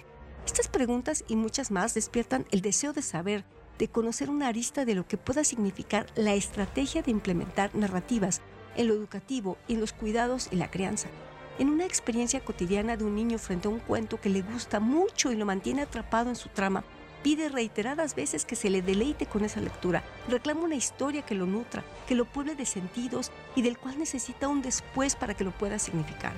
Estas 0.46 0.68
preguntas 0.68 1.24
y 1.28 1.36
muchas 1.36 1.72
más 1.72 1.94
despiertan 1.94 2.46
el 2.52 2.62
deseo 2.62 2.94
de 2.94 3.02
saber, 3.02 3.46
de 3.80 3.88
conocer 3.88 4.30
una 4.30 4.48
arista 4.48 4.86
de 4.86 4.96
lo 4.96 5.08
que 5.08 5.18
pueda 5.18 5.44
significar 5.44 6.06
la 6.16 6.34
estrategia 6.34 7.02
de 7.02 7.12
implementar 7.12 7.74
narrativas 7.74 8.42
en 8.76 8.88
lo 8.88 8.94
educativo 8.94 9.58
y 9.68 9.74
en 9.74 9.82
los 9.82 9.94
cuidados 9.94 10.50
y 10.52 10.56
la 10.56 10.70
crianza. 10.70 11.10
En 11.58 11.70
una 11.70 11.86
experiencia 11.86 12.40
cotidiana 12.40 12.98
de 12.98 13.04
un 13.04 13.16
niño 13.16 13.38
frente 13.38 13.68
a 13.68 13.72
un 13.72 13.80
cuento 13.80 14.20
que 14.20 14.30
le 14.30 14.42
gusta 14.42 14.80
mucho 14.80 15.32
y 15.32 15.36
lo 15.36 15.46
mantiene 15.46 15.82
atrapado 15.82 16.30
en 16.30 16.36
su 16.36 16.50
trama, 16.50 16.84
pide 17.24 17.50
reiteradas 17.50 18.16
veces 18.16 18.46
que 18.46 18.56
se 18.56 18.70
le 18.70 18.82
deleite 18.82 19.26
con 19.26 19.44
esa 19.44 19.62
lectura, 19.62 20.04
reclama 20.28 20.62
una 20.62 20.76
historia 20.76 21.22
que 21.22 21.36
lo 21.36 21.46
nutra, 21.46 21.84
que 22.08 22.16
lo 22.16 22.26
pueble 22.26 22.56
de 22.56 22.66
sentidos 22.66 23.32
y 23.56 23.62
del 23.62 23.78
cual 23.78 24.00
necesita 24.00 24.48
un 24.48 24.62
después 24.62 25.16
para 25.16 25.34
que 25.34 25.44
lo 25.44 25.52
pueda 25.52 25.80
significar. 25.80 26.34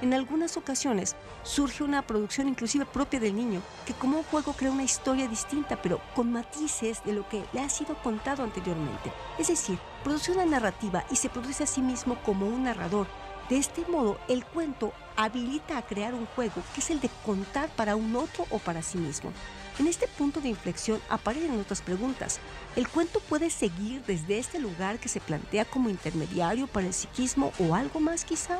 En 0.00 0.14
algunas 0.14 0.56
ocasiones 0.56 1.16
surge 1.42 1.82
una 1.82 2.02
producción 2.02 2.46
inclusive 2.46 2.86
propia 2.86 3.18
del 3.18 3.34
niño, 3.34 3.62
que 3.84 3.94
como 3.94 4.18
un 4.18 4.24
juego 4.24 4.52
crea 4.52 4.70
una 4.70 4.84
historia 4.84 5.26
distinta, 5.26 5.82
pero 5.82 6.00
con 6.14 6.30
matices 6.30 7.02
de 7.04 7.14
lo 7.14 7.28
que 7.28 7.44
le 7.52 7.60
ha 7.60 7.68
sido 7.68 7.96
contado 7.96 8.44
anteriormente. 8.44 9.12
Es 9.38 9.48
decir, 9.48 9.76
produce 10.04 10.30
una 10.30 10.44
narrativa 10.44 11.04
y 11.10 11.16
se 11.16 11.28
produce 11.28 11.64
a 11.64 11.66
sí 11.66 11.82
mismo 11.82 12.16
como 12.22 12.46
un 12.46 12.62
narrador. 12.62 13.08
De 13.48 13.56
este 13.56 13.84
modo, 13.86 14.20
el 14.28 14.44
cuento 14.44 14.92
habilita 15.16 15.76
a 15.76 15.82
crear 15.82 16.14
un 16.14 16.26
juego 16.26 16.62
que 16.74 16.80
es 16.80 16.90
el 16.90 17.00
de 17.00 17.10
contar 17.26 17.68
para 17.70 17.96
un 17.96 18.14
otro 18.14 18.46
o 18.50 18.60
para 18.60 18.82
sí 18.82 18.98
mismo. 18.98 19.32
En 19.78 19.86
este 19.86 20.08
punto 20.08 20.40
de 20.40 20.48
inflexión 20.48 21.00
aparecen 21.08 21.60
otras 21.60 21.82
preguntas. 21.82 22.40
¿El 22.74 22.88
cuento 22.88 23.20
puede 23.20 23.48
seguir 23.48 24.02
desde 24.06 24.38
este 24.38 24.58
lugar 24.58 24.98
que 24.98 25.08
se 25.08 25.20
plantea 25.20 25.64
como 25.64 25.88
intermediario 25.88 26.66
para 26.66 26.88
el 26.88 26.94
psiquismo 26.94 27.52
o 27.60 27.76
algo 27.76 28.00
más 28.00 28.24
quizá? 28.24 28.58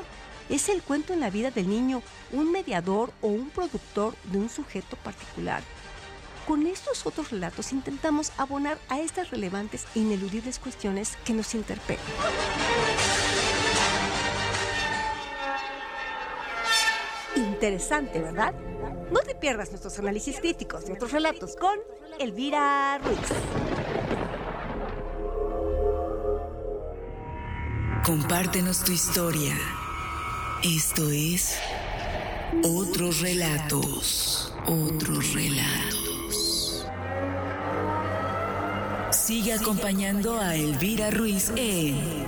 ¿Es 0.49 0.69
el 0.69 0.81
cuento 0.81 1.13
en 1.13 1.21
la 1.21 1.31
vida 1.31 1.51
del 1.51 1.69
niño 1.69 2.03
un 2.33 2.53
mediador 2.53 3.13
o 3.21 3.27
un 3.27 3.51
productor 3.51 4.15
de 4.25 4.39
un 4.39 4.49
sujeto 4.49 4.97
particular? 4.97 5.63
Con 6.47 6.67
estos 6.67 7.05
otros 7.05 7.31
relatos 7.31 7.73
intentamos 7.73 8.33
abonar 8.39 8.79
a 8.89 9.01
estas 9.01 9.31
relevantes 9.31 9.87
e 9.95 9.99
ineludibles 9.99 10.59
cuestiones 10.61 11.19
que 11.25 11.35
nos 11.35 11.55
interpelan. 11.55 12.07
Interesante, 17.59 18.21
¿verdad? 18.21 18.55
No 19.11 19.19
te 19.19 19.35
pierdas 19.35 19.71
nuestros 19.71 19.99
análisis 19.99 20.39
críticos 20.39 20.87
de 20.87 20.93
otros 20.93 21.11
relatos 21.11 21.57
con 21.57 21.77
Elvira 22.21 22.99
Ruiz. 22.99 23.19
Compártenos 28.05 28.85
tu 28.85 28.93
historia. 28.93 29.57
Esto 30.63 31.11
es 31.11 31.59
Otros 32.63 33.23
Relatos. 33.23 34.55
Otros 34.69 35.35
Relatos. 35.35 36.87
Sigue 39.11 39.55
acompañando 39.55 40.39
a 40.39 40.55
Elvira 40.55 41.11
Ruiz 41.11 41.51
en 41.57 42.25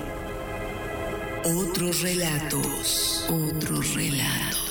Otros 1.45 2.03
Relatos. 2.03 3.27
Otros 3.31 3.95
Relatos. 3.95 4.70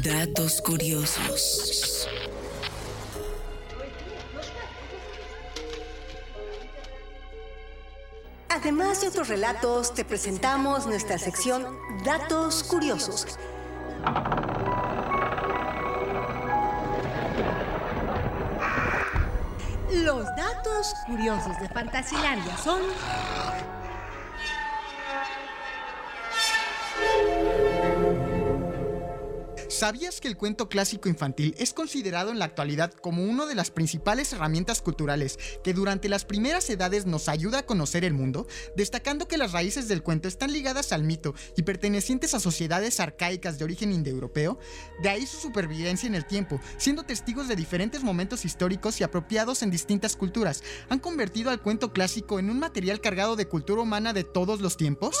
Datos 0.00 0.62
curiosos. 0.62 2.08
Además 8.48 9.02
de 9.02 9.08
otros 9.08 9.28
relatos, 9.28 9.92
te 9.92 10.06
presentamos 10.06 10.86
nuestra 10.86 11.18
sección 11.18 11.78
Datos 12.06 12.64
Curiosos. 12.64 13.38
Los 19.92 20.24
datos 20.36 20.94
curiosos 21.06 21.60
de 21.60 21.68
Fantasilandia 21.68 22.56
son... 22.56 22.80
¿Sabías 29.82 30.20
que 30.20 30.28
el 30.28 30.36
cuento 30.36 30.68
clásico 30.68 31.08
infantil 31.08 31.56
es 31.58 31.74
considerado 31.74 32.30
en 32.30 32.38
la 32.38 32.44
actualidad 32.44 32.92
como 32.92 33.24
una 33.24 33.46
de 33.46 33.56
las 33.56 33.72
principales 33.72 34.32
herramientas 34.32 34.80
culturales 34.80 35.40
que 35.64 35.74
durante 35.74 36.08
las 36.08 36.24
primeras 36.24 36.70
edades 36.70 37.04
nos 37.04 37.28
ayuda 37.28 37.58
a 37.58 37.66
conocer 37.66 38.04
el 38.04 38.14
mundo? 38.14 38.46
Destacando 38.76 39.26
que 39.26 39.38
las 39.38 39.50
raíces 39.50 39.88
del 39.88 40.04
cuento 40.04 40.28
están 40.28 40.52
ligadas 40.52 40.92
al 40.92 41.02
mito 41.02 41.34
y 41.56 41.62
pertenecientes 41.62 42.32
a 42.32 42.38
sociedades 42.38 43.00
arcaicas 43.00 43.58
de 43.58 43.64
origen 43.64 43.92
indoeuropeo, 43.92 44.60
de 45.02 45.08
ahí 45.08 45.26
su 45.26 45.38
supervivencia 45.38 46.06
en 46.06 46.14
el 46.14 46.26
tiempo, 46.26 46.60
siendo 46.76 47.02
testigos 47.02 47.48
de 47.48 47.56
diferentes 47.56 48.04
momentos 48.04 48.44
históricos 48.44 49.00
y 49.00 49.02
apropiados 49.02 49.64
en 49.64 49.72
distintas 49.72 50.14
culturas, 50.14 50.62
han 50.90 51.00
convertido 51.00 51.50
al 51.50 51.60
cuento 51.60 51.92
clásico 51.92 52.38
en 52.38 52.50
un 52.50 52.60
material 52.60 53.00
cargado 53.00 53.34
de 53.34 53.48
cultura 53.48 53.82
humana 53.82 54.12
de 54.12 54.22
todos 54.22 54.60
los 54.60 54.76
tiempos? 54.76 55.16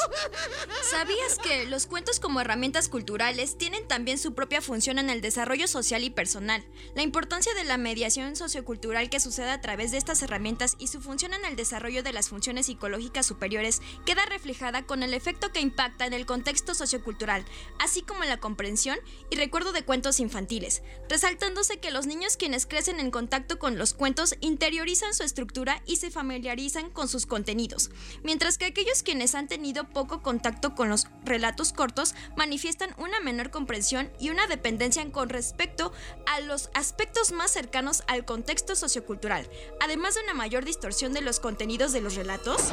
¿Sabías 0.92 1.38
que 1.42 1.66
los 1.66 1.86
cuentos 1.86 2.20
como 2.20 2.40
herramientas 2.40 2.88
culturales 2.88 3.58
tienen 3.58 3.88
también 3.88 4.18
su 4.18 4.34
propia 4.34 4.51
función 4.60 4.98
en 4.98 5.10
el 5.10 5.20
desarrollo 5.20 5.66
social 5.66 6.04
y 6.04 6.10
personal? 6.10 6.64
La 6.94 7.02
importancia 7.02 7.54
de 7.54 7.64
la 7.64 7.78
mediación 7.78 8.36
sociocultural 8.36 9.08
que 9.08 9.20
sucede 9.20 9.50
a 9.50 9.60
través 9.60 9.92
de 9.92 9.98
estas 9.98 10.22
herramientas 10.22 10.76
y 10.78 10.88
su 10.88 11.00
función 11.00 11.32
en 11.34 11.44
el 11.44 11.56
desarrollo 11.56 12.02
de 12.02 12.12
las 12.12 12.28
funciones 12.28 12.66
psicológicas 12.66 13.26
superiores 13.26 13.80
queda 14.04 14.26
reflejada 14.26 14.82
con 14.82 15.02
el 15.02 15.14
efecto 15.14 15.52
que 15.52 15.60
impacta 15.60 16.06
en 16.06 16.12
el 16.12 16.26
contexto 16.26 16.74
sociocultural, 16.74 17.44
así 17.78 18.02
como 18.02 18.22
en 18.22 18.28
la 18.28 18.40
comprensión 18.40 18.98
y 19.30 19.36
recuerdo 19.36 19.72
de 19.72 19.84
cuentos 19.84 20.20
infantiles, 20.20 20.82
resaltándose 21.08 21.78
que 21.78 21.90
los 21.90 22.06
niños 22.06 22.36
quienes 22.36 22.66
crecen 22.66 23.00
en 23.00 23.10
contacto 23.10 23.58
con 23.58 23.78
los 23.78 23.94
cuentos 23.94 24.34
interiorizan 24.40 25.14
su 25.14 25.22
estructura 25.22 25.82
y 25.86 25.96
se 25.96 26.10
familiarizan 26.10 26.90
con 26.90 27.08
sus 27.08 27.26
contenidos, 27.26 27.90
mientras 28.22 28.58
que 28.58 28.66
aquellos 28.66 29.02
quienes 29.02 29.34
han 29.34 29.48
tenido 29.48 29.88
poco 29.88 30.22
contacto 30.22 30.74
con 30.74 30.88
los 30.88 31.06
relatos 31.24 31.72
cortos 31.72 32.14
manifiestan 32.36 32.94
una 32.98 33.20
menor 33.20 33.50
comprensión 33.50 34.10
y 34.18 34.30
una 34.30 34.41
dependencia 34.46 35.02
con 35.10 35.28
respecto 35.28 35.92
a 36.26 36.40
los 36.40 36.70
aspectos 36.74 37.32
más 37.32 37.50
cercanos 37.50 38.02
al 38.06 38.24
contexto 38.24 38.76
sociocultural, 38.76 39.48
además 39.80 40.14
de 40.14 40.22
una 40.22 40.34
mayor 40.34 40.64
distorsión 40.64 41.12
de 41.12 41.20
los 41.20 41.40
contenidos 41.40 41.92
de 41.92 42.00
los 42.00 42.14
relatos. 42.14 42.72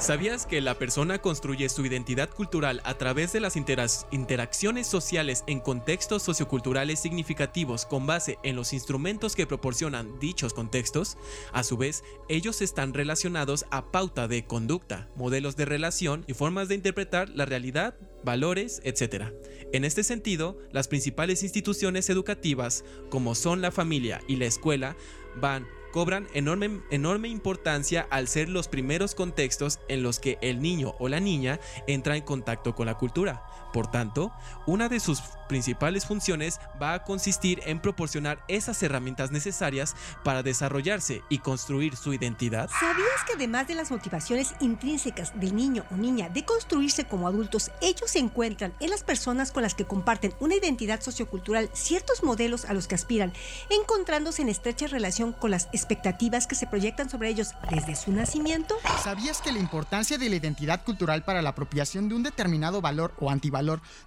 ¿Sabías 0.00 0.46
que 0.46 0.62
la 0.62 0.78
persona 0.78 1.18
construye 1.18 1.68
su 1.68 1.84
identidad 1.84 2.30
cultural 2.30 2.80
a 2.84 2.94
través 2.94 3.34
de 3.34 3.40
las 3.40 3.54
interacciones 3.56 4.86
sociales 4.86 5.44
en 5.46 5.60
contextos 5.60 6.22
socioculturales 6.22 6.98
significativos 6.98 7.84
con 7.84 8.06
base 8.06 8.38
en 8.42 8.56
los 8.56 8.72
instrumentos 8.72 9.36
que 9.36 9.46
proporcionan 9.46 10.18
dichos 10.18 10.54
contextos? 10.54 11.18
A 11.52 11.62
su 11.64 11.76
vez, 11.76 12.02
ellos 12.30 12.62
están 12.62 12.94
relacionados 12.94 13.66
a 13.70 13.92
pauta 13.92 14.26
de 14.26 14.46
conducta, 14.46 15.10
modelos 15.16 15.56
de 15.56 15.66
relación 15.66 16.24
y 16.26 16.32
formas 16.32 16.68
de 16.68 16.76
interpretar 16.76 17.28
la 17.28 17.44
realidad, 17.44 17.94
valores, 18.24 18.80
etc. 18.84 19.34
En 19.70 19.84
este 19.84 20.02
sentido, 20.02 20.56
las 20.72 20.88
principales 20.88 21.42
instituciones 21.42 22.08
educativas, 22.08 22.84
como 23.10 23.34
son 23.34 23.60
la 23.60 23.70
familia 23.70 24.22
y 24.26 24.36
la 24.36 24.46
escuela, 24.46 24.96
van 25.36 25.66
cobran 25.90 26.28
enorme, 26.34 26.80
enorme 26.90 27.28
importancia 27.28 28.06
al 28.10 28.28
ser 28.28 28.48
los 28.48 28.68
primeros 28.68 29.14
contextos 29.14 29.80
en 29.88 30.02
los 30.02 30.18
que 30.18 30.38
el 30.40 30.62
niño 30.62 30.94
o 30.98 31.08
la 31.08 31.20
niña 31.20 31.60
entra 31.86 32.16
en 32.16 32.22
contacto 32.22 32.74
con 32.74 32.86
la 32.86 32.98
cultura. 32.98 33.44
Por 33.72 33.90
tanto, 33.90 34.32
una 34.66 34.88
de 34.88 35.00
sus 35.00 35.22
principales 35.48 36.06
funciones 36.06 36.60
va 36.80 36.94
a 36.94 37.02
consistir 37.02 37.60
en 37.66 37.80
proporcionar 37.80 38.38
esas 38.46 38.80
herramientas 38.82 39.32
necesarias 39.32 39.96
para 40.22 40.44
desarrollarse 40.44 41.22
y 41.28 41.38
construir 41.38 41.96
su 41.96 42.14
identidad. 42.14 42.70
¿Sabías 42.78 43.24
que 43.26 43.32
además 43.34 43.66
de 43.66 43.74
las 43.74 43.90
motivaciones 43.90 44.54
intrínsecas 44.60 45.32
del 45.38 45.56
niño 45.56 45.84
o 45.90 45.96
niña 45.96 46.28
de 46.28 46.44
construirse 46.44 47.04
como 47.04 47.26
adultos, 47.26 47.70
ellos 47.80 48.12
se 48.12 48.20
encuentran 48.20 48.72
en 48.80 48.90
las 48.90 49.02
personas 49.02 49.50
con 49.50 49.62
las 49.62 49.74
que 49.74 49.84
comparten 49.84 50.34
una 50.38 50.54
identidad 50.54 51.00
sociocultural, 51.00 51.68
ciertos 51.72 52.22
modelos 52.22 52.64
a 52.64 52.72
los 52.72 52.86
que 52.86 52.94
aspiran, 52.94 53.32
encontrándose 53.70 54.42
en 54.42 54.48
estrecha 54.48 54.86
relación 54.86 55.32
con 55.32 55.50
las 55.50 55.68
expectativas 55.72 56.46
que 56.46 56.54
se 56.54 56.66
proyectan 56.68 57.10
sobre 57.10 57.28
ellos 57.28 57.54
desde 57.70 57.96
su 57.96 58.12
nacimiento? 58.12 58.76
¿Sabías 59.02 59.40
que 59.40 59.52
la 59.52 59.58
importancia 59.58 60.16
de 60.16 60.28
la 60.28 60.36
identidad 60.36 60.84
cultural 60.84 61.24
para 61.24 61.42
la 61.42 61.50
apropiación 61.50 62.08
de 62.08 62.14
un 62.14 62.22
determinado 62.22 62.80
valor 62.80 63.14
o 63.18 63.30
antivalor 63.30 63.59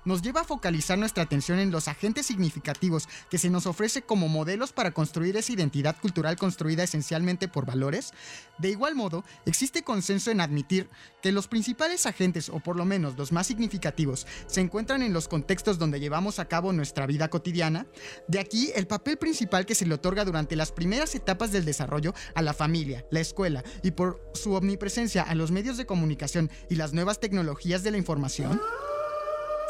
nos 0.05 0.21
lleva 0.21 0.41
a 0.41 0.45
focalizar 0.45 0.97
nuestra 0.97 1.23
atención 1.23 1.59
en 1.59 1.71
los 1.71 1.87
agentes 1.87 2.25
significativos 2.25 3.07
que 3.29 3.37
se 3.37 3.49
nos 3.49 3.65
ofrece 3.65 4.01
como 4.01 4.27
modelos 4.27 4.73
para 4.73 4.91
construir 4.91 5.37
esa 5.37 5.53
identidad 5.53 5.95
cultural 6.01 6.37
construida 6.37 6.83
esencialmente 6.83 7.47
por 7.47 7.65
valores? 7.65 8.13
De 8.57 8.69
igual 8.69 8.95
modo, 8.95 9.23
existe 9.45 9.83
consenso 9.83 10.31
en 10.31 10.41
admitir 10.41 10.89
que 11.21 11.31
los 11.31 11.47
principales 11.47 12.05
agentes, 12.05 12.49
o 12.49 12.59
por 12.59 12.75
lo 12.75 12.85
menos 12.85 13.17
los 13.17 13.31
más 13.31 13.47
significativos, 13.47 14.27
se 14.47 14.61
encuentran 14.61 15.01
en 15.01 15.13
los 15.13 15.27
contextos 15.27 15.79
donde 15.79 15.99
llevamos 15.99 16.39
a 16.39 16.47
cabo 16.47 16.73
nuestra 16.73 17.05
vida 17.07 17.29
cotidiana. 17.29 17.87
De 18.27 18.39
aquí 18.39 18.71
el 18.75 18.87
papel 18.87 19.17
principal 19.17 19.65
que 19.65 19.75
se 19.75 19.85
le 19.85 19.95
otorga 19.95 20.25
durante 20.25 20.55
las 20.55 20.71
primeras 20.71 21.15
etapas 21.15 21.51
del 21.51 21.65
desarrollo 21.65 22.13
a 22.35 22.41
la 22.41 22.53
familia, 22.53 23.05
la 23.11 23.19
escuela 23.19 23.63
y 23.81 23.91
por 23.91 24.21
su 24.33 24.53
omnipresencia 24.53 25.23
a 25.23 25.35
los 25.35 25.51
medios 25.51 25.77
de 25.77 25.85
comunicación 25.85 26.49
y 26.69 26.75
las 26.75 26.93
nuevas 26.93 27.19
tecnologías 27.19 27.83
de 27.83 27.91
la 27.91 27.97
información. 27.97 28.61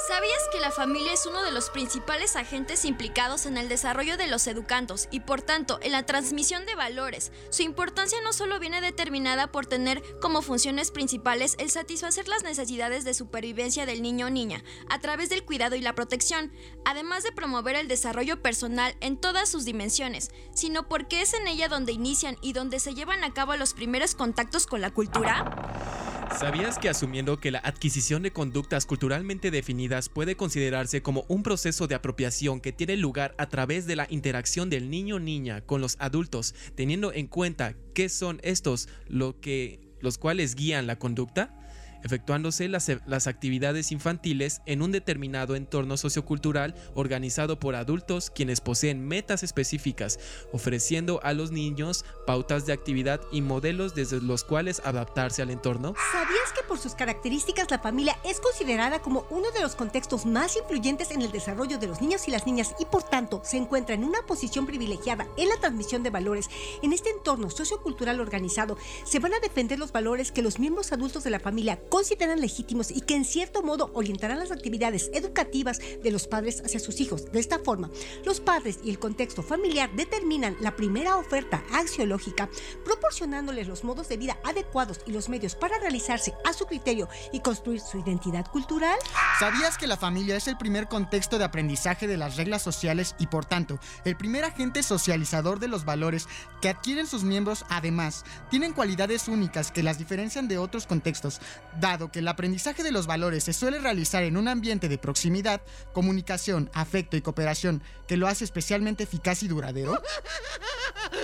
¿Sabías 0.07 0.49
que 0.51 0.59
la 0.59 0.71
familia 0.71 1.13
es 1.13 1.25
uno 1.25 1.43
de 1.43 1.53
los 1.53 1.69
principales 1.69 2.35
agentes 2.35 2.83
implicados 2.83 3.45
en 3.45 3.55
el 3.55 3.69
desarrollo 3.69 4.17
de 4.17 4.27
los 4.27 4.45
educandos 4.47 5.07
y 5.11 5.21
por 5.21 5.41
tanto 5.41 5.79
en 5.81 5.93
la 5.93 6.05
transmisión 6.05 6.65
de 6.65 6.75
valores? 6.75 7.31
Su 7.49 7.61
importancia 7.61 8.19
no 8.21 8.33
solo 8.33 8.59
viene 8.59 8.81
determinada 8.81 9.49
por 9.53 9.65
tener 9.65 10.03
como 10.19 10.41
funciones 10.41 10.91
principales 10.91 11.55
el 11.57 11.69
satisfacer 11.71 12.27
las 12.27 12.43
necesidades 12.43 13.05
de 13.05 13.13
supervivencia 13.13 13.85
del 13.85 14.01
niño 14.01 14.25
o 14.25 14.29
niña 14.29 14.61
a 14.89 14.99
través 14.99 15.29
del 15.29 15.45
cuidado 15.45 15.77
y 15.77 15.81
la 15.81 15.95
protección, 15.95 16.51
además 16.83 17.23
de 17.23 17.31
promover 17.31 17.77
el 17.77 17.87
desarrollo 17.87 18.41
personal 18.41 18.97
en 18.99 19.15
todas 19.15 19.47
sus 19.47 19.63
dimensiones, 19.63 20.31
sino 20.53 20.89
porque 20.89 21.21
es 21.21 21.33
en 21.33 21.47
ella 21.47 21.69
donde 21.69 21.93
inician 21.93 22.35
y 22.41 22.51
donde 22.51 22.81
se 22.81 22.93
llevan 22.93 23.23
a 23.23 23.33
cabo 23.33 23.55
los 23.55 23.73
primeros 23.73 24.15
contactos 24.15 24.67
con 24.67 24.81
la 24.81 24.91
cultura. 24.91 26.02
¿Sabías 26.39 26.79
que 26.79 26.89
asumiendo 26.89 27.39
que 27.39 27.51
la 27.51 27.59
adquisición 27.59 28.23
de 28.23 28.31
conductas 28.31 28.85
culturalmente 28.85 29.51
definidas 29.51 30.09
puede 30.09 30.35
considerarse 30.35 31.01
como 31.01 31.25
un 31.27 31.43
proceso 31.43 31.87
de 31.87 31.95
apropiación 31.95 32.59
que 32.59 32.71
tiene 32.71 32.97
lugar 32.97 33.35
a 33.37 33.47
través 33.47 33.85
de 33.85 33.95
la 33.95 34.07
interacción 34.09 34.69
del 34.69 34.89
niño 34.89 35.15
o 35.15 35.19
niña 35.19 35.61
con 35.61 35.79
los 35.79 35.95
adultos, 35.99 36.55
teniendo 36.75 37.13
en 37.13 37.27
cuenta 37.27 37.75
qué 37.93 38.09
son 38.09 38.39
estos 38.43 38.89
lo 39.07 39.39
que, 39.39 39.79
los 40.01 40.17
cuales 40.17 40.55
guían 40.55 40.87
la 40.87 40.97
conducta? 40.97 41.62
Efectuándose 42.03 42.67
las, 42.67 42.91
las, 43.05 43.27
actividades 43.27 43.91
infantiles 43.91 44.61
en 44.65 44.81
un 44.81 44.91
determinado 44.91 45.55
entorno 45.55 45.97
sociocultural 45.97 46.75
organizado 46.93 47.59
por 47.59 47.75
adultos 47.75 48.29
quienes 48.29 48.61
poseen 48.61 49.07
metas 49.07 49.43
específicas, 49.43 50.19
ofreciendo 50.51 51.19
a 51.23 51.33
los 51.33 51.51
niños 51.51 52.05
pautas 52.27 52.65
de 52.65 52.73
actividad 52.73 53.21
y 53.31 53.41
modelos 53.41 53.95
desde 53.95 54.21
los 54.21 54.43
cuales 54.43 54.81
adaptarse 54.85 55.41
al 55.41 55.49
entorno. 55.49 55.95
¿Sabías 56.11 56.51
que 56.55 56.63
por 56.67 56.79
sus 56.79 56.95
características 56.95 57.71
la 57.71 57.79
familia 57.79 58.17
es 58.23 58.39
considerada 58.39 58.99
como 58.99 59.25
uno 59.29 59.51
de 59.51 59.61
los 59.61 59.75
contextos 59.75 60.25
más 60.25 60.57
influyentes 60.57 61.11
en 61.11 61.21
el 61.21 61.31
desarrollo 61.31 61.77
de 61.77 61.87
los 61.87 62.01
niños 62.01 62.27
y 62.27 62.31
las 62.31 62.45
niñas 62.45 62.75
y 62.79 62.85
por 62.85 63.03
tanto 63.03 63.41
se 63.43 63.57
encuentra 63.57 63.95
en 63.95 64.03
una 64.03 64.21
posición 64.25 64.65
privilegiada 64.65 65.27
en 65.37 65.49
la 65.49 65.57
transmisión 65.57 66.03
de 66.03 66.09
valores? 66.09 66.49
En 66.81 66.93
este 66.93 67.09
entorno 67.09 67.49
sociocultural 67.49 68.19
organizado 68.19 68.77
se 69.05 69.19
van 69.19 69.33
a 69.33 69.39
defender 69.39 69.79
los 69.79 69.91
valores 69.91 70.31
que 70.31 70.41
los 70.41 70.59
miembros 70.59 70.91
adultos 70.91 71.23
de 71.23 71.29
la 71.29 71.39
familia 71.39 71.79
consideran 71.93 72.41
legítimos 72.41 72.89
y 72.89 73.01
que 73.01 73.15
en 73.15 73.23
cierto 73.23 73.61
modo 73.61 73.91
orientarán 73.93 74.39
las 74.39 74.49
actividades 74.49 75.11
educativas 75.13 75.77
de 76.01 76.09
los 76.09 76.25
padres 76.25 76.63
hacia 76.65 76.79
sus 76.79 76.99
hijos. 76.99 77.31
De 77.31 77.39
esta 77.39 77.59
forma, 77.59 77.91
los 78.25 78.39
padres 78.39 78.79
y 78.83 78.89
el 78.89 78.97
contexto 78.97 79.43
familiar 79.43 79.91
determinan 79.95 80.57
la 80.59 80.75
primera 80.75 81.17
oferta 81.17 81.63
axiológica, 81.71 82.49
proporcionándoles 82.83 83.67
los 83.67 83.83
modos 83.83 84.09
de 84.09 84.17
vida 84.17 84.39
adecuados 84.43 85.01
y 85.05 85.11
los 85.11 85.29
medios 85.29 85.53
para 85.53 85.77
realizarse 85.77 86.33
a 86.43 86.53
su 86.53 86.65
criterio 86.65 87.09
y 87.31 87.41
construir 87.41 87.79
su 87.79 87.99
identidad 87.99 88.47
cultural. 88.47 88.97
¿Sabías 89.37 89.77
que 89.77 89.85
la 89.85 89.95
familia 89.95 90.35
es 90.35 90.47
el 90.47 90.57
primer 90.57 90.87
contexto 90.87 91.37
de 91.37 91.45
aprendizaje 91.45 92.07
de 92.07 92.17
las 92.17 92.37
reglas 92.37 92.63
sociales 92.63 93.13
y 93.19 93.27
por 93.27 93.45
tanto 93.45 93.77
el 94.03 94.17
primer 94.17 94.45
agente 94.45 94.81
socializador 94.81 95.59
de 95.59 95.67
los 95.67 95.85
valores 95.85 96.27
que 96.59 96.69
adquieren 96.69 97.05
sus 97.05 97.23
miembros 97.23 97.65
además 97.69 98.25
tienen 98.49 98.73
cualidades 98.73 99.27
únicas 99.27 99.71
que 99.71 99.83
las 99.83 99.99
diferencian 99.99 100.47
de 100.47 100.57
otros 100.57 100.87
contextos, 100.87 101.39
dado 101.83 102.13
que 102.13 102.19
el 102.19 102.27
aprendizaje 102.29 102.81
de 102.81 102.93
los 102.93 103.07
valores 103.07 103.43
se 103.43 103.51
suele 103.51 103.77
realizar 103.77 104.23
en 104.23 104.37
un 104.37 104.47
ambiente 104.47 104.87
de 104.87 104.97
proximidad, 104.97 105.61
comunicación, 105.91 106.71
afecto 106.73 107.17
y 107.17 107.21
cooperación 107.21 107.83
que 108.07 108.15
lo 108.15 108.27
hace 108.27 108.45
especialmente 108.45 109.03
eficaz 109.03 109.43
y 109.43 109.49
duradero? 109.49 110.01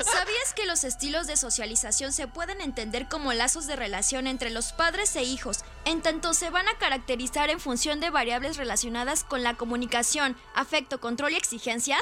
¿Sabías 0.04 0.54
que 0.54 0.66
los 0.66 0.84
estilos 0.84 1.28
de 1.28 1.38
socialización 1.38 2.12
se 2.12 2.28
pueden 2.28 2.60
entender 2.60 3.08
como 3.08 3.32
lazos 3.32 3.68
de 3.68 3.78
relación 3.78 4.28
entre 4.28 4.50
los 4.50 4.74
padres 4.74 5.16
e 5.16 5.24
hijos, 5.24 5.60
en 5.86 6.02
tanto 6.02 6.34
se 6.34 6.50
van 6.50 6.68
a 6.68 6.78
caracterizar 6.78 7.50
en 7.50 7.62
función 7.62 8.02
de 8.02 8.10
variables 8.10 8.58
relacionadas 8.58 9.24
con 9.24 9.44
la 9.44 9.56
comunicación, 9.56 10.36
afecto, 10.54 11.00
control 11.00 11.32
y 11.32 11.38
exigencias? 11.38 12.02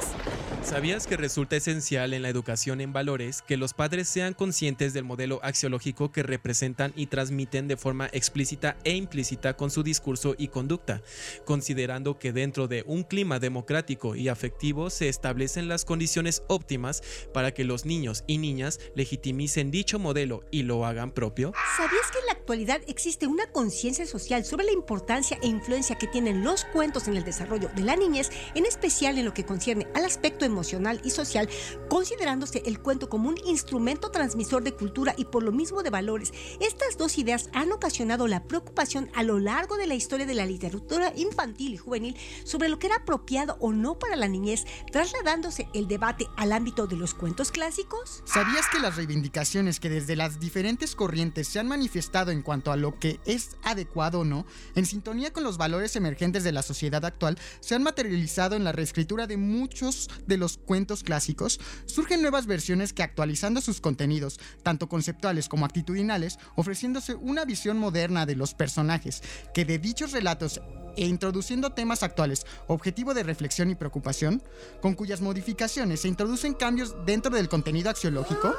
¿Sabías 0.64 1.08
que 1.08 1.16
resulta 1.16 1.56
esencial 1.56 2.14
en 2.14 2.22
la 2.22 2.30
educación 2.30 2.82
en 2.82 2.92
valores 2.92 3.42
que 3.42 3.56
los 3.56 3.74
padres 3.74 4.10
sean 4.10 4.34
conscientes 4.34 4.94
del 4.94 5.06
modelo 5.06 5.40
axiológico 5.44 6.12
que 6.12 6.24
representan 6.24 6.92
y 6.96 7.08
transmiten 7.08 7.68
de 7.68 7.78
forma 7.78 8.10
explícita 8.12 8.76
e 8.84 8.94
implícita 8.96 9.56
con 9.56 9.72
su 9.72 9.84
discurso 9.84 10.36
y 10.38 10.50
conducta, 10.50 11.02
considerando 11.46 12.20
que 12.20 12.34
dentro 12.34 12.68
de 12.68 12.84
un 12.86 13.04
clima 13.04 13.40
democrático 13.40 14.16
y 14.16 14.28
afectivo 14.28 14.90
se 14.90 15.08
establecen 15.08 15.68
las 15.68 15.86
condiciones 15.86 16.44
óptimas 16.48 17.02
para 17.34 17.54
que 17.54 17.64
los 17.64 17.86
niños 17.86 18.24
y 18.28 18.38
niñas 18.38 18.80
legitimicen 18.96 19.72
dicho 19.72 20.00
modelo 20.00 20.44
y 20.52 20.64
lo 20.64 20.86
hagan 20.86 21.12
propio? 21.12 21.54
¿Sabías 21.78 22.12
que 22.12 22.20
en 22.20 22.26
la 22.26 22.34
actualidad 22.34 22.82
existe 22.88 23.28
una 23.28 23.46
conciencia 23.52 24.06
social 24.06 24.44
sobre 24.44 24.66
la 24.66 24.74
importancia 24.74 25.38
e 25.42 25.48
influencia 25.48 25.98
que 25.98 26.08
tienen 26.08 26.44
los 26.44 26.66
cuentos 26.66 27.08
en 27.08 27.16
el 27.16 27.24
desarrollo 27.24 27.70
de 27.76 27.84
la 27.84 27.96
niñez, 27.96 28.32
en 28.56 28.66
especial 28.66 29.18
en 29.18 29.26
lo 29.26 29.34
que 29.34 29.46
concierne 29.46 29.88
al 29.94 30.04
aspecto 30.04 30.46
emocional 30.48 31.00
y 31.04 31.12
social, 31.12 31.48
considerándose 31.90 32.64
el 32.66 32.80
cuento 32.80 33.10
como 33.10 33.30
un 33.30 33.38
instrumento 33.46 34.10
transmisor 34.10 34.64
de 34.64 34.74
cultura 34.74 35.14
y 35.18 35.26
por 35.26 35.44
lo 35.44 35.52
mismo 35.52 35.84
de 35.84 35.92
valores? 35.92 36.34
Estas 36.60 36.98
dos 36.98 37.18
ideas 37.18 37.50
han 37.54 37.72
ocasionado 37.72 38.28
la 38.28 38.44
preocupación 38.44 39.12
a 39.14 39.24
lo 39.24 39.40
largo 39.40 39.78
de 39.78 39.88
la 39.88 39.96
historia 39.96 40.26
de 40.26 40.34
la 40.34 40.46
literatura 40.46 41.14
infantil 41.16 41.74
y 41.74 41.78
juvenil 41.78 42.18
sobre 42.44 42.70
lo 42.70 42.80
que 42.80 42.88
era 42.88 42.98
apropiado 42.98 43.58
o 43.60 43.74
no 43.74 44.00
para 44.00 44.16
la 44.16 44.28
niñez, 44.28 44.66
trasladándose 44.92 45.68
el 45.74 45.88
debate 45.88 46.28
al 46.36 46.52
ámbito 46.52 46.88
de 46.88 46.96
los 46.96 47.14
cuentos 47.14 47.52
clásicos? 47.52 48.24
¿Sabías 48.26 48.66
que 48.72 48.80
las 48.80 48.96
reivindicaciones 48.96 49.80
que 49.80 49.90
desde 49.90 50.16
las 50.16 50.40
diferentes 50.40 50.96
corrientes 50.96 51.48
se 51.48 51.60
han 51.60 51.68
manifestado 51.68 52.32
en 52.32 52.42
cuanto 52.42 52.72
a 52.72 52.78
lo 52.78 52.98
que 53.00 53.20
es 53.26 53.58
adecuado 53.64 54.22
o 54.22 54.26
no, 54.26 54.46
en 54.76 54.86
sintonía 54.86 55.32
con 55.34 55.44
los 55.44 55.58
valores 55.58 55.96
emergentes 55.96 56.44
de 56.44 56.52
la 56.52 56.62
sociedad 56.62 57.04
actual, 57.06 57.38
se 57.60 57.76
han 57.76 57.84
materializado 57.84 58.56
en 58.56 58.64
la 58.64 58.72
reescritura 58.72 59.28
de 59.28 59.38
muchos 59.38 60.10
de 60.26 60.37
los 60.38 60.58
cuentos 60.58 61.04
clásicos? 61.04 61.60
Surgen 61.86 62.22
nuevas 62.22 62.46
versiones 62.46 62.94
que 62.94 63.04
actualizando 63.04 63.62
sus 63.62 63.82
contenidos, 63.82 64.40
tanto 64.64 64.88
conceptuales 64.88 65.50
como 65.50 65.66
actitudinales, 65.66 66.40
ofreciéndose 66.56 67.16
una 67.16 67.46
visión 67.46 67.78
moderna 67.78 68.26
de 68.26 68.36
los 68.36 68.54
personajes, 68.54 69.22
que 69.54 69.66
de 69.66 69.80
dichos 69.80 70.12
relatos 70.12 70.62
e 70.96 71.06
introduciendo 71.06 71.72
temas 71.72 72.04
actuales, 72.04 72.46
objetivo 72.68 73.14
de 73.14 73.24
reflexión 73.24 73.70
y 73.70 73.76
preocupación, 73.76 74.42
con 74.82 74.96
cuyas 74.96 75.22
modificaciones 75.22 76.02
se 76.02 76.08
introducen 76.08 76.54
cambios 76.54 76.96
dentro 77.06 77.34
del 77.36 77.50
contenido 77.50 77.90
axiológico? 77.90 78.54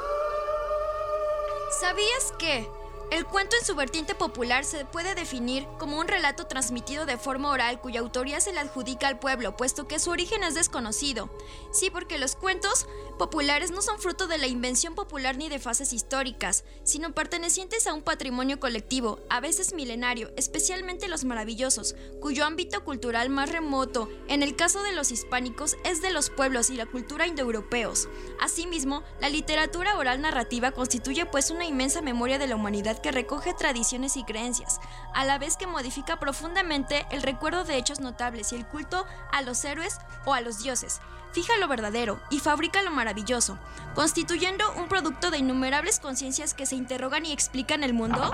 ¿Sabías 1.79 2.33
que 2.39 2.67
El 3.11 3.25
cuento 3.25 3.55
en 3.59 3.65
su 3.65 3.73
vertiente 3.73 4.13
popular 4.13 4.63
se 4.63 4.85
puede 4.85 5.15
definir 5.15 5.65
como 5.79 5.99
un 5.99 6.07
relato 6.07 6.45
transmitido 6.45 7.07
de 7.07 7.17
forma 7.17 7.49
oral 7.49 7.81
cuya 7.81 8.01
autoría 8.01 8.39
se 8.39 8.53
le 8.53 8.59
adjudica 8.59 9.07
al 9.07 9.17
pueblo, 9.17 9.57
puesto 9.57 9.87
que 9.87 9.97
su 9.97 10.11
origen 10.11 10.43
es 10.43 10.53
desconocido. 10.53 11.27
Sí, 11.71 11.89
porque 11.89 12.19
los 12.19 12.35
cuentos 12.35 12.85
populares 13.17 13.71
no 13.71 13.81
son 13.81 13.99
fruto 13.99 14.27
de 14.27 14.37
la 14.37 14.45
invención 14.45 14.93
popular 14.93 15.37
ni 15.37 15.49
de 15.49 15.57
fases 15.57 15.91
históricas, 15.91 16.63
sino 16.83 17.15
pertenecientes 17.15 17.87
a 17.87 17.95
un 17.95 18.03
patrimonio 18.03 18.59
colectivo, 18.59 19.19
a 19.27 19.39
veces 19.39 19.73
milenario, 19.73 20.31
especialmente 20.37 21.07
los 21.07 21.25
maravillosos, 21.25 21.95
cuyo 22.21 22.45
ámbito 22.45 22.85
cultural 22.85 23.31
más 23.31 23.51
remoto, 23.51 24.07
en 24.27 24.43
el 24.43 24.55
caso 24.55 24.83
de 24.83 24.93
los 24.93 25.11
hispánicos, 25.11 25.77
es 25.83 26.03
de 26.03 26.11
los 26.11 26.29
pueblos 26.29 26.69
y 26.69 26.75
la 26.75 26.85
cultura 26.85 27.25
indoeuropeos. 27.25 28.07
Asimismo, 28.39 29.01
la 29.19 29.29
literatura 29.29 29.97
oral 29.97 30.21
narrativa 30.21 30.71
constituye 30.71 31.25
pues 31.25 31.49
una 31.49 31.65
inmensa 31.65 32.03
memoria 32.03 32.37
de 32.37 32.45
la 32.45 32.55
humanidad 32.55 32.98
que 33.01 33.11
recoge 33.11 33.53
tradiciones 33.53 34.17
y 34.17 34.23
creencias, 34.23 34.79
a 35.13 35.25
la 35.25 35.37
vez 35.37 35.57
que 35.57 35.67
modifica 35.67 36.19
profundamente 36.19 37.05
el 37.11 37.21
recuerdo 37.21 37.63
de 37.63 37.77
hechos 37.77 37.99
notables 37.99 38.51
y 38.51 38.55
el 38.55 38.65
culto 38.65 39.05
a 39.31 39.41
los 39.41 39.63
héroes 39.65 39.99
o 40.25 40.33
a 40.33 40.41
los 40.41 40.63
dioses. 40.63 40.99
Fija 41.31 41.57
lo 41.57 41.67
verdadero 41.67 42.19
y 42.29 42.39
fabrica 42.39 42.81
lo 42.81 42.91
maravilloso, 42.91 43.59
constituyendo 43.93 44.63
un 44.75 44.87
producto 44.87 45.29
de 45.29 45.37
innumerables 45.37 45.99
conciencias 45.99 46.53
que 46.53 46.65
se 46.65 46.75
interrogan 46.75 47.25
y 47.25 47.31
explican 47.31 47.83
el 47.83 47.93
mundo. 47.93 48.31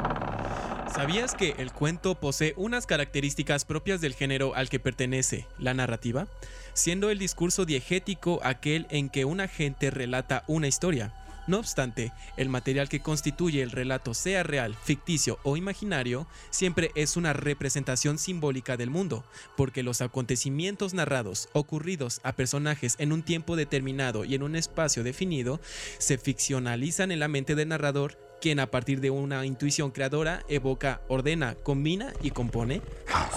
¿Sabías 0.94 1.36
que 1.36 1.56
el 1.58 1.74
cuento 1.74 2.16
posee 2.16 2.54
unas 2.56 2.86
características 2.86 3.66
propias 3.66 4.00
del 4.00 4.14
género 4.14 4.56
al 4.56 4.70
que 4.70 4.80
pertenece, 4.80 5.46
la 5.58 5.74
narrativa? 5.74 6.28
Siendo 6.74 7.10
el 7.10 7.20
discurso 7.20 7.66
diegético 7.66 8.40
aquel 8.44 8.88
en 8.90 9.10
que 9.10 9.26
un 9.26 9.42
agente 9.42 9.92
relata 9.92 10.46
una 10.48 10.68
historia. 10.68 11.14
No 11.48 11.60
obstante, 11.60 12.12
el 12.38 12.50
material 12.50 12.90
que 12.90 13.02
constituye 13.02 13.62
el 13.62 13.72
relato, 13.72 14.14
sea 14.14 14.42
real, 14.42 14.76
ficticio 14.84 15.38
o 15.44 15.58
imaginario, 15.58 16.28
siempre 16.50 16.92
es 16.96 17.18
una 17.18 17.34
representación 17.34 18.18
simbólica 18.18 18.78
del 18.78 18.90
mundo, 18.90 19.24
porque 19.56 19.84
los 19.84 20.02
acontecimientos 20.02 20.94
narrados, 20.96 21.50
ocurridos 21.54 22.20
a 22.24 22.34
personajes 22.34 22.96
en 22.98 23.12
un 23.12 23.22
tiempo 23.22 23.56
determinado 23.56 24.26
y 24.26 24.34
en 24.34 24.44
un 24.44 24.56
espacio 24.56 25.04
definido, 25.04 25.60
se 26.00 26.18
ficcionalizan 26.18 27.12
en 27.12 27.20
la 27.20 27.28
mente 27.28 27.54
del 27.54 27.70
narrador 27.70 28.18
quien 28.42 28.60
a 28.60 28.70
partir 28.70 29.02
de 29.02 29.10
una 29.10 29.46
intuición 29.46 29.92
creadora 29.92 30.44
evoca, 30.48 31.02
ordena, 31.08 31.56
combina 31.56 32.14
y 32.22 32.32
compone? 32.32 32.82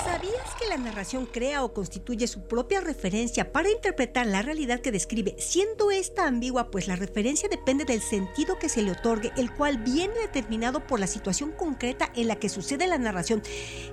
¿Sabías 0.05 0.55
que 0.59 0.69
la 0.69 0.77
narración 0.77 1.27
crea 1.27 1.65
o 1.65 1.73
constituye 1.73 2.27
su 2.27 2.47
propia 2.47 2.81
referencia 2.81 3.53
para 3.53 3.71
interpretar 3.71 4.27
la 4.27 4.43
realidad 4.43 4.81
que 4.81 4.93
describe, 4.93 5.37
siendo 5.39 5.91
esta 5.91 6.27
ambigua, 6.27 6.71
pues 6.71 6.89
la 6.89 6.97
referencia 6.97 7.49
depende 7.49 7.85
del 7.85 8.01
sentido 8.01 8.59
que 8.59 8.69
se 8.69 8.83
le 8.83 8.93
otorgue, 8.93 9.33
el 9.37 9.55
cual 9.55 9.79
viene 9.79 10.15
determinado 10.15 10.87
por 10.87 11.01
la 11.01 11.07
situación 11.07 11.53
concreta 11.53 12.11
en 12.15 12.29
la 12.29 12.37
que 12.37 12.49
sucede 12.49 12.87
la 12.87 12.99
narración? 12.99 13.43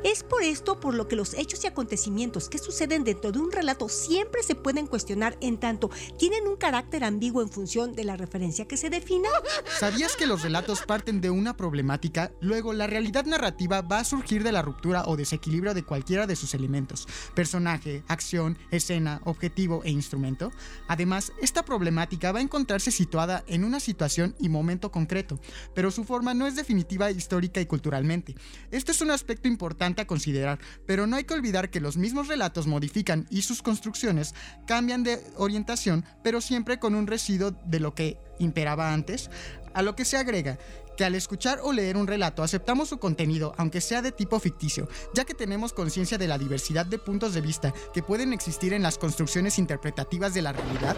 Es 0.03 0.23
por 0.23 0.43
esto 0.43 0.79
por 0.79 0.93
lo 0.93 1.07
que 1.07 1.15
los 1.15 1.33
hechos 1.33 1.63
y 1.63 1.67
acontecimientos 1.67 2.49
que 2.49 2.57
suceden 2.57 3.03
dentro 3.03 3.31
de 3.31 3.39
un 3.39 3.51
relato 3.51 3.89
siempre 3.89 4.43
se 4.43 4.55
pueden 4.55 4.87
cuestionar 4.87 5.37
en 5.41 5.59
tanto 5.59 5.89
tienen 6.17 6.47
un 6.47 6.55
carácter 6.55 7.03
ambiguo 7.03 7.41
en 7.41 7.49
función 7.49 7.93
de 7.93 8.03
la 8.03 8.17
referencia 8.17 8.67
que 8.67 8.77
se 8.77 8.89
defina. 8.89 9.29
¿Sabías 9.79 10.15
que 10.15 10.25
los 10.25 10.41
relatos 10.41 10.81
parten 10.95 11.19
de 11.19 11.29
una 11.29 11.57
problemática, 11.57 12.31
luego 12.39 12.71
la 12.71 12.87
realidad 12.87 13.25
narrativa 13.25 13.81
va 13.81 13.99
a 13.99 14.05
surgir 14.05 14.43
de 14.43 14.53
la 14.53 14.61
ruptura 14.61 15.03
o 15.07 15.17
desequilibrio 15.17 15.73
de 15.73 15.83
cualquiera 15.83 16.25
de 16.25 16.37
sus 16.37 16.53
elementos, 16.53 17.05
personaje, 17.33 18.05
acción, 18.07 18.57
escena, 18.71 19.19
objetivo 19.25 19.81
e 19.83 19.89
instrumento. 19.89 20.53
Además, 20.87 21.33
esta 21.41 21.65
problemática 21.65 22.31
va 22.31 22.39
a 22.39 22.43
encontrarse 22.43 22.91
situada 22.91 23.43
en 23.47 23.65
una 23.65 23.81
situación 23.81 24.35
y 24.39 24.47
momento 24.47 24.89
concreto, 24.89 25.37
pero 25.73 25.91
su 25.91 26.05
forma 26.05 26.33
no 26.33 26.47
es 26.47 26.55
definitiva 26.55 27.11
histórica 27.11 27.59
y 27.59 27.65
culturalmente. 27.65 28.33
Esto 28.71 28.93
es 28.93 29.01
un 29.01 29.11
aspecto 29.11 29.49
importante 29.49 30.01
a 30.01 30.07
considerar, 30.07 30.59
pero 30.85 31.07
no 31.07 31.17
hay 31.17 31.25
que 31.25 31.33
olvidar 31.33 31.71
que 31.71 31.81
los 31.81 31.97
mismos 31.97 32.29
relatos 32.29 32.67
modifican 32.67 33.27
y 33.29 33.41
sus 33.41 33.61
construcciones 33.61 34.33
cambian 34.65 35.03
de 35.03 35.21
orientación, 35.35 36.05
pero 36.23 36.39
siempre 36.39 36.79
con 36.79 36.95
un 36.95 37.05
residuo 37.05 37.51
de 37.65 37.81
lo 37.81 37.93
que 37.93 38.17
imperaba 38.39 38.93
antes, 38.93 39.29
a 39.75 39.81
lo 39.81 39.95
que 39.95 40.05
se 40.05 40.17
agrega 40.17 40.57
que 40.95 41.05
al 41.05 41.15
escuchar 41.15 41.59
o 41.63 41.71
leer 41.71 41.97
un 41.97 42.07
relato 42.07 42.43
aceptamos 42.43 42.89
su 42.89 42.97
contenido, 42.97 43.53
aunque 43.57 43.81
sea 43.81 44.01
de 44.01 44.11
tipo 44.11 44.39
ficticio, 44.39 44.87
ya 45.13 45.25
que 45.25 45.33
tenemos 45.33 45.73
conciencia 45.73 46.17
de 46.17 46.27
la 46.27 46.37
diversidad 46.37 46.85
de 46.85 46.99
puntos 46.99 47.33
de 47.33 47.41
vista 47.41 47.73
que 47.93 48.03
pueden 48.03 48.33
existir 48.33 48.73
en 48.73 48.83
las 48.83 48.97
construcciones 48.97 49.59
interpretativas 49.59 50.33
de 50.33 50.41
la 50.41 50.53
realidad. 50.53 50.95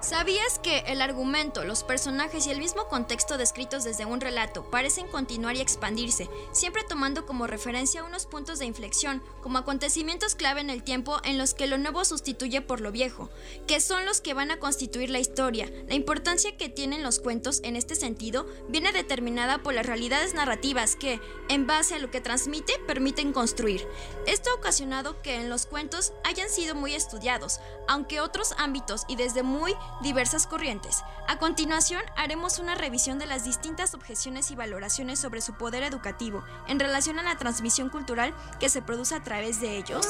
¿Sabías 0.00 0.58
que 0.58 0.80
el 0.86 1.00
argumento, 1.00 1.64
los 1.64 1.82
personajes 1.82 2.46
y 2.46 2.50
el 2.50 2.58
mismo 2.58 2.86
contexto 2.86 3.38
descritos 3.38 3.82
desde 3.82 4.04
un 4.04 4.20
relato 4.20 4.70
parecen 4.70 5.08
continuar 5.08 5.56
y 5.56 5.60
expandirse, 5.60 6.28
siempre 6.52 6.84
tomando 6.84 7.24
como 7.24 7.46
referencia 7.46 8.04
unos 8.04 8.26
puntos 8.26 8.58
de 8.58 8.66
inflexión, 8.66 9.22
como 9.42 9.58
acontecimientos 9.58 10.34
clave 10.34 10.60
en 10.60 10.70
el 10.70 10.82
tiempo 10.82 11.18
en 11.24 11.38
los 11.38 11.54
que 11.54 11.66
lo 11.66 11.78
nuevo 11.78 12.04
sustituye 12.04 12.60
por 12.60 12.80
lo 12.80 12.92
viejo, 12.92 13.30
que 13.66 13.80
son 13.80 14.04
los 14.04 14.20
que 14.20 14.34
van 14.34 14.50
a 14.50 14.58
constituir 14.58 15.08
la 15.08 15.18
historia? 15.18 15.70
La 15.88 15.94
importancia 15.94 16.56
que 16.56 16.68
tienen 16.68 17.02
los 17.02 17.18
cuentos 17.18 17.60
en 17.64 17.74
este 17.74 17.94
sentido 17.94 18.46
viene 18.68 18.92
determinada 18.92 19.62
por 19.62 19.74
las 19.74 19.86
realidades 19.86 20.34
narrativas 20.34 20.94
que, 20.94 21.20
en 21.48 21.66
base 21.66 21.94
a 21.94 21.98
lo 21.98 22.10
que 22.10 22.20
transmite, 22.20 22.78
permiten 22.86 23.32
construir. 23.32 23.88
Esto 24.26 24.50
ha 24.50 24.54
ocasionado 24.54 25.22
que 25.22 25.36
en 25.36 25.48
los 25.48 25.64
cuentos 25.66 26.12
hayan 26.22 26.50
sido 26.50 26.74
muy 26.74 26.94
estudiados, 26.94 27.60
aunque 27.88 28.20
otros 28.20 28.54
ámbitos 28.58 29.04
y 29.08 29.16
desde 29.16 29.42
muy 29.42 29.74
diversas 30.02 30.46
corrientes. 30.46 31.04
A 31.28 31.38
continuación, 31.38 32.02
haremos 32.16 32.58
una 32.58 32.74
revisión 32.74 33.18
de 33.18 33.26
las 33.26 33.44
distintas 33.44 33.94
objeciones 33.94 34.50
y 34.50 34.54
valoraciones 34.54 35.18
sobre 35.18 35.40
su 35.40 35.54
poder 35.54 35.82
educativo 35.82 36.44
en 36.68 36.80
relación 36.80 37.18
a 37.18 37.22
la 37.22 37.36
transmisión 37.36 37.88
cultural 37.88 38.34
que 38.60 38.68
se 38.68 38.82
produce 38.82 39.14
a 39.14 39.22
través 39.22 39.60
de 39.60 39.76
ellos. 39.76 40.06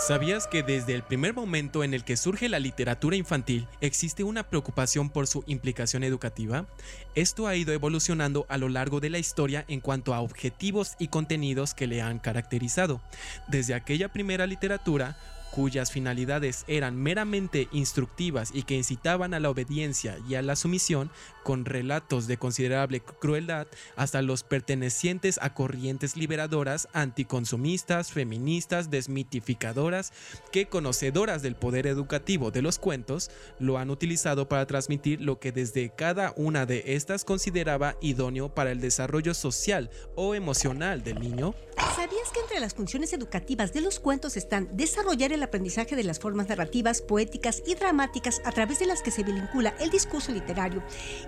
¿Sabías 0.00 0.46
que 0.46 0.62
desde 0.62 0.94
el 0.94 1.02
primer 1.02 1.34
momento 1.34 1.84
en 1.84 1.92
el 1.92 2.04
que 2.04 2.16
surge 2.16 2.48
la 2.48 2.58
literatura 2.58 3.16
infantil 3.16 3.68
existe 3.82 4.24
una 4.24 4.44
preocupación 4.44 5.10
por 5.10 5.26
su 5.26 5.44
implicación 5.46 6.04
educativa? 6.04 6.64
Esto 7.14 7.46
ha 7.46 7.54
ido 7.54 7.74
evolucionando 7.74 8.46
a 8.48 8.56
lo 8.56 8.70
largo 8.70 9.00
de 9.00 9.10
la 9.10 9.18
historia 9.18 9.66
en 9.68 9.80
cuanto 9.80 10.14
a 10.14 10.20
objetivos 10.20 10.94
y 10.98 11.08
contenidos 11.08 11.74
que 11.74 11.86
le 11.86 12.00
han 12.00 12.18
caracterizado. 12.18 13.02
Desde 13.46 13.74
aquella 13.74 14.08
primera 14.08 14.46
literatura, 14.46 15.18
cuyas 15.50 15.90
finalidades 15.90 16.64
eran 16.68 16.96
meramente 16.96 17.68
instructivas 17.72 18.50
y 18.54 18.62
que 18.62 18.76
incitaban 18.76 19.34
a 19.34 19.40
la 19.40 19.50
obediencia 19.50 20.18
y 20.28 20.34
a 20.36 20.42
la 20.42 20.56
sumisión, 20.56 21.10
con 21.42 21.64
relatos 21.64 22.26
de 22.26 22.36
considerable 22.36 23.00
crueldad, 23.00 23.66
hasta 23.96 24.22
los 24.22 24.42
pertenecientes 24.42 25.38
a 25.42 25.54
corrientes 25.54 26.16
liberadoras, 26.16 26.88
anticonsumistas, 26.92 28.12
feministas, 28.12 28.90
desmitificadoras, 28.90 30.12
que 30.52 30.66
conocedoras 30.66 31.42
del 31.42 31.56
poder 31.56 31.86
educativo 31.86 32.50
de 32.50 32.62
los 32.62 32.78
cuentos, 32.78 33.30
lo 33.58 33.78
han 33.78 33.90
utilizado 33.90 34.48
para 34.48 34.66
transmitir 34.66 35.20
lo 35.20 35.38
que 35.38 35.52
desde 35.52 35.90
cada 35.90 36.32
una 36.36 36.66
de 36.66 36.82
estas 36.86 37.24
consideraba 37.24 37.96
idóneo 38.00 38.54
para 38.54 38.72
el 38.72 38.80
desarrollo 38.80 39.34
social 39.34 39.90
o 40.16 40.34
emocional 40.34 41.02
del 41.02 41.20
niño. 41.20 41.54
¿Sabías 41.96 42.30
que 42.32 42.40
entre 42.40 42.60
las 42.60 42.74
funciones 42.74 43.12
educativas 43.12 43.72
de 43.72 43.80
los 43.80 44.00
cuentos 44.00 44.36
están 44.36 44.68
desarrollar 44.76 45.32
el 45.32 45.42
aprendizaje 45.42 45.96
de 45.96 46.04
las 46.04 46.18
formas 46.18 46.48
narrativas, 46.48 47.02
poéticas 47.02 47.62
y 47.66 47.74
dramáticas 47.74 48.40
a 48.44 48.52
través 48.52 48.78
de 48.78 48.86
las 48.86 49.02
que 49.02 49.10
se 49.10 49.22
vincula 49.22 49.74
el 49.80 49.90
discurso 49.90 50.32
literario, 50.32 50.82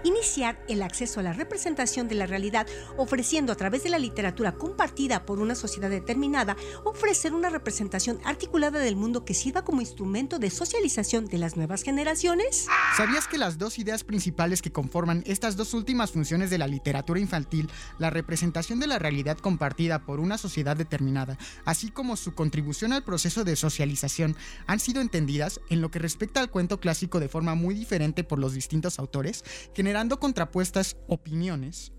iniciar 0.05 0.65
el 0.69 0.83
acceso 0.83 1.21
a 1.21 1.23
la 1.23 1.33
representación 1.33 2.09
de 2.09 2.15
la 2.15 2.27
realidad, 2.27 2.67
ofreciendo 2.97 3.53
a 3.53 3.57
través 3.57 3.83
de 3.83 3.91
la 3.91 3.99
literatura 3.99 4.53
compartida 4.53 5.25
por 5.25 5.39
una 5.39 5.55
sociedad 5.55 5.91
determinada, 5.91 6.57
ofrecer 6.85 7.35
una 7.35 7.51
representación 7.51 8.19
articulada 8.25 8.79
del 8.79 8.97
mundo 8.97 9.25
que 9.25 9.35
sirva 9.35 9.65
como 9.65 9.81
instrumento 9.81 10.39
de 10.39 10.51
socialización 10.51 11.27
de 11.27 11.39
las 11.39 11.57
nuevas 11.57 11.83
generaciones? 11.83 12.67
¿Sabías 12.97 13.27
que 13.27 13.39
las 13.39 13.59
dos 13.59 13.79
ideas 13.79 14.05
principales 14.05 14.63
que 14.63 14.73
conforman 14.73 15.23
estas 15.27 15.57
dos 15.57 15.75
últimas 15.75 16.11
funciones 16.11 16.51
de 16.51 16.59
la 16.59 16.67
literatura 16.67 17.21
infantil, 17.21 17.71
la 17.99 18.11
representación 18.11 18.81
de 18.81 18.87
la 18.87 18.99
realidad 18.99 19.39
compartida 19.39 20.05
por 20.05 20.21
una 20.21 20.39
sociedad 20.39 20.77
determinada, 20.77 21.39
así 21.65 21.91
como 21.91 22.17
su 22.17 22.35
contribución 22.35 22.93
al 22.93 23.05
proceso 23.05 23.45
de 23.45 23.57
socialización, 23.57 24.37
han 24.67 24.81
sido 24.81 25.01
entendidas 25.01 25.61
en 25.69 25.81
lo 25.81 25.91
que 25.91 25.99
respecta 25.99 26.41
al 26.41 26.51
cuento 26.51 26.81
clásico 26.81 27.21
de 27.21 27.29
forma 27.29 27.55
muy 27.55 27.75
diferente 27.75 28.25
por 28.25 28.39
los 28.39 28.55
distintos 28.55 28.99
autores, 28.99 29.45
generando 29.93 30.19
contrapuestas 30.19 30.97
opiniones? 31.07 31.93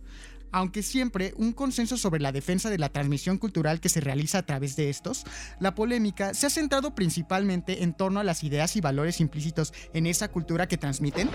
Aunque 0.52 0.82
siempre 0.82 1.36
un 1.38 1.54
consenso 1.54 1.96
sobre 1.96 2.20
la 2.22 2.32
defensa 2.32 2.72
de 2.72 2.80
la 2.80 2.90
transmisión 2.90 3.38
cultural 3.38 3.80
que 3.80 3.90
se 3.90 4.00
realiza 4.00 4.40
a 4.40 4.46
través 4.48 4.76
de 4.76 4.90
estos, 4.90 5.26
la 5.60 5.76
polémica 5.76 6.34
se 6.34 6.48
ha 6.48 6.50
centrado 6.50 6.96
principalmente 6.96 7.84
en 7.84 7.94
torno 7.94 8.20
a 8.20 8.24
las 8.24 8.44
ideas 8.44 8.76
y 8.78 8.82
valores 8.82 9.20
implícitos 9.20 9.74
en 9.94 10.08
esa 10.08 10.30
cultura 10.30 10.68
que 10.68 10.80
transmiten. 10.80 11.30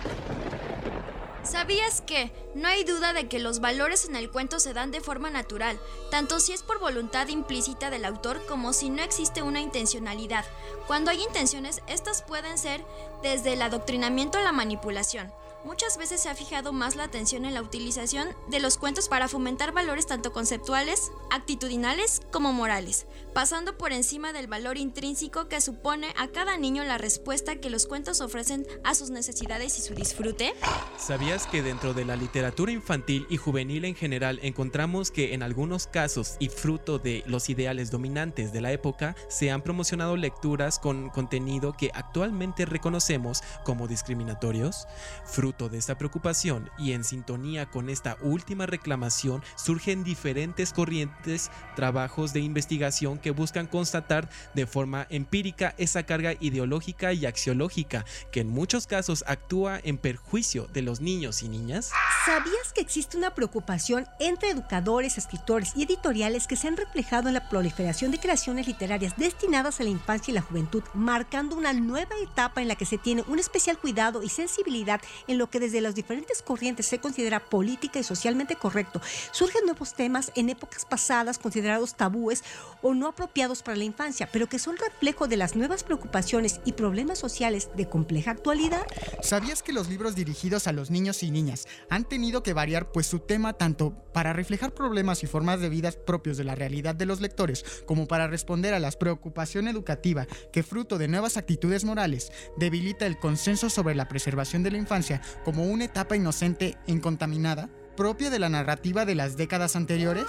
¿Sabías 1.45 2.01
que 2.01 2.33
no 2.57 2.67
hay 2.67 2.83
duda 2.83 3.13
de 3.13 3.29
que 3.29 3.39
los 3.39 3.61
valores 3.61 4.09
en 4.09 4.17
el 4.17 4.29
cuento 4.29 4.59
se 4.59 4.73
dan 4.73 4.91
de 4.91 5.01
forma 5.01 5.31
natural, 5.31 5.79
tanto 6.11 6.41
si 6.41 6.55
es 6.55 6.65
por 6.65 6.81
voluntad 6.81 7.29
implícita 7.29 7.89
del 7.89 8.05
autor 8.05 8.45
como 8.49 8.73
si 8.73 8.91
no 8.91 9.05
existe 9.05 9.43
una 9.43 9.61
intencionalidad? 9.61 10.45
Cuando 10.89 11.13
hay 11.13 11.23
intenciones, 11.23 11.83
estas 11.87 12.23
pueden 12.23 12.59
ser 12.59 12.85
desde 13.23 13.53
el 13.53 13.63
adoctrinamiento 13.63 14.39
a 14.39 14.43
la 14.43 14.51
manipulación. 14.51 15.33
Muchas 15.65 15.99
veces 15.99 16.21
se 16.21 16.29
ha 16.29 16.35
fijado 16.35 16.73
más 16.73 16.97
la 16.97 17.05
atención 17.05 17.45
en 17.45 17.55
la 17.55 17.63
utilización 17.63 18.29
de 18.49 18.61
los 18.61 18.79
cuentos 18.79 19.09
para 19.09 19.29
fomentar 19.29 19.73
valores 19.73 20.07
tanto 20.07 20.33
conceptuales, 20.33 21.13
actitudinales 21.31 22.23
como 22.31 22.53
morales, 22.53 23.07
pasando 23.39 23.78
por 23.78 23.93
encima 23.93 24.32
del 24.32 24.49
valor 24.49 24.78
intrínseco 24.78 25.47
que 25.47 25.61
supone 25.61 26.09
a 26.16 26.26
cada 26.26 26.57
niño 26.57 26.82
la 26.82 26.99
respuesta 26.99 27.55
que 27.55 27.70
los 27.70 27.86
cuentos 27.86 28.20
ofrecen 28.20 28.66
a 28.82 28.97
sus 28.97 29.11
necesidades 29.11 29.78
y 29.78 29.82
su 29.82 29.95
disfrute. 29.95 30.55
¿Sabías 30.97 31.47
que 31.47 31.62
dentro 31.62 31.95
de 31.95 32.05
la 32.05 32.16
literatura 32.16 32.72
infantil 32.72 33.28
y 33.30 33.36
juvenil 33.36 33.84
en 33.84 33.95
general 33.95 34.41
encontramos 34.43 35.12
que 35.12 35.34
en 35.34 35.45
algunos 35.45 35.86
casos 35.86 36.34
y 36.41 36.49
fruto 36.49 36.99
de 36.99 37.22
los 37.26 37.49
ideales 37.49 37.93
dominantes 37.93 38.53
de 38.53 38.61
la 38.61 38.72
época 38.72 39.14
se 39.28 39.53
han 39.53 39.62
promocionado 39.62 40.16
lecturas 40.16 40.80
con 40.80 41.09
contenido 41.09 41.74
que 41.74 41.93
actualmente 41.95 42.66
reconocemos 42.66 43.45
como 43.64 43.86
discriminatorios? 43.86 44.89
Fruto 45.24 45.68
de 45.68 45.78
esta 45.78 45.97
preocupación 45.97 46.70
y 46.76 46.91
en 46.91 47.05
sintonía 47.05 47.70
con 47.70 47.89
esta 47.89 48.16
última 48.20 48.66
reclamación 48.66 49.45
surgen 49.55 50.03
diferentes 50.03 50.72
corrientes, 50.72 51.53
trabajos 51.76 52.32
de 52.32 52.41
investigación 52.41 53.18
que 53.18 53.28
buscan 53.31 53.66
constatar 53.66 54.29
de 54.55 54.66
forma 54.66 55.07
empírica 55.11 55.74
esa 55.79 56.05
carga 56.05 56.35
ideológica 56.41 57.12
y 57.12 57.26
axiológica 57.26 58.05
que 58.31 58.41
en 58.41 58.49
muchos 58.49 58.87
casos 58.87 59.24
actúa 59.26 59.81
en 59.83 59.99
perjuicio 59.99 60.66
de 60.72 60.83
los 60.83 61.01
niños 61.01 61.43
y 61.43 61.49
niñas. 61.49 61.91
¿Sabías 62.24 62.72
que 62.74 62.81
existe 62.81 63.16
una 63.16 63.35
preocupación 63.35 64.07
entre 64.18 64.51
educadores, 64.51 65.18
escritores 65.18 65.72
y 65.74 65.85
editoriales 65.85 66.47
que 66.47 66.57
se 66.57 66.68
han 66.68 66.76
reflejado 66.76 67.29
en 67.29 67.35
la 67.35 67.49
proliferación 67.49 68.11
de 68.11 68.18
creaciones 68.18 68.66
literarias 68.66 69.16
destinadas 69.16 69.81
a 69.81 69.85
la 69.85 69.91
infancia 69.91 70.31
y 70.31 70.35
la 70.35 70.43
juventud, 70.43 70.83
marcando 70.95 71.57
una 71.57 71.72
nueva 71.72 72.14
etapa 72.22 72.62
en 72.62 72.68
la 72.68 72.76
que 72.76 72.87
se 72.87 72.99
tiene 72.99 73.24
un 73.29 73.39
especial 73.39 73.79
cuidado 73.79 74.22
y 74.22 74.29
sensibilidad 74.29 75.01
en 75.26 75.39
lo 75.39 75.51
que 75.51 75.61
desde 75.61 75.81
las 75.81 75.95
diferentes 75.95 76.43
corrientes 76.43 76.87
se 76.87 76.99
considera 76.99 77.41
política 77.41 77.99
y 77.99 78.05
socialmente 78.05 78.57
correcto? 78.57 79.01
Surgen 79.33 79.64
nuevos 79.64 79.95
temas 79.95 80.33
en 80.35 80.51
épocas 80.51 80.85
pasadas 80.85 81.39
considerados 81.39 81.95
tabúes 81.95 82.45
o 82.83 82.95
no 82.95 83.08
apropiados 83.09 83.63
para 83.63 83.77
la 83.77 83.85
infancia, 83.85 84.29
pero 84.33 84.49
que 84.49 84.59
son 84.59 84.77
reflejo 84.77 85.29
de 85.29 85.37
las 85.37 85.57
nuevas 85.57 85.85
preocupaciones 85.85 86.61
y 86.65 86.73
problemas 86.73 87.19
sociales 87.19 87.71
de 87.77 87.89
compleja 87.89 88.31
actualidad. 88.31 88.87
¿Sabías 89.23 89.63
que 89.63 89.73
los 89.73 89.89
libros 89.89 90.15
dirigidos 90.15 90.67
a 90.67 90.73
los 90.73 90.91
niños 90.91 91.23
y 91.23 91.31
niñas 91.31 91.67
han 91.91 92.05
tenido 92.05 92.43
que 92.43 92.53
variar 92.53 92.93
pues 92.93 93.07
su 93.07 93.21
tema 93.21 93.55
tanto 93.55 93.93
para 94.13 94.33
reflejar 94.33 94.73
problemas 94.73 95.23
y 95.23 95.27
formas 95.27 95.61
de 95.61 95.69
vida 95.69 95.89
propios 95.93 96.37
de 96.37 96.45
la 96.45 96.55
realidad 96.55 96.95
de 96.95 97.07
los 97.07 97.21
lectores 97.21 97.65
como 97.87 98.07
para 98.07 98.27
responder 98.27 98.75
a 98.75 98.81
la 98.81 98.91
preocupación 98.91 99.69
educativa 99.69 100.27
que 100.53 100.63
fruto 100.63 100.99
de 100.99 101.09
nuevas 101.09 101.37
actitudes 101.37 101.85
morales 101.85 102.33
debilita 102.57 103.07
el 103.07 103.19
consenso 103.19 103.71
sobre 103.71 103.95
la 103.95 104.09
preservación 104.09 104.63
de 104.63 104.71
la 104.71 104.79
infancia 104.79 105.23
como 105.45 105.65
una 105.65 105.85
etapa 105.85 106.17
inocente 106.17 106.77
e 106.87 106.93
incontaminada 106.93 107.71
propia 107.97 108.31
de 108.31 108.39
la 108.39 108.49
narrativa 108.49 109.05
de 109.05 109.15
las 109.15 109.37
décadas 109.37 109.77
anteriores? 109.77 110.27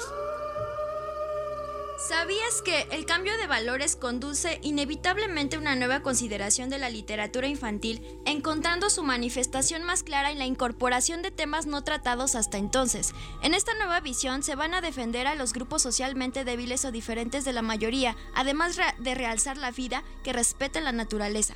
¿Sabías 2.08 2.62
que 2.64 2.88
el 2.92 3.06
cambio 3.06 3.38
de 3.38 3.46
valores 3.46 3.98
conduce 3.98 4.60
inevitablemente 4.64 5.58
a 5.58 5.60
una 5.60 5.76
nueva 5.76 6.02
consideración 6.02 6.70
de 6.70 6.78
la 6.78 6.90
literatura 6.90 7.48
infantil, 7.48 8.02
encontrando 8.26 8.90
su 8.90 9.04
manifestación 9.04 9.84
más 9.84 10.04
clara 10.04 10.32
en 10.32 10.40
la 10.40 10.46
incorporación 10.46 11.22
de 11.22 11.32
temas 11.32 11.66
no 11.66 11.84
tratados 11.84 12.36
hasta 12.36 12.58
entonces? 12.58 13.14
En 13.44 13.54
esta 13.54 13.74
nueva 13.74 14.00
visión 14.00 14.44
se 14.44 14.56
van 14.56 14.74
a 14.74 14.82
defender 14.82 15.28
a 15.28 15.36
los 15.36 15.52
grupos 15.52 15.82
socialmente 15.82 16.46
débiles 16.46 16.86
o 16.86 16.92
diferentes 16.92 17.44
de 17.44 17.52
la 17.52 17.62
mayoría, 17.62 18.16
además 18.34 18.80
de 18.98 19.16
realzar 19.16 19.58
la 19.58 19.72
vida 19.72 20.06
que 20.24 20.32
respete 20.32 20.80
la 20.80 20.94
naturaleza. 20.94 21.56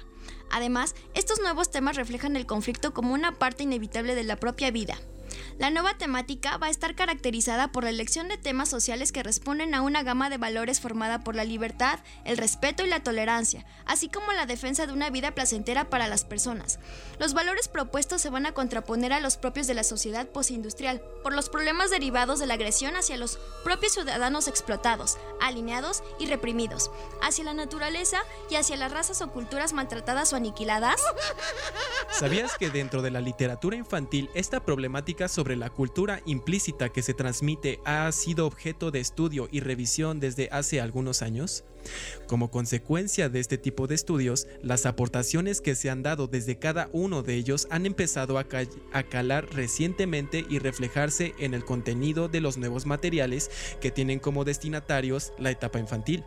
Además, 0.52 0.94
estos 1.14 1.40
nuevos 1.40 1.72
temas 1.72 1.96
reflejan 1.96 2.36
el 2.36 2.46
conflicto 2.46 2.94
como 2.94 3.14
una 3.14 3.40
parte 3.40 3.64
inevitable 3.64 4.14
de 4.14 4.26
la 4.26 4.36
propia 4.36 4.72
vida. 4.72 5.00
La 5.60 5.70
nueva 5.70 5.98
temática 5.98 6.58
va 6.58 6.68
a 6.68 6.70
estar 6.72 6.96
caracterizada 6.96 7.72
por 7.72 7.84
la 7.84 7.92
elección 7.92 8.28
de 8.28 8.38
temas 8.38 8.70
sociales 8.70 9.12
que 9.12 9.22
responden 9.22 9.76
a 9.76 9.82
una 9.82 10.02
gama 10.02 10.30
de 10.30 10.38
valores 10.38 10.82
formada 10.82 11.24
por 11.24 11.36
la 11.36 11.44
libertad, 11.44 12.00
el 12.26 12.38
respeto 12.38 12.84
y 12.84 12.88
la 12.88 13.04
tolerancia, 13.04 13.66
así 13.86 14.10
como 14.10 14.32
la 14.34 14.48
defensa 14.48 14.88
de 14.88 14.94
una 14.94 15.12
vida 15.12 15.36
placentera 15.36 15.90
para 15.90 16.08
las 16.08 16.26
personas. 16.26 16.80
Los 17.20 17.34
valores 17.34 17.68
propuestos 17.68 18.22
se 18.22 18.32
van 18.32 18.48
a 18.48 18.54
contraponer 18.54 19.14
a 19.14 19.20
los 19.20 19.38
propios 19.38 19.68
de 19.68 19.76
la 19.76 19.84
sociedad 19.84 20.28
postindustrial, 20.28 21.02
por 21.22 21.34
los 21.34 21.50
problemas 21.50 21.92
derivados 21.92 22.40
de 22.40 22.48
la 22.48 22.56
agresión 22.56 22.96
hacia 22.96 23.18
los 23.18 23.38
propios 23.64 23.94
ciudadanos 23.94 24.48
explotados, 24.48 25.18
alineados 25.40 26.04
y 26.20 26.26
reprimidos, 26.26 26.90
hacia 27.22 27.44
la 27.44 27.54
naturaleza 27.54 28.24
y 28.50 28.56
hacia 28.56 28.76
las 28.76 28.92
razas 28.92 29.22
o 29.22 29.32
culturas 29.32 29.74
maltratadas 29.74 30.34
o 30.34 30.36
aniquiladas. 30.36 31.00
¿Sabías 32.12 32.58
que 32.58 32.70
dentro 32.70 33.02
de 33.02 33.12
la 33.12 33.22
literatura 33.22 33.76
infantil 33.76 34.30
esta 34.34 34.60
problemática 34.60 35.28
sobre 35.28 35.43
la 35.56 35.70
cultura 35.70 36.22
implícita 36.26 36.90
que 36.90 37.02
se 37.02 37.14
transmite 37.14 37.80
ha 37.86 38.12
sido 38.12 38.48
objeto 38.48 38.92
de 38.92 39.00
estudio 39.00 39.48
y 39.52 39.60
revisión 39.60 40.20
desde 40.20 40.50
hace 40.52 40.82
algunos 40.82 41.22
años? 41.22 41.64
Como 42.28 42.50
consecuencia 42.50 43.30
de 43.30 43.40
este 43.40 43.58
tipo 43.58 43.88
de 43.88 43.96
estudios, 43.96 44.48
las 44.62 44.86
aportaciones 44.86 45.62
que 45.62 45.76
se 45.76 45.90
han 45.90 46.02
dado 46.02 46.28
desde 46.28 46.58
cada 46.58 46.90
uno 46.94 47.24
de 47.24 47.36
ellos 47.36 47.68
han 47.70 47.86
empezado 47.86 48.38
a 48.38 49.04
calar 49.04 49.48
recientemente 49.54 50.46
y 50.50 50.60
reflejarse 50.60 51.34
en 51.40 51.54
el 51.54 51.66
contenido 51.66 52.30
de 52.30 52.42
los 52.42 52.58
nuevos 52.58 52.86
materiales 52.86 53.52
que 53.82 53.92
tienen 53.92 54.20
como 54.20 54.46
destinatarios 54.46 55.34
la 55.38 55.52
etapa 55.52 55.80
infantil. 55.80 56.24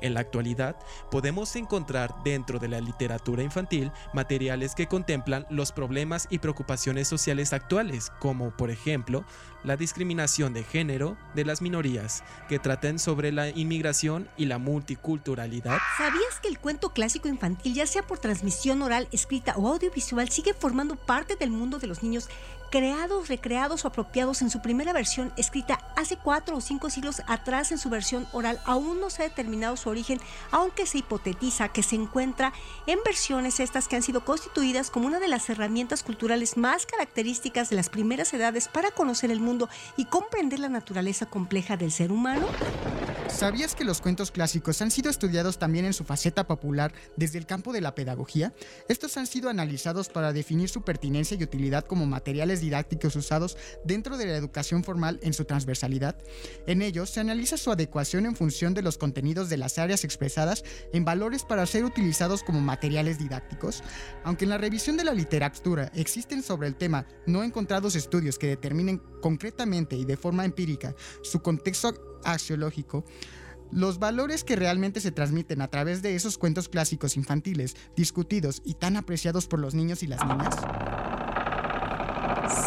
En 0.00 0.14
la 0.14 0.20
actualidad, 0.20 0.76
podemos 1.10 1.54
encontrar 1.56 2.14
dentro 2.24 2.58
de 2.58 2.68
la 2.68 2.80
literatura 2.80 3.42
infantil 3.42 3.92
materiales 4.12 4.74
que 4.74 4.86
contemplan 4.86 5.46
los 5.50 5.72
problemas 5.72 6.26
y 6.30 6.38
preocupaciones 6.38 7.08
sociales 7.08 7.52
actuales, 7.52 8.10
como 8.20 8.50
por 8.56 8.70
ejemplo 8.70 9.24
la 9.64 9.76
discriminación 9.76 10.52
de 10.52 10.62
género 10.62 11.16
de 11.34 11.44
las 11.44 11.60
minorías, 11.60 12.22
que 12.48 12.58
traten 12.58 12.98
sobre 12.98 13.32
la 13.32 13.48
inmigración 13.48 14.28
y 14.36 14.46
la 14.46 14.58
multiculturalidad. 14.58 15.78
¿Sabías 15.98 16.40
que 16.40 16.48
el 16.48 16.58
cuento 16.58 16.90
clásico 16.90 17.28
infantil, 17.28 17.74
ya 17.74 17.86
sea 17.86 18.02
por 18.02 18.18
transmisión 18.18 18.82
oral, 18.82 19.08
escrita 19.10 19.54
o 19.56 19.68
audiovisual, 19.68 20.28
sigue 20.28 20.54
formando 20.54 20.96
parte 20.96 21.36
del 21.36 21.50
mundo 21.50 21.78
de 21.78 21.88
los 21.88 22.02
niños, 22.02 22.28
creados, 22.76 23.28
recreados 23.28 23.86
o 23.86 23.88
apropiados 23.88 24.42
en 24.42 24.50
su 24.50 24.60
primera 24.60 24.92
versión 24.92 25.32
escrita 25.38 25.80
hace 25.96 26.18
cuatro 26.18 26.58
o 26.58 26.60
cinco 26.60 26.90
siglos 26.90 27.22
atrás 27.26 27.72
en 27.72 27.78
su 27.78 27.88
versión 27.88 28.26
oral? 28.32 28.60
Aún 28.66 29.00
no 29.00 29.08
se 29.08 29.22
ha 29.22 29.28
determinado 29.30 29.78
su 29.78 29.88
origen, 29.88 30.20
aunque 30.50 30.84
se 30.84 30.98
hipotetiza 30.98 31.70
que 31.70 31.82
se 31.82 31.96
encuentra 31.96 32.52
en 32.86 32.98
versiones 33.02 33.60
estas 33.60 33.88
que 33.88 33.96
han 33.96 34.02
sido 34.02 34.26
constituidas 34.26 34.90
como 34.90 35.06
una 35.06 35.20
de 35.20 35.28
las 35.28 35.48
herramientas 35.48 36.02
culturales 36.02 36.58
más 36.58 36.84
características 36.84 37.70
de 37.70 37.76
las 37.76 37.88
primeras 37.88 38.34
edades 38.34 38.68
para 38.68 38.90
conocer 38.90 39.30
el 39.30 39.40
mundo 39.40 39.70
y 39.96 40.04
comprender 40.04 40.58
la 40.58 40.68
naturaleza 40.68 41.24
compleja 41.24 41.78
del 41.78 41.92
ser 41.92 42.12
humano? 42.12 42.46
¿Sabías 43.28 43.74
que 43.74 43.84
los 43.84 44.00
cuentos 44.00 44.30
clásicos 44.30 44.80
han 44.80 44.90
sido 44.90 45.10
estudiados 45.10 45.58
también 45.58 45.84
en 45.84 45.92
su 45.92 46.04
faceta 46.04 46.46
popular 46.46 46.92
desde 47.16 47.38
el 47.38 47.44
campo 47.44 47.72
de 47.72 47.80
la 47.80 47.94
pedagogía? 47.94 48.54
Estos 48.88 49.16
han 49.16 49.26
sido 49.26 49.50
analizados 49.50 50.08
para 50.08 50.32
definir 50.32 50.68
su 50.68 50.82
pertinencia 50.82 51.36
y 51.36 51.42
utilidad 51.42 51.84
como 51.84 52.06
materiales 52.06 52.60
didácticos 52.66 53.16
usados 53.16 53.56
dentro 53.84 54.16
de 54.16 54.26
la 54.26 54.36
educación 54.36 54.84
formal 54.84 55.18
en 55.22 55.32
su 55.32 55.44
transversalidad. 55.44 56.16
En 56.66 56.82
ellos 56.82 57.10
se 57.10 57.20
analiza 57.20 57.56
su 57.56 57.70
adecuación 57.70 58.26
en 58.26 58.36
función 58.36 58.74
de 58.74 58.82
los 58.82 58.98
contenidos 58.98 59.48
de 59.48 59.56
las 59.56 59.78
áreas 59.78 60.04
expresadas 60.04 60.64
en 60.92 61.04
valores 61.04 61.44
para 61.44 61.66
ser 61.66 61.84
utilizados 61.84 62.42
como 62.42 62.60
materiales 62.60 63.18
didácticos. 63.18 63.82
Aunque 64.24 64.44
en 64.44 64.50
la 64.50 64.58
revisión 64.58 64.96
de 64.96 65.04
la 65.04 65.14
literatura 65.14 65.90
existen 65.94 66.42
sobre 66.42 66.68
el 66.68 66.76
tema 66.76 67.06
no 67.26 67.42
encontrados 67.42 67.94
estudios 67.94 68.38
que 68.38 68.48
determinen 68.48 69.00
concretamente 69.22 69.96
y 69.96 70.04
de 70.04 70.16
forma 70.16 70.44
empírica 70.44 70.94
su 71.22 71.40
contexto 71.40 72.20
axiológico, 72.24 73.04
los 73.72 73.98
valores 73.98 74.44
que 74.44 74.56
realmente 74.56 75.00
se 75.00 75.10
transmiten 75.10 75.60
a 75.60 75.68
través 75.68 76.02
de 76.02 76.14
esos 76.14 76.38
cuentos 76.38 76.68
clásicos 76.68 77.16
infantiles, 77.16 77.76
discutidos 77.96 78.62
y 78.64 78.74
tan 78.74 78.96
apreciados 78.96 79.46
por 79.46 79.58
los 79.58 79.74
niños 79.74 80.02
y 80.02 80.06
las 80.06 80.24
niñas. 80.24 80.54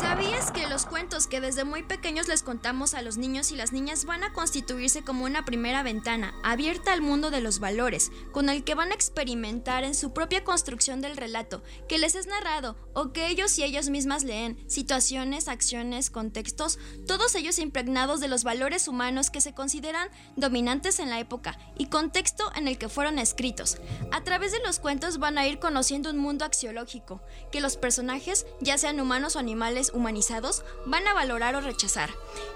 ¿Sabías 0.01 0.51
que 0.51 0.67
los 0.67 0.85
cuentos 0.85 1.18
que 1.29 1.41
desde 1.41 1.63
muy 1.63 1.83
pequeños 1.83 2.27
les 2.27 2.43
contamos 2.43 2.93
a 2.93 3.01
los 3.01 3.17
niños 3.17 3.51
y 3.51 3.55
las 3.55 3.71
niñas 3.71 4.05
van 4.05 4.23
a 4.23 4.33
constituirse 4.33 5.03
como 5.03 5.25
una 5.25 5.45
primera 5.45 5.83
ventana 5.83 6.33
abierta 6.43 6.91
al 6.91 7.01
mundo 7.01 7.29
de 7.29 7.41
los 7.41 7.59
valores, 7.59 8.11
con 8.31 8.49
el 8.49 8.63
que 8.63 8.75
van 8.75 8.91
a 8.91 8.95
experimentar 8.95 9.83
en 9.83 9.95
su 9.95 10.13
propia 10.13 10.43
construcción 10.43 11.01
del 11.01 11.17
relato, 11.17 11.63
que 11.87 11.97
les 11.97 12.15
es 12.15 12.27
narrado 12.27 12.75
o 12.93 13.13
que 13.13 13.27
ellos 13.27 13.57
y 13.57 13.63
ellas 13.63 13.89
mismas 13.89 14.23
leen, 14.23 14.57
situaciones, 14.67 15.47
acciones, 15.47 16.09
contextos, 16.09 16.79
todos 17.07 17.35
ellos 17.35 17.59
impregnados 17.59 18.19
de 18.19 18.27
los 18.27 18.43
valores 18.43 18.87
humanos 18.87 19.29
que 19.29 19.41
se 19.41 19.53
consideran 19.53 20.09
dominantes 20.35 20.99
en 20.99 21.09
la 21.09 21.19
época 21.19 21.57
y 21.77 21.87
contexto 21.87 22.51
en 22.55 22.67
el 22.67 22.77
que 22.77 22.89
fueron 22.89 23.19
escritos. 23.19 23.77
A 24.11 24.23
través 24.23 24.51
de 24.51 24.59
los 24.65 24.79
cuentos 24.79 25.19
van 25.19 25.37
a 25.37 25.47
ir 25.47 25.59
conociendo 25.59 26.09
un 26.09 26.17
mundo 26.17 26.45
axiológico, 26.45 27.21
que 27.51 27.61
los 27.61 27.77
personajes, 27.77 28.45
ya 28.61 28.77
sean 28.77 28.99
humanos 28.99 29.35
o 29.35 29.39
animales 29.39 29.91
humanizados, 29.93 30.63
van 30.85 31.07
a 31.07 31.13
valorar 31.19 31.53
o 31.55 31.61
rechazar. 31.61 32.09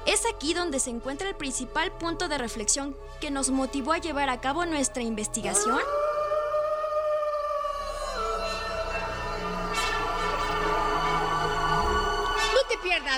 Es 0.06 0.22
aquí 0.26 0.54
donde 0.54 0.80
se 0.80 0.90
encuentra 0.90 1.28
el 1.28 1.36
principal 1.36 1.92
punto 1.92 2.30
de 2.30 2.38
reflexión 2.38 2.96
que 3.20 3.30
nos 3.30 3.50
motivó 3.50 3.92
a 3.92 3.98
llevar 3.98 4.30
a 4.30 4.40
cabo 4.40 4.66
nuestra 4.66 5.04
investigación. 5.04 5.82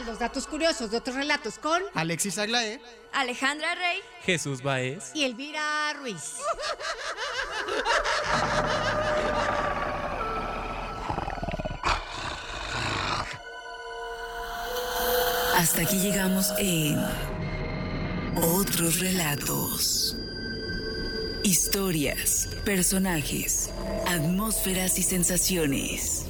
los 0.05 0.19
datos 0.19 0.45
curiosos 0.45 0.91
de 0.91 0.97
otros 0.97 1.15
relatos 1.15 1.57
con 1.57 1.81
Alexis 1.93 2.37
Aglaé. 2.37 2.81
Alejandra 3.13 3.75
Rey. 3.75 4.01
Jesús 4.23 4.61
Baez. 4.61 5.11
y 5.13 5.23
Elvira 5.23 5.93
Ruiz. 5.93 6.35
Hasta 15.65 15.81
aquí 15.81 15.97
llegamos 15.97 16.53
en 16.59 16.95
otros 18.35 18.99
relatos. 18.99 20.15
Historias, 21.43 22.47
personajes, 22.63 23.71
atmósferas 24.05 24.99
y 24.99 25.01
sensaciones. 25.01 26.27